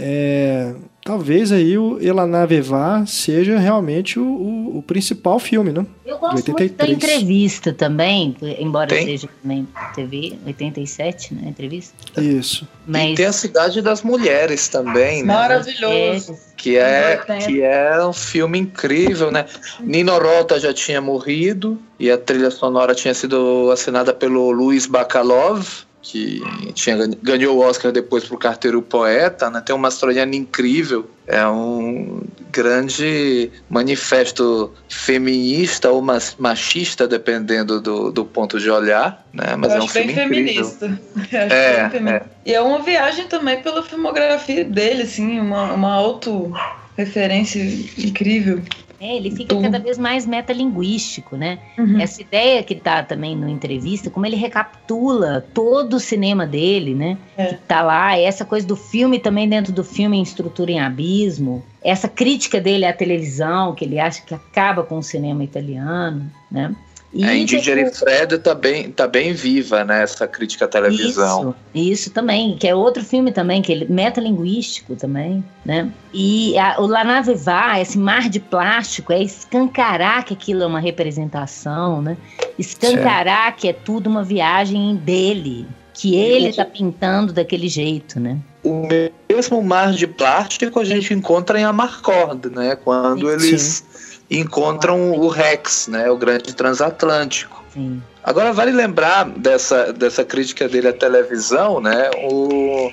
[0.00, 5.86] é, talvez aí o Elanavevá seja realmente o, o, o, principal filme, né?
[6.04, 9.06] Eu gosto muito da entrevista também, embora tem?
[9.06, 11.48] seja também TV 87, né?
[11.48, 11.94] Entrevista.
[12.20, 12.68] Isso.
[12.86, 13.12] Mas...
[13.12, 15.32] E tem a Cidade das Mulheres também, né?
[15.32, 16.36] Maravilhoso.
[16.56, 17.16] Que é,
[17.46, 19.46] que é um filme incrível, né?
[19.80, 25.87] Nino Rota já tinha morrido e a trilha sonora tinha sido assinada pelo Luiz Bacalov
[26.00, 26.40] que
[26.74, 29.62] tinha, ganhou o Oscar depois por Carteiro Poeta, né?
[29.64, 36.02] Tem uma mastroianna incrível, é um grande manifesto feminista ou
[36.38, 39.56] machista, dependendo do, do ponto de olhar, né?
[39.56, 41.00] Mas Eu é um filme feminista.
[41.30, 42.22] É, é.
[42.46, 47.60] E é uma viagem também pela filmografia dele, assim, uma, uma auto-referência
[47.98, 48.62] incrível.
[49.00, 51.58] É, ele fica cada vez mais metalinguístico, né?
[51.78, 52.00] Uhum.
[52.00, 57.16] Essa ideia que tá também no entrevista, como ele recapitula todo o cinema dele, né?
[57.36, 57.46] É.
[57.46, 61.62] Que tá lá, essa coisa do filme também dentro do filme em estrutura em abismo,
[61.82, 66.74] essa crítica dele à televisão, que ele acha que acaba com o cinema italiano, né?
[67.12, 70.68] E é, em Ginger e Fred tá bem, tá bem viva, né, essa crítica à
[70.68, 71.54] televisão.
[71.74, 75.90] Isso, isso também, que é outro filme também, que ele metalinguístico também, né?
[76.12, 80.66] E a, o La Nave Va, esse mar de plástico, é escancarar que aquilo é
[80.66, 82.16] uma representação, né?
[82.58, 83.60] Escancarar certo.
[83.60, 88.38] que é tudo uma viagem dele, que ele está pintando daquele jeito, né?
[88.62, 88.86] O
[89.30, 92.76] mesmo mar de plástico a gente encontra em Amarcord, né?
[92.76, 93.34] Quando Sim.
[93.34, 93.84] eles
[94.30, 97.64] encontram o Rex, né, o grande transatlântico.
[97.72, 98.02] Sim.
[98.22, 102.90] Agora vale lembrar dessa, dessa crítica dele à televisão, né, o,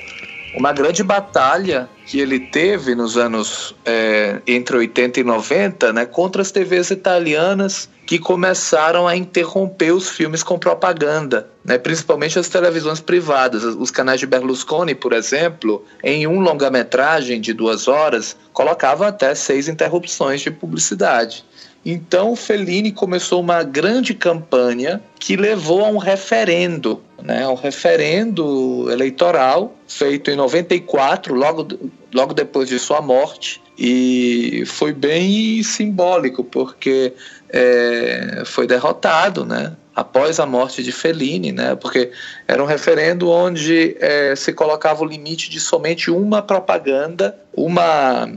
[0.57, 6.41] uma grande batalha que ele teve nos anos é, entre 80 e 90 né, contra
[6.41, 12.99] as TVs italianas que começaram a interromper os filmes com propaganda, né, principalmente as televisões
[12.99, 13.63] privadas.
[13.63, 19.67] Os canais de Berlusconi, por exemplo, em um longa-metragem de duas horas, colocavam até seis
[19.67, 21.43] interrupções de publicidade.
[21.83, 29.75] Então, Fellini começou uma grande campanha que levou a um referendo, né, um referendo eleitoral
[29.87, 31.67] feito em 94, logo,
[32.13, 37.13] logo depois de sua morte, e foi bem simbólico, porque
[37.49, 39.75] é, foi derrotado, né?
[39.93, 41.75] Após a morte de Fellini, né?
[41.75, 42.11] Porque
[42.47, 48.29] era um referendo onde é, se colocava o limite de somente uma propaganda, uma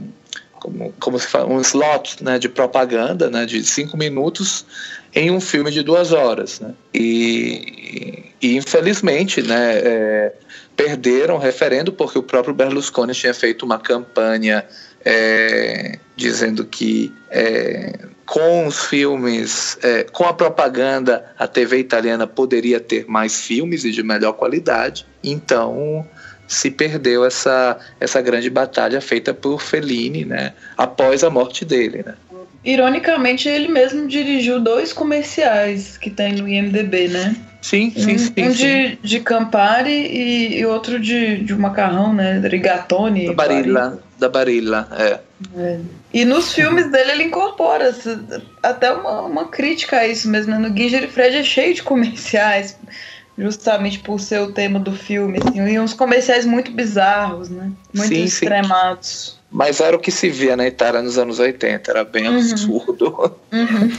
[0.59, 4.65] como, como se fala, um slot né, de propaganda né, de cinco minutos
[5.15, 6.59] em um filme de duas horas.
[6.59, 6.73] Né?
[6.93, 10.33] E, e infelizmente né, é,
[10.75, 14.65] perderam o referendo porque o próprio Berlusconi tinha feito uma campanha
[15.03, 17.93] é, dizendo que é,
[18.25, 23.91] com os filmes, é, com a propaganda, a TV italiana poderia ter mais filmes e
[23.91, 25.05] de melhor qualidade.
[25.23, 26.07] Então
[26.49, 32.15] se perdeu essa, essa grande batalha feita por Fellini, né, após a morte dele, né.
[32.65, 37.35] Ironicamente, ele mesmo dirigiu dois comerciais que tem no IMDB, né?
[37.61, 38.33] Sim, sim, um, sim.
[38.37, 38.51] Um sim.
[38.51, 42.41] De, de Campari e, e, outro de, de macarrão, né?
[42.45, 43.27] Rigatoni.
[43.27, 45.19] Da Barilla, da Barilla, é.
[45.57, 45.79] é.
[46.13, 47.95] E nos filmes dele ele incorpora
[48.61, 50.51] até uma, uma crítica a isso mesmo.
[50.51, 50.57] Né?
[50.57, 52.77] No Ginger e Fred é cheio de comerciais
[53.39, 57.71] justamente por ser o tema do filme, assim, e uns comerciais muito bizarros, né?
[57.93, 59.33] Muito sim, extremados.
[59.33, 59.39] Sim.
[59.51, 62.37] Mas era o que se via na Itália nos anos 80, era bem uhum.
[62.37, 63.35] absurdo.
[63.51, 63.89] Uhum.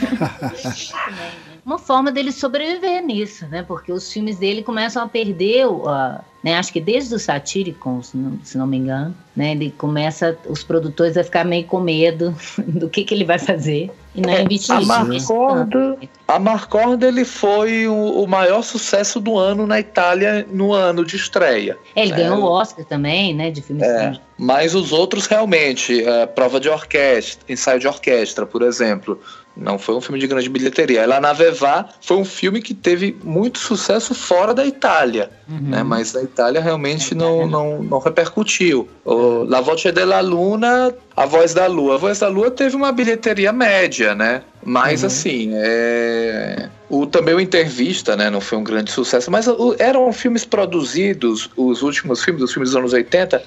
[1.70, 3.62] Uma forma dele sobreviver nisso, né?
[3.62, 6.59] Porque os filmes dele começam a perder, uh, né?
[6.59, 9.52] Acho que desde o Satyricon, se não, se não me engano, né?
[9.52, 13.88] Ele começa, os produtores a ficar meio com medo do que, que ele vai fazer.
[14.16, 19.38] E não é, é a Marcord, a Marcord ele foi o, o, maior sucesso do
[19.38, 21.78] ano na Itália no ano de estreia.
[21.94, 22.16] É, ele né?
[22.16, 26.68] ganhou o Oscar também, né, de filme é, Mas os outros realmente, é, prova de
[26.68, 29.20] orquestra, ensaio de orquestra, por exemplo,
[29.61, 31.07] não foi um filme de grande bilheteria.
[31.07, 35.59] Lá na Vevá foi um filme que teve muito sucesso fora da Itália, uhum.
[35.61, 35.82] né?
[35.82, 38.89] Mas na Itália realmente não, não, não repercutiu.
[39.05, 41.97] O La Voce della Luna, A Voz da Lua.
[41.97, 44.43] A Voz da Lua teve uma bilheteria média, né?
[44.65, 45.07] Mas uhum.
[45.07, 46.69] assim, é...
[46.89, 48.31] o, também o Intervista, né?
[48.31, 49.31] Não foi um grande sucesso.
[49.31, 53.43] Mas o, eram filmes produzidos, os últimos filmes, os filmes dos anos 80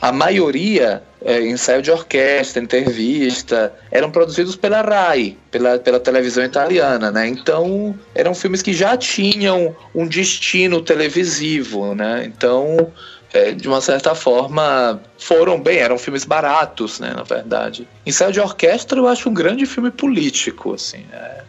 [0.00, 7.10] a maioria, é, ensaio de orquestra, entrevista, eram produzidos pela RAI, pela, pela televisão italiana,
[7.10, 7.26] né?
[7.26, 12.24] Então, eram filmes que já tinham um destino televisivo, né?
[12.26, 12.92] Então,
[13.32, 17.12] é, de uma certa forma, foram bem, eram filmes baratos, né?
[17.14, 17.88] Na verdade.
[18.04, 21.42] Ensaio de orquestra eu acho um grande filme político, assim, é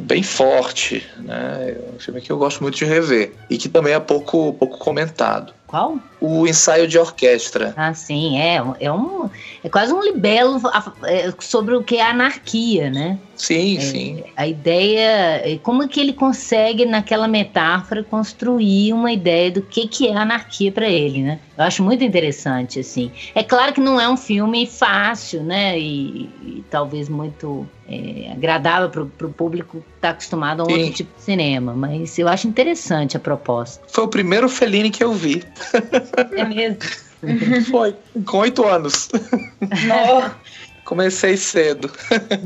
[0.00, 1.76] bem forte, né?
[1.76, 4.78] É um filme que eu gosto muito de rever e que também é pouco, pouco
[4.78, 5.52] comentado.
[5.68, 5.98] Qual?
[6.18, 7.74] O ensaio de orquestra.
[7.76, 9.28] Ah, sim, é, é, um,
[9.62, 10.58] é quase um libelo
[11.04, 13.18] é, sobre o que é anarquia, né?
[13.36, 14.24] Sim, é, sim.
[14.34, 19.86] A ideia, é, como é que ele consegue naquela metáfora construir uma ideia do que,
[19.86, 21.38] que é anarquia para ele, né?
[21.56, 23.12] Eu acho muito interessante, assim.
[23.34, 25.78] É claro que não é um filme fácil, né?
[25.78, 30.78] E, e talvez muito é, agradável para o público está acostumado a um Sim.
[30.78, 33.84] outro tipo de cinema, mas eu acho interessante a proposta.
[33.88, 35.44] Foi o primeiro Fellini que eu vi.
[36.32, 36.78] É mesmo?
[37.70, 37.94] Foi,
[38.24, 39.08] com oito anos.
[40.84, 41.90] Comecei cedo.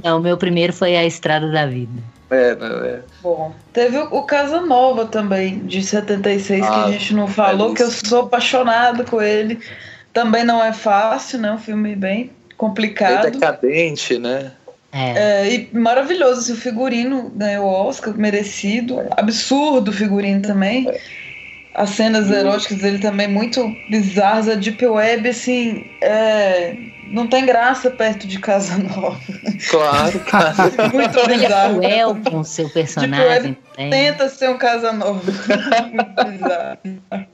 [0.02, 2.02] Não, o meu primeiro foi A Estrada da Vida.
[2.30, 3.00] É, não é.
[3.22, 7.72] Bom, teve o Casa Nova também, de 76, ah, que a ah, gente não falou,
[7.72, 9.60] é que eu sou apaixonado com ele.
[10.12, 11.52] Também não é fácil, né?
[11.52, 13.24] Um filme bem complicado.
[13.24, 14.52] Bem decadente, né?
[14.92, 15.46] É.
[15.46, 15.54] é.
[15.54, 19.00] e maravilhoso, assim, o figurino ganhou o Oscar, merecido.
[19.16, 20.86] Absurdo o figurino também.
[21.74, 24.48] As cenas eróticas dele também muito bizarras.
[24.48, 26.76] A Deep Web, assim, é,
[27.12, 29.18] não tem graça perto de Casa Nova.
[29.70, 30.56] Claro, claro.
[30.92, 33.56] muito Ele é cruel com o seu personagem.
[33.76, 35.20] Tenta ser um Casanova.
[35.22, 36.78] muito bizarro.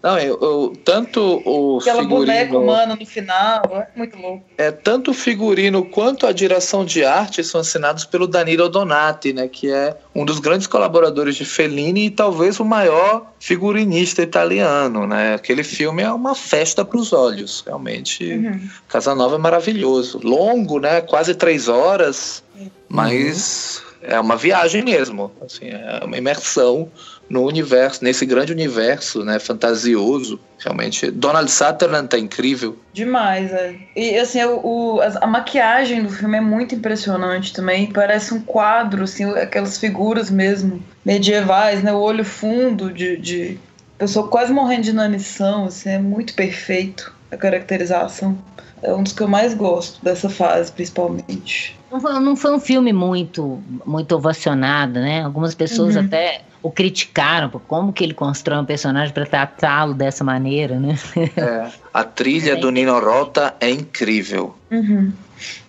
[0.02, 2.27] Não, eu, eu, tanto o Aquela figurino...
[2.27, 4.44] boneca humana no final, é muito louco.
[4.56, 9.48] É, tanto o figurino quanto a direção de arte são assinados pelo Danilo Donati, né,
[9.48, 15.35] que é um dos grandes colaboradores de Fellini e talvez o maior figurinista italiano, né?
[15.35, 18.24] Aquele filme é uma festa para os olhos, realmente.
[18.24, 18.69] Uhum.
[18.89, 21.01] Casanova é maravilhoso, longo, né?
[21.01, 22.43] Quase três horas,
[22.89, 23.88] mas uhum.
[24.03, 26.91] É uma viagem mesmo, assim, é uma imersão
[27.29, 30.41] no universo, nesse grande universo, né, fantasioso.
[30.59, 32.77] Realmente, Donald Sutherland tá incrível.
[32.93, 33.75] Demais, é.
[33.95, 37.93] E assim, o, a, maquiagem do filme é muito impressionante também.
[37.93, 41.93] Parece um quadro, assim, aquelas figuras mesmo medievais, né?
[41.93, 43.59] O olho fundo de, de
[43.99, 48.39] pessoa quase morrendo de inanição, assim, é muito perfeito a caracterização.
[48.83, 51.78] É um dos que eu mais gosto dessa fase, principalmente.
[51.90, 55.23] Não foi, não foi um filme muito, muito ovacionado, né?
[55.23, 56.02] Algumas pessoas uhum.
[56.02, 60.98] até o criticaram por como que ele constrói um personagem para tratá-lo dessa maneira, né?
[61.36, 62.56] É, a trilha é.
[62.56, 64.55] do Nino Rota é incrível.
[64.70, 65.12] Uhum.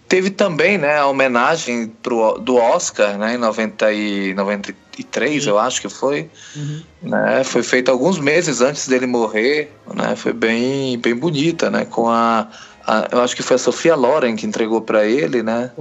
[0.10, 5.50] Teve também, né, a homenagem pro, do Oscar, né, em 90 e 93, Sim.
[5.50, 6.28] eu acho que foi.
[6.56, 6.82] Uhum.
[7.04, 12.10] Né, foi feita alguns meses antes dele morrer, né, foi bem, bem bonita, né, com
[12.10, 12.48] a
[12.90, 15.72] a, eu acho que foi a Sofia Loren que entregou para ele, né?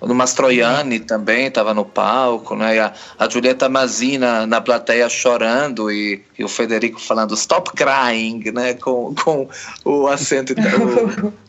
[0.00, 2.74] O Mastroianni também estava no palco, né?
[2.74, 8.50] E a, a Julieta Mazina na plateia chorando e, e, o Federico falando stop crying,
[8.52, 8.74] né?
[8.74, 9.48] Com, com
[9.84, 10.54] o acento,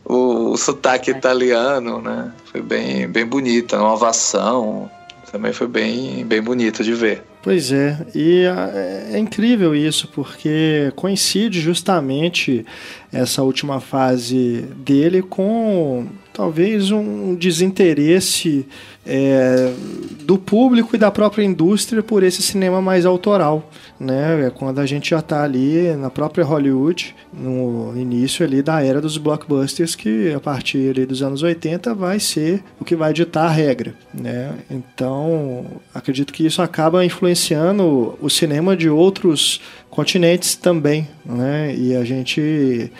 [0.06, 2.30] o, o, o sotaque italiano, né?
[2.52, 4.88] Foi bem, bem bonita, uma ovação.
[5.32, 7.24] Também foi bem, bem bonito de ver.
[7.48, 12.62] Pois é, e é, é incrível isso, porque coincide justamente
[13.10, 16.06] essa última fase dele com
[16.38, 18.64] talvez um desinteresse
[19.04, 19.72] é,
[20.20, 24.46] do público e da própria indústria por esse cinema mais autoral, né?
[24.46, 29.00] É quando a gente já está ali na própria Hollywood, no início ali da era
[29.00, 33.50] dos blockbusters, que a partir dos anos 80 vai ser o que vai ditar a
[33.50, 34.54] regra, né?
[34.70, 39.60] Então, acredito que isso acaba influenciando o cinema de outros
[39.90, 41.74] continentes também, né?
[41.74, 42.92] E a gente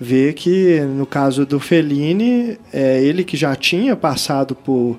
[0.00, 4.98] vê que no caso do Fellini, é ele que já tinha passado por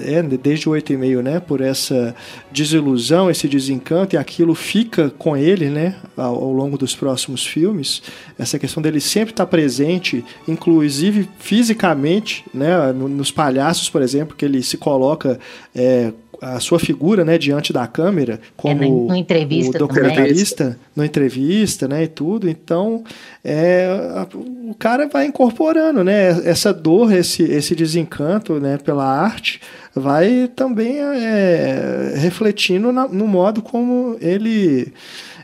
[0.00, 2.14] é, desde o 8,5, né, por essa
[2.50, 8.02] desilusão, esse desencanto, e aquilo fica com ele né, ao, ao longo dos próximos filmes.
[8.38, 14.44] Essa questão dele sempre estar tá presente, inclusive fisicamente, né, nos palhaços, por exemplo, que
[14.46, 15.38] ele se coloca
[15.74, 21.04] é, a sua figura, né, diante da câmera, como é, no, entrevista o documentarista, no
[21.04, 22.48] entrevista, né, e tudo.
[22.48, 23.04] Então,
[23.44, 23.86] é,
[24.16, 29.60] a, o cara vai incorporando, né, essa dor, esse, esse desencanto, né, pela arte,
[29.94, 34.92] vai também é, refletindo na, no modo como ele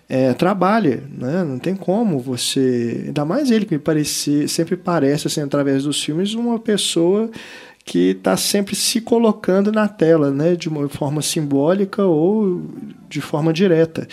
[0.08, 1.42] é, trabalha, né?
[1.42, 6.02] Não tem como você, ainda mais ele que me parece, sempre parece assim através dos
[6.02, 7.28] filmes uma pessoa
[7.86, 12.62] que está sempre se colocando na tela, né, de uma forma simbólica ou
[13.08, 14.08] de forma direta.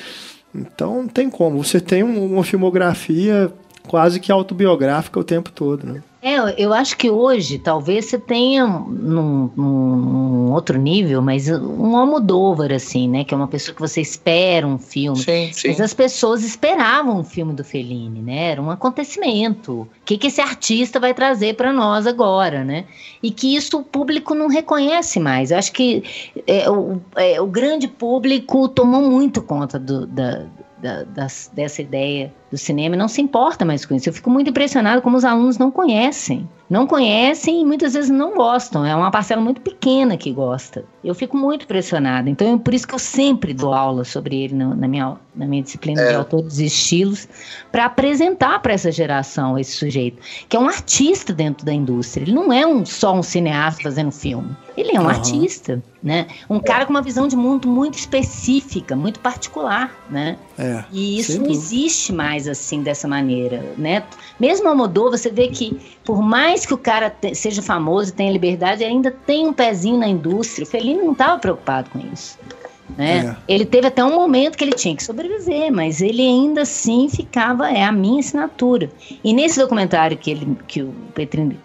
[0.54, 1.64] Então não tem como.
[1.64, 3.52] Você tem uma filmografia
[3.88, 6.04] quase que autobiográfica o tempo todo, né?
[6.24, 12.72] É, eu acho que hoje talvez você tenha num, num outro nível, mas um Almodóvar,
[12.72, 13.26] assim, né?
[13.26, 15.20] Que é uma pessoa que você espera um filme.
[15.20, 15.68] Sim, sim.
[15.68, 18.52] Mas as pessoas esperavam um filme do Fellini, né?
[18.52, 19.82] Era um acontecimento.
[19.82, 22.86] O que, que esse artista vai trazer para nós agora, né?
[23.22, 25.52] E que isso o público não reconhece mais.
[25.52, 30.46] Eu acho que é, o, é, o grande público tomou muito conta do, da,
[30.82, 34.08] da, das, dessa ideia do cinema não se importa mais com isso.
[34.08, 36.48] Eu fico muito impressionado como os alunos não conhecem.
[36.70, 38.86] Não conhecem e muitas vezes não gostam.
[38.86, 40.86] É uma parcela muito pequena que gosta.
[41.04, 42.30] Eu fico muito impressionada.
[42.30, 45.46] Então, é por isso que eu sempre dou aula sobre ele na, na minha, na
[45.46, 46.10] minha disciplina é.
[46.10, 47.28] de autores e estilos,
[47.72, 52.24] para apresentar para essa geração esse sujeito, que é um artista dentro da indústria.
[52.24, 54.56] Ele não é um, só um cineasta fazendo filme.
[54.76, 55.10] Ele é um uhum.
[55.10, 56.28] artista, né?
[56.50, 60.38] Um cara com uma visão de mundo muito específica, muito particular, né?
[60.58, 64.04] É, e isso não existe mais assim dessa maneira, né?
[64.40, 68.32] Mesmo a Modô, você vê que por mais que o cara te, seja famoso tenha
[68.32, 70.64] liberdade, ainda tem um pezinho na indústria.
[70.64, 72.38] O Felino não estava preocupado com isso.
[72.98, 73.36] Né?
[73.48, 73.54] É.
[73.54, 77.70] Ele teve até um momento que ele tinha que sobreviver, mas ele ainda assim ficava,
[77.70, 78.90] é a minha assinatura.
[79.24, 81.58] E nesse documentário que, ele, que o Petrini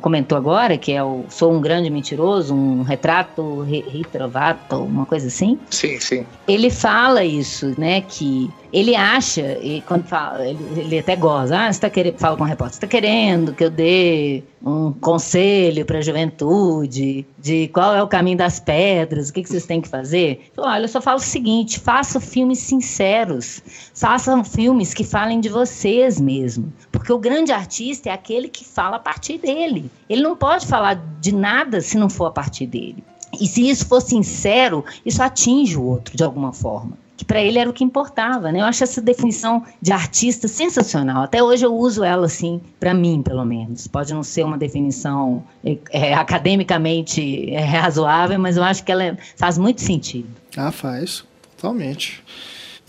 [0.00, 5.58] comentou agora, que é o Sou um Grande Mentiroso, um retrato retrovato, uma coisa assim.
[5.70, 6.26] Sim, sim.
[6.46, 11.72] Ele fala isso, né, que ele acha, e quando fala, ele, ele até goza, ah,
[11.72, 15.84] você tá querendo, fala com o repórter, você tá querendo que eu dê um conselho
[15.84, 19.80] para a juventude de qual é o caminho das pedras, o que, que vocês têm
[19.80, 20.43] que fazer?
[20.56, 23.62] Olha, eu só falo o seguinte: façam filmes sinceros,
[23.94, 26.72] façam filmes que falem de vocês mesmo.
[26.92, 29.90] Porque o grande artista é aquele que fala a partir dele.
[30.08, 33.02] Ele não pode falar de nada se não for a partir dele.
[33.40, 37.58] E se isso for sincero, isso atinge o outro de alguma forma que para ele
[37.58, 38.60] era o que importava, né?
[38.60, 41.22] Eu acho essa definição de artista sensacional.
[41.22, 43.86] Até hoje eu uso ela assim, para mim, pelo menos.
[43.86, 49.04] Pode não ser uma definição é, é, academicamente é, razoável, mas eu acho que ela
[49.04, 50.28] é, faz muito sentido.
[50.56, 51.24] Ah, faz,
[51.56, 52.22] totalmente.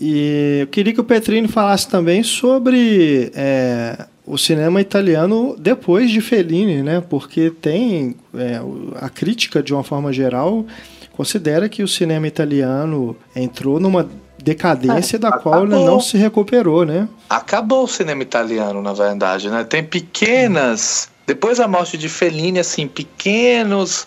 [0.00, 6.20] E eu queria que o Petrini falasse também sobre é, o cinema italiano depois de
[6.20, 7.00] Fellini, né?
[7.00, 8.16] Porque tem
[8.96, 10.66] a crítica de uma forma geral
[11.16, 16.84] considera que o cinema italiano entrou numa decadência é, da qual ele não se recuperou,
[16.84, 17.08] né?
[17.28, 19.64] Acabou o cinema italiano, na verdade, né?
[19.64, 24.06] Tem pequenas, depois da morte de Fellini, assim, pequenos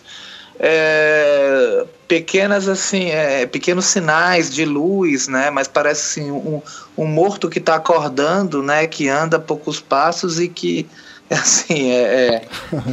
[0.62, 6.60] é, pequenas assim é, pequenos sinais de luz né mas parece assim um,
[6.98, 10.86] um morto que está acordando né que anda poucos passos e que
[11.38, 12.42] assim, é, é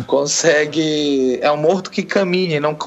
[0.05, 1.39] consegue.
[1.41, 2.77] É um morto que caminha e, não,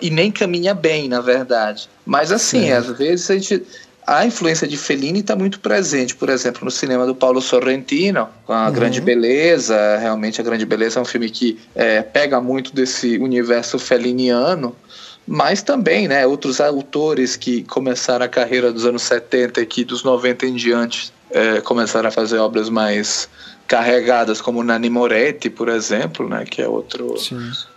[0.00, 1.88] e nem caminha bem, na verdade.
[2.04, 2.72] Mas assim, Sim.
[2.72, 3.62] às vezes a gente.
[4.06, 8.52] A influência de Fellini está muito presente, por exemplo, no cinema do Paulo Sorrentino, com
[8.52, 8.72] a uhum.
[8.72, 9.98] Grande Beleza.
[9.98, 14.74] Realmente, a Grande Beleza é um filme que é, pega muito desse universo feliniano,
[15.26, 20.02] mas também, né, outros autores que começaram a carreira dos anos 70 e que dos
[20.02, 23.28] 90 em diante é, começaram a fazer obras mais
[23.70, 27.14] carregadas, como Nani Moretti, por exemplo, né, que é outro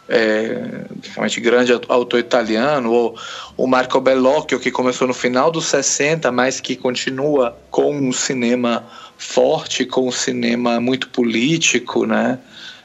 [0.10, 3.16] é, realmente grande autor italiano, ou
[3.56, 8.84] o Marco Bellocchio, que começou no final dos 60, mas que continua com um cinema
[9.20, 12.40] forte, com um cinema muito político, né?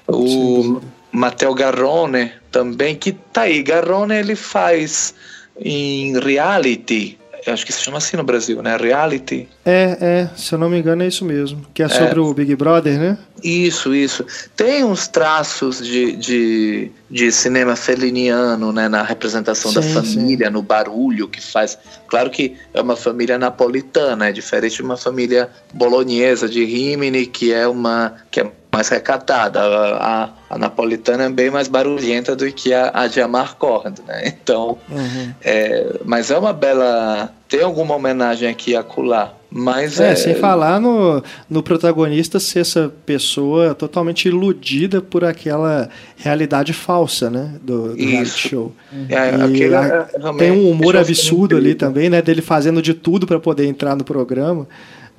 [0.07, 0.79] O
[1.11, 3.63] Matteo Garrone também, que tá aí.
[3.63, 5.15] Garrone ele faz
[5.59, 7.18] em reality,
[7.53, 8.77] acho que se chama assim no Brasil, né?
[8.77, 9.49] Reality.
[9.65, 11.67] É, é, se eu não me engano é isso mesmo.
[11.73, 12.23] Que é sobre é.
[12.23, 13.19] o Big Brother, né?
[13.43, 14.25] Isso, isso.
[14.57, 18.89] Tem uns traços de, de, de cinema feliniano, né?
[18.89, 20.53] Na representação sim, da família, sim.
[20.53, 21.79] no barulho que faz.
[22.09, 27.53] Claro que é uma família napolitana, é diferente de uma família bolonhesa de Rimini, que
[27.53, 28.15] é uma.
[28.31, 29.61] que é mais recatada.
[29.61, 34.35] A, a, a, napolitana é bem mais barulhenta do que a, a de Amarcord, né?
[34.49, 35.33] Então, uhum.
[35.43, 37.31] é, mas é uma bela.
[37.49, 39.35] Tem alguma homenagem aqui a Cular.
[39.51, 45.89] Mas é, é, sem falar no, no protagonista ser essa pessoa totalmente iludida por aquela
[46.17, 47.55] realidade falsa, né?
[47.63, 48.73] Do, do reality show.
[49.09, 52.21] É, a, é, tem um humor absurdo ali também, né?
[52.21, 54.67] Dele fazendo de tudo para poder entrar no programa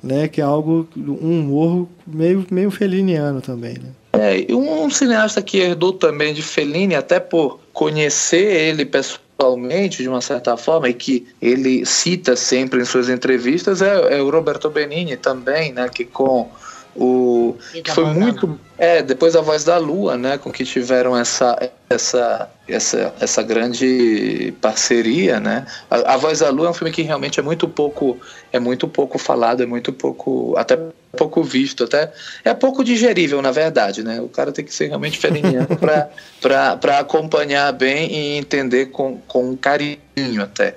[0.02, 0.28] né?
[0.28, 3.90] Que é algo, um humor meio, meio feliniano também, né?
[4.12, 10.08] É, e um cineasta que herdou também de Fellini, até por conhecer ele pessoalmente, de
[10.08, 14.68] uma certa forma, e que ele cita sempre em suas entrevistas, é, é o Roberto
[14.68, 15.88] Benini também, né?
[15.88, 16.50] Que com
[16.94, 21.70] o que foi muito é depois a voz da lua né com que tiveram essa
[21.88, 25.66] essa essa essa grande parceria né.
[25.88, 28.18] A, a, voz da lua é um filme que realmente é muito pouco
[28.52, 30.76] é muito pouco falado é muito pouco até
[31.16, 32.12] pouco visto até
[32.44, 34.20] é pouco digerível na verdade né.
[34.20, 36.10] O cara tem que ser realmente feliniano para
[36.80, 40.76] para acompanhar bem e entender com, com carinho até.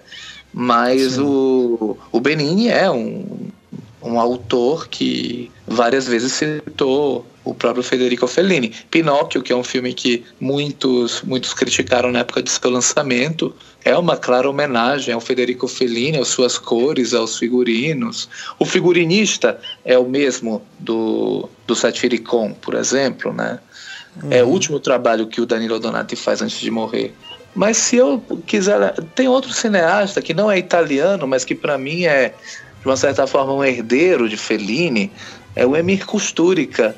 [0.53, 3.49] Mas o, o Benini é um
[4.03, 8.73] um autor que várias vezes citou o próprio Federico Fellini.
[8.89, 13.53] Pinóquio, que é um filme que muitos, muitos criticaram na época de seu lançamento,
[13.83, 18.29] é uma clara homenagem ao Federico Fellini, às suas cores, aos figurinos.
[18.59, 23.59] O figurinista é o mesmo do, do Satiricon, por exemplo, né?
[24.21, 24.31] Uhum.
[24.31, 24.53] É o uhum.
[24.53, 27.13] último trabalho que o Danilo Donati faz antes de morrer.
[27.55, 32.05] Mas se eu quiser, tem outro cineasta que não é italiano, mas que para mim
[32.05, 32.33] é
[32.83, 35.09] de uma certa forma um herdeiro de Fellini,
[35.55, 36.95] é o Emir Kusturica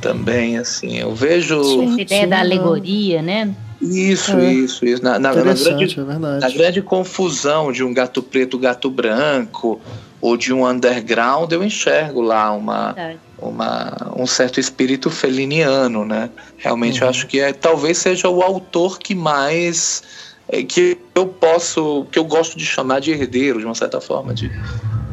[0.00, 1.62] também, assim, eu vejo...
[1.62, 3.52] Sim, ideia sim, da alegoria, né?
[3.82, 4.52] Isso, é.
[4.52, 5.02] isso, isso.
[5.02, 9.80] Na, na, na, grande, é na grande confusão de um gato preto, gato branco,
[10.20, 12.94] ou de um underground, eu enxergo lá uma,
[13.38, 16.30] uma, um certo espírito feliniano, né?
[16.56, 17.06] Realmente uhum.
[17.06, 20.02] eu acho que é, talvez seja o autor que mais
[20.48, 24.32] é, que eu posso, que eu gosto de chamar de herdeiro, de uma certa forma,
[24.32, 24.50] de,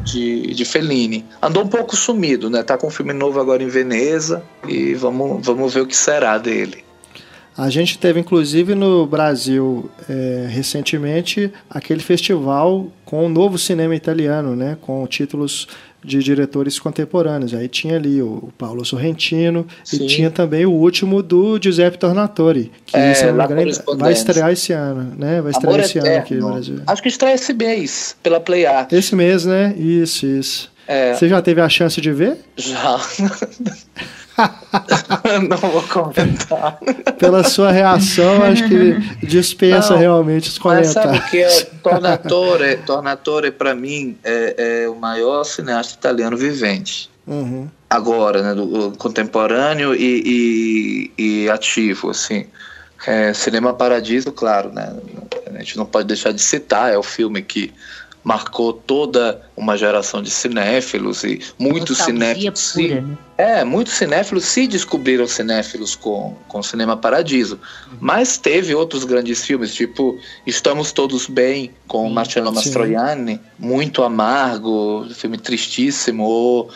[0.04, 1.24] de, de Fellini.
[1.42, 2.62] Andou um pouco sumido, né?
[2.62, 6.38] Tá com um filme novo agora em Veneza e vamos, vamos ver o que será
[6.38, 6.84] dele.
[7.56, 14.56] A gente teve, inclusive, no Brasil, é, recentemente, aquele festival com o novo cinema italiano,
[14.56, 14.76] né?
[14.80, 15.68] Com títulos
[16.04, 17.54] de diretores contemporâneos.
[17.54, 20.04] Aí tinha ali o Paulo Sorrentino Sim.
[20.04, 23.26] e tinha também o último do Giuseppe Tornatori, que é, se
[23.96, 25.40] vai estrear esse ano, né?
[25.40, 26.14] Vai estrear Amor esse Eterno.
[26.14, 26.80] ano aqui no Brasil.
[26.86, 28.92] Acho que estreia esse mês, pela Play Art.
[28.92, 29.74] Esse mês, né?
[29.76, 30.74] Isso, isso.
[30.86, 31.14] É.
[31.14, 32.38] Você já teve a chance de ver?
[32.56, 33.00] Já.
[35.48, 36.78] não vou comentar.
[37.18, 38.94] Pela sua reação, acho que
[39.26, 40.94] dispensa não, realmente os comentários.
[40.94, 47.10] Mas sabe que é, Tornatore, Tornatore para mim é, é, o maior cineasta italiano vivente.
[47.26, 47.68] Uhum.
[47.88, 52.46] Agora, né, do, contemporâneo e, e, e, ativo, assim.
[53.06, 54.94] É, Cinema Paradiso, claro, né?
[55.46, 57.72] A gente não pode deixar de citar, é o filme que
[58.24, 63.18] marcou toda uma geração de cinéfilos e muitos cinéfilos se, né?
[63.36, 67.98] é muitos cinéfilos se descobriram cinéfilos com com Cinema Paradiso uhum.
[68.00, 75.06] mas teve outros grandes filmes tipo Estamos Todos Bem com sim, Marcello Mastroianni muito amargo
[75.14, 76.70] filme tristíssimo ou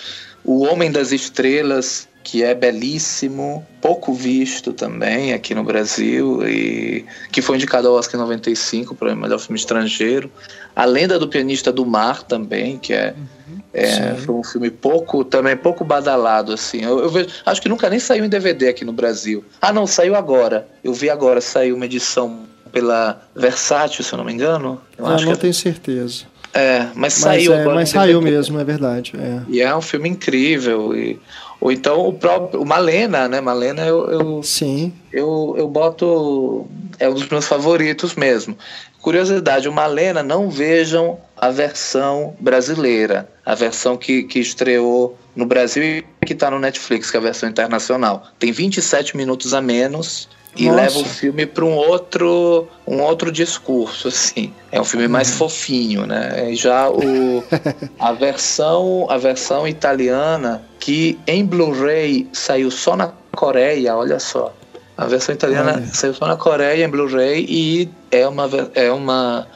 [0.45, 7.41] O Homem das Estrelas que é belíssimo, pouco visto também aqui no Brasil e que
[7.41, 10.31] foi indicado ao Oscar 95 para o melhor filme estrangeiro.
[10.79, 15.25] A Lenda do Pianista do Mar também, que é, uhum, é foi um filme pouco
[15.25, 16.85] também pouco badalado assim.
[16.85, 19.45] Eu, eu vejo, acho que nunca nem saiu em DVD aqui no Brasil.
[19.61, 20.69] Ah, não, saiu agora.
[20.85, 24.81] Eu vi agora, saiu uma edição pela Versátil, se eu não me engano.
[24.97, 25.41] Eu ah, não que...
[25.41, 26.27] tenho certeza.
[26.55, 27.75] É, mas, mas saiu é, agora.
[27.75, 29.15] Mas saiu mesmo, é verdade.
[29.19, 29.41] É.
[29.49, 30.97] E é um filme incrível.
[30.97, 31.19] E
[31.61, 32.63] ou então o próprio.
[32.63, 33.41] O Malena, né?
[33.41, 34.43] Malena eu, eu.
[34.43, 34.93] Sim.
[35.13, 36.67] Eu, eu boto.
[37.01, 38.57] É um dos meus favoritos mesmo.
[39.01, 45.83] Curiosidade, o Malena, não vejam a versão brasileira, a versão que, que estreou no Brasil
[45.83, 48.27] e que está no Netflix, que é a versão internacional.
[48.39, 50.81] Tem 27 minutos a menos e Nossa.
[50.81, 55.37] leva o filme para um outro um outro discurso assim é um filme mais uhum.
[55.37, 57.45] fofinho né e já o
[57.99, 64.53] a versão a versão italiana que em Blu-ray saiu só na Coreia olha só
[64.99, 65.87] a versão italiana Olha.
[65.87, 69.47] saiu só na Coreia em Blu-ray e é uma é uma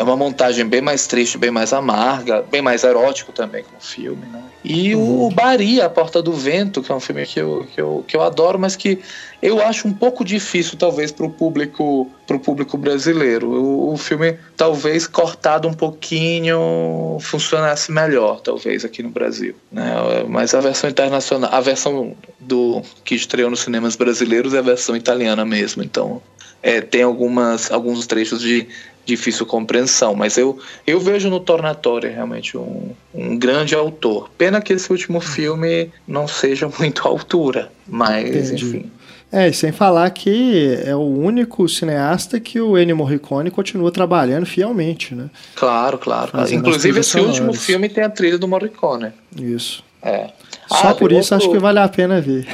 [0.00, 4.24] é uma montagem bem mais triste, bem mais amarga, bem mais erótico também como filme,
[4.32, 4.42] né?
[4.64, 5.26] E uhum.
[5.26, 8.16] o Bari, A Porta do Vento, que é um filme que eu, que eu, que
[8.16, 8.98] eu adoro, mas que
[9.42, 13.50] eu acho um pouco difícil, talvez, para o público, pro público brasileiro.
[13.50, 19.54] O, o, filme, talvez, cortado um pouquinho, funcionasse melhor, talvez, aqui no Brasil.
[19.70, 19.84] Né?
[20.26, 24.96] Mas a versão internacional, a versão do que estreou nos cinemas brasileiros é a versão
[24.96, 26.22] italiana mesmo, então
[26.62, 28.66] é, tem algumas, alguns trechos de
[29.04, 34.30] difícil compreensão, mas eu, eu vejo no Tornatore realmente um, um grande autor.
[34.36, 38.64] Pena que esse último filme não seja muito à altura, mas Entendi.
[38.64, 38.92] enfim.
[39.32, 44.44] É, e sem falar que é o único cineasta que o Ennio Morricone continua trabalhando
[44.44, 45.30] fielmente, né?
[45.54, 46.32] Claro, claro.
[46.52, 47.38] Inclusive esse sonoras.
[47.38, 49.12] último filme tem a trilha do Morricone.
[49.36, 49.84] Isso.
[50.02, 50.30] É.
[50.66, 51.36] Só ah, por isso outro...
[51.36, 52.46] acho que vale a pena ver.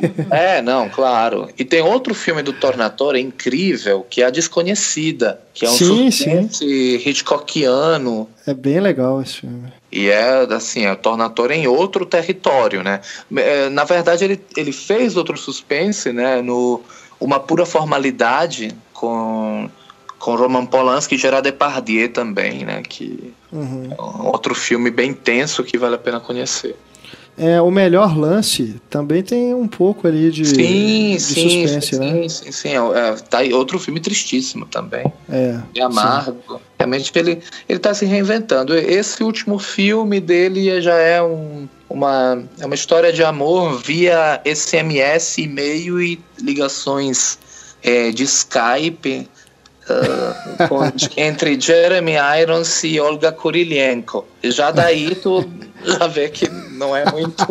[0.30, 1.48] É, não, claro.
[1.58, 6.10] E tem outro filme do Tornatore incrível, que é A Desconhecida, que é um sim,
[6.10, 8.28] suspense Hitchcockiano.
[8.46, 9.72] É bem legal esse filme.
[9.90, 13.00] E é, assim, é o Tornatore em outro território, né?
[13.36, 16.80] É, na verdade, ele, ele fez outro suspense, né, no
[17.20, 19.68] Uma Pura Formalidade, com
[20.20, 22.82] com Roman Polanski e Gerard Depardieu também, né?
[22.86, 23.88] Que uhum.
[23.90, 26.76] é um outro filme bem tenso que vale a pena conhecer.
[27.42, 31.98] É, o melhor lance também tem um pouco ali de, sim, de sim, suspense, sim,
[31.98, 32.12] né?
[32.12, 32.68] Sim, sim, sim.
[32.68, 35.10] É, tá aí outro filme tristíssimo também.
[35.26, 35.58] É.
[35.74, 36.36] E amargo.
[36.46, 36.60] Sim.
[36.78, 38.76] Realmente ele, ele tá se reinventando.
[38.76, 45.38] Esse último filme dele já é um, uma, é uma história de amor via SMS,
[45.38, 47.38] e-mail e ligações
[47.82, 49.26] é, de Skype
[49.92, 50.80] uh, com,
[51.16, 54.26] entre Jeremy Irons e Olga Kurilenko.
[54.42, 55.48] E já daí tu
[55.84, 57.46] já vê que não é muito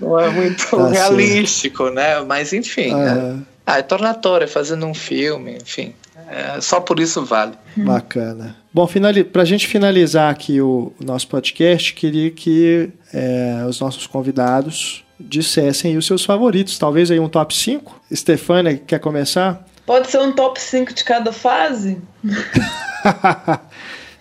[0.00, 1.94] não é muito tá realístico, sim.
[1.94, 2.20] né?
[2.20, 3.04] Mas enfim, uhum.
[3.04, 3.38] né?
[3.66, 5.94] ah, é tornatório, fazendo um filme, enfim.
[6.28, 7.54] É, só por isso vale.
[7.76, 8.56] Bacana.
[8.72, 8.88] Bom,
[9.32, 15.04] para a gente finalizar aqui o, o nosso podcast, queria que é, os nossos convidados
[15.18, 16.78] dissessem os seus favoritos.
[16.78, 18.00] Talvez aí um top 5.
[18.14, 19.66] Stefania, quer começar?
[19.90, 22.00] Pode ser um top 5 de cada fase?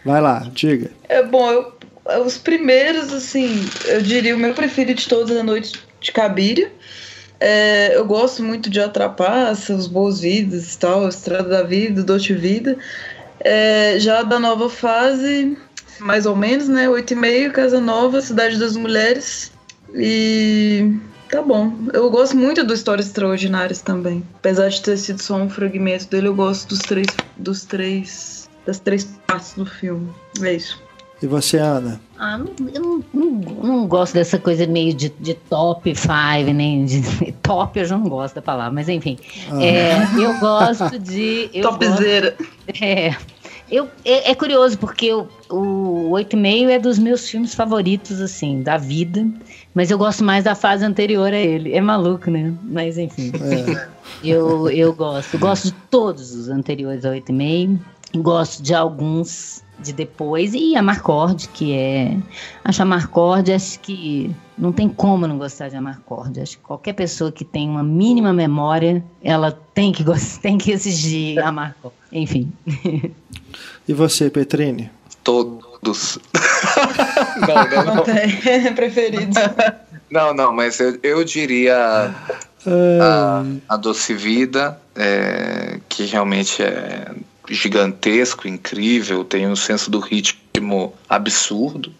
[0.03, 0.89] Vai lá, diga.
[1.07, 5.79] É bom, eu, os primeiros, assim, eu diria o meu preferido de todas a noite
[6.01, 6.71] de Cabiria.
[7.39, 12.33] É, eu gosto muito de Atrapassa, Os Boas Vidas e tal, Estrada da Vida, Doce
[12.33, 12.75] Vida.
[13.39, 15.55] É, já da nova fase,
[15.99, 16.87] mais ou menos, né?
[16.87, 19.51] 8,5, Casa Nova, Cidade das Mulheres.
[19.93, 20.95] E
[21.29, 21.73] tá bom.
[21.93, 24.23] Eu gosto muito do Histórias Extraordinárias também.
[24.35, 27.07] Apesar de ter sido só um fragmento dele, eu gosto dos três,
[27.37, 30.09] dos três, das três partes do filme.
[30.41, 30.81] É isso.
[31.21, 31.99] E você, Ana?
[32.17, 32.39] Ah,
[32.73, 33.25] eu não, não,
[33.61, 37.01] não, gosto dessa coisa meio de, de top five, nem de
[37.43, 39.17] top, eu já não gosto da palavra, mas enfim.
[39.51, 39.61] Ah.
[39.61, 41.49] É, eu gosto de.
[41.61, 42.37] Topzera.
[42.81, 43.15] É.
[43.71, 48.19] Eu, é, é, curioso, porque eu, o Oito e Meio é dos meus filmes favoritos,
[48.19, 49.27] assim, da vida.
[49.73, 51.73] Mas eu gosto mais da fase anterior a ele.
[51.73, 52.53] É maluco, né?
[52.63, 53.31] Mas enfim.
[53.41, 53.87] É.
[54.23, 55.37] Eu, eu gosto.
[55.37, 57.79] Gosto de todos os anteriores ao Oito e Meio.
[58.15, 62.17] Gosto de alguns de depois e a Marcord, que é.
[62.63, 66.41] Acho a Marcord, acho que não tem como não gostar de Amarcord.
[66.41, 70.03] Acho que qualquer pessoa que tem uma mínima memória, ela tem que,
[70.41, 71.95] tem que exigir Amarcord.
[72.11, 72.51] Enfim.
[73.89, 74.91] E você, Petrine?
[75.23, 76.19] Todos.
[77.47, 78.03] não, não, não.
[78.03, 78.29] tem
[78.75, 79.35] preferidos.
[80.11, 82.13] Não, não, mas eu, eu diria
[82.67, 87.15] a, a Doce Vida, é, que realmente é
[87.49, 91.91] gigantesco, incrível, tem um senso do ritmo absurdo.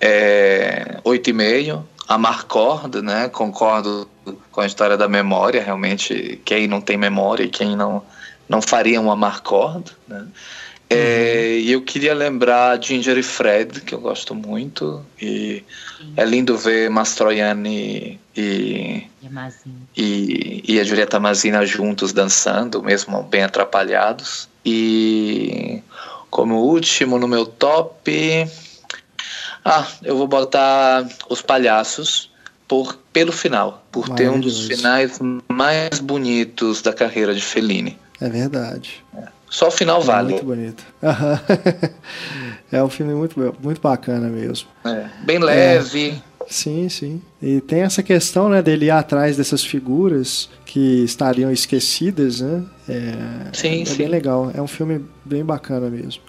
[0.00, 3.28] É, oito e meio, a Marcord, né?
[3.28, 4.08] Concordo
[4.50, 8.02] com a história da memória, realmente quem não tem memória e quem não
[8.48, 10.26] não faria uma Marcord, né?
[10.90, 11.58] É, uhum.
[11.60, 15.04] E eu queria lembrar Ginger e Fred, que eu gosto muito.
[15.20, 15.62] E
[16.16, 19.06] é lindo ver Mastroianni e,
[19.96, 24.48] e, e, a Julieta Mazina juntos dançando, mesmo bem atrapalhados.
[24.64, 25.82] E
[26.30, 28.48] como último no meu top.
[29.64, 32.30] Ah, eu vou botar Os Palhaços
[32.66, 37.98] por, pelo final, por ter um dos finais mais bonitos da carreira de Fellini.
[38.20, 39.04] É verdade.
[39.16, 39.37] É.
[39.50, 40.32] Só o final é vale.
[40.32, 40.84] Muito bonito.
[42.70, 44.68] é um filme muito, muito bacana mesmo.
[44.84, 46.10] É, bem leve.
[46.10, 46.28] É.
[46.48, 47.20] Sim, sim.
[47.42, 52.64] E tem essa questão, né, dele ir atrás dessas figuras que estariam esquecidas, né?
[52.88, 53.12] É,
[53.52, 53.96] sim, é sim.
[53.96, 54.50] bem legal.
[54.54, 56.22] É um filme bem bacana mesmo.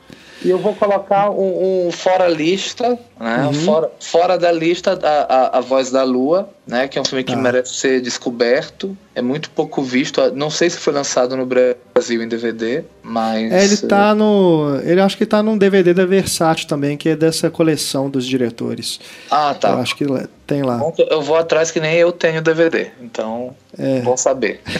[0.44, 3.45] E eu vou colocar um, um fora lista, né?
[3.45, 3.53] Uhum.
[3.53, 6.88] Fora, fora da lista a, a, a, Voz da Lua, né?
[6.88, 7.38] Que é um filme que tá.
[7.38, 8.98] merece ser descoberto.
[9.14, 10.22] É muito pouco visto.
[10.34, 13.52] Não sei se foi lançado no Brasil em DVD, mas.
[13.52, 14.80] É, ele tá no.
[14.84, 18.99] Ele acho que tá num DVD da Versátil também, que é dessa coleção dos diretores.
[19.30, 19.72] Ah, tá.
[19.72, 20.06] Eu acho que
[20.48, 20.82] tem lá.
[21.10, 23.99] Eu vou atrás que nem eu tenho DVD, então é.
[24.02, 24.61] vou saber.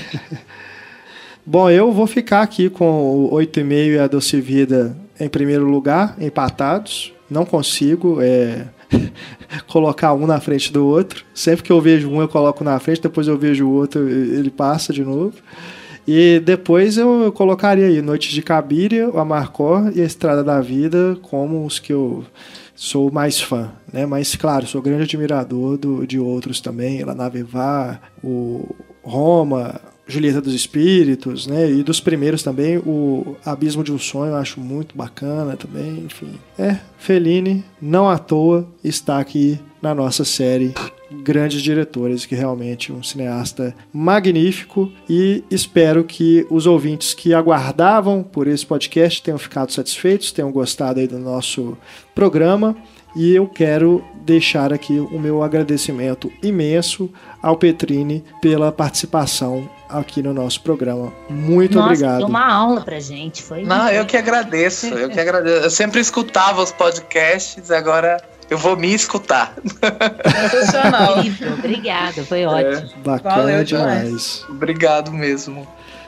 [1.46, 6.16] Bom, eu vou ficar aqui com o 8,5 e a Doce Vida em primeiro lugar,
[6.20, 7.14] empatados.
[7.30, 8.66] Não consigo é,
[9.68, 11.24] colocar um na frente do outro.
[11.34, 14.50] Sempre que eu vejo um, eu coloco na frente, depois eu vejo o outro, ele
[14.50, 15.34] passa de novo.
[16.08, 21.16] E depois eu colocaria aí Noite de Cabiria, o Amarcor e a Estrada da Vida
[21.22, 22.26] como os que eu
[22.74, 24.06] sou mais fã, né?
[24.06, 28.74] Mas claro, sou grande admirador do, de outros também, La Navevar, o
[29.04, 29.80] Roma,
[30.10, 31.72] Julieta dos Espíritos, né?
[31.72, 36.32] E dos primeiros também, o Abismo de um Sonho, eu acho muito bacana também, enfim.
[36.58, 40.74] É, Fellini, não à toa, está aqui na nossa série
[41.12, 48.22] Grandes Diretores, que realmente é um cineasta magnífico e espero que os ouvintes que aguardavam
[48.22, 51.78] por esse podcast tenham ficado satisfeitos, tenham gostado aí do nosso
[52.14, 52.76] programa.
[53.16, 57.10] E eu quero deixar aqui o meu agradecimento imenso
[57.42, 61.12] ao Petrini pela participação aqui no nosso programa.
[61.30, 62.22] Muito Nossa, obrigado.
[62.22, 63.64] Foi uma aula pra gente, foi.
[63.64, 65.66] Não, eu que agradeço, eu que agradeço.
[65.66, 69.54] Eu sempre escutava os podcasts, agora Eu vou me escutar.
[70.52, 71.18] Sensacional.
[71.60, 72.90] Obrigada, foi ótimo.
[72.90, 74.04] É, bacana Valeu demais.
[74.04, 74.46] demais.
[74.50, 75.68] Obrigado mesmo.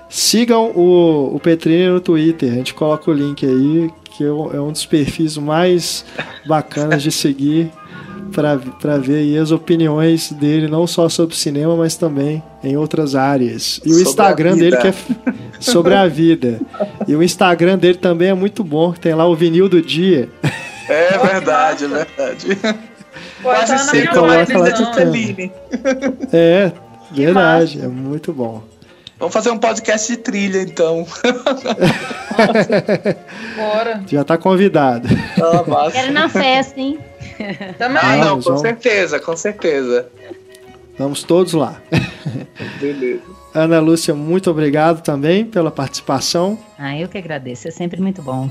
[0.10, 4.30] Sigam o, o Petrini no Twitter, a gente coloca o link aí, que é
[4.60, 6.04] um dos perfis mais
[6.46, 7.72] bacanas de seguir
[8.32, 13.80] para ver as opiniões dele, não só sobre cinema, mas também em outras áreas.
[13.86, 14.94] E o sobre Instagram dele que é
[15.60, 16.60] sobre a vida.
[17.08, 20.30] E o Instagram dele também é muito bom, tem lá o vinil do dia.
[20.90, 22.58] É verdade, é verdade.
[23.42, 25.52] Quase sempre coloca lá de
[26.32, 26.72] É,
[27.12, 28.64] verdade, é muito bom.
[29.22, 31.06] Vamos fazer um podcast de trilha, então.
[33.56, 34.02] Bora.
[34.08, 35.08] Já tá convidado.
[35.38, 36.98] Ah, Quero na festa, hein?
[37.78, 38.02] Também.
[38.02, 38.62] Ah, não, com vamos...
[38.62, 40.08] certeza, com certeza.
[40.98, 41.82] Vamos todos lá.
[42.80, 43.22] Beleza.
[43.54, 46.58] Ana Lúcia, muito obrigado também pela participação.
[46.78, 48.50] Ah, eu que agradeço, é sempre muito bom.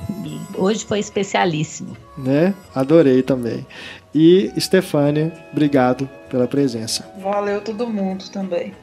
[0.57, 1.97] Hoje foi especialíssimo.
[2.19, 2.55] Né?
[2.75, 3.67] Adorei também.
[4.15, 7.09] E Stefânia, obrigado pela presença.
[7.23, 8.75] Valeu todo mundo também.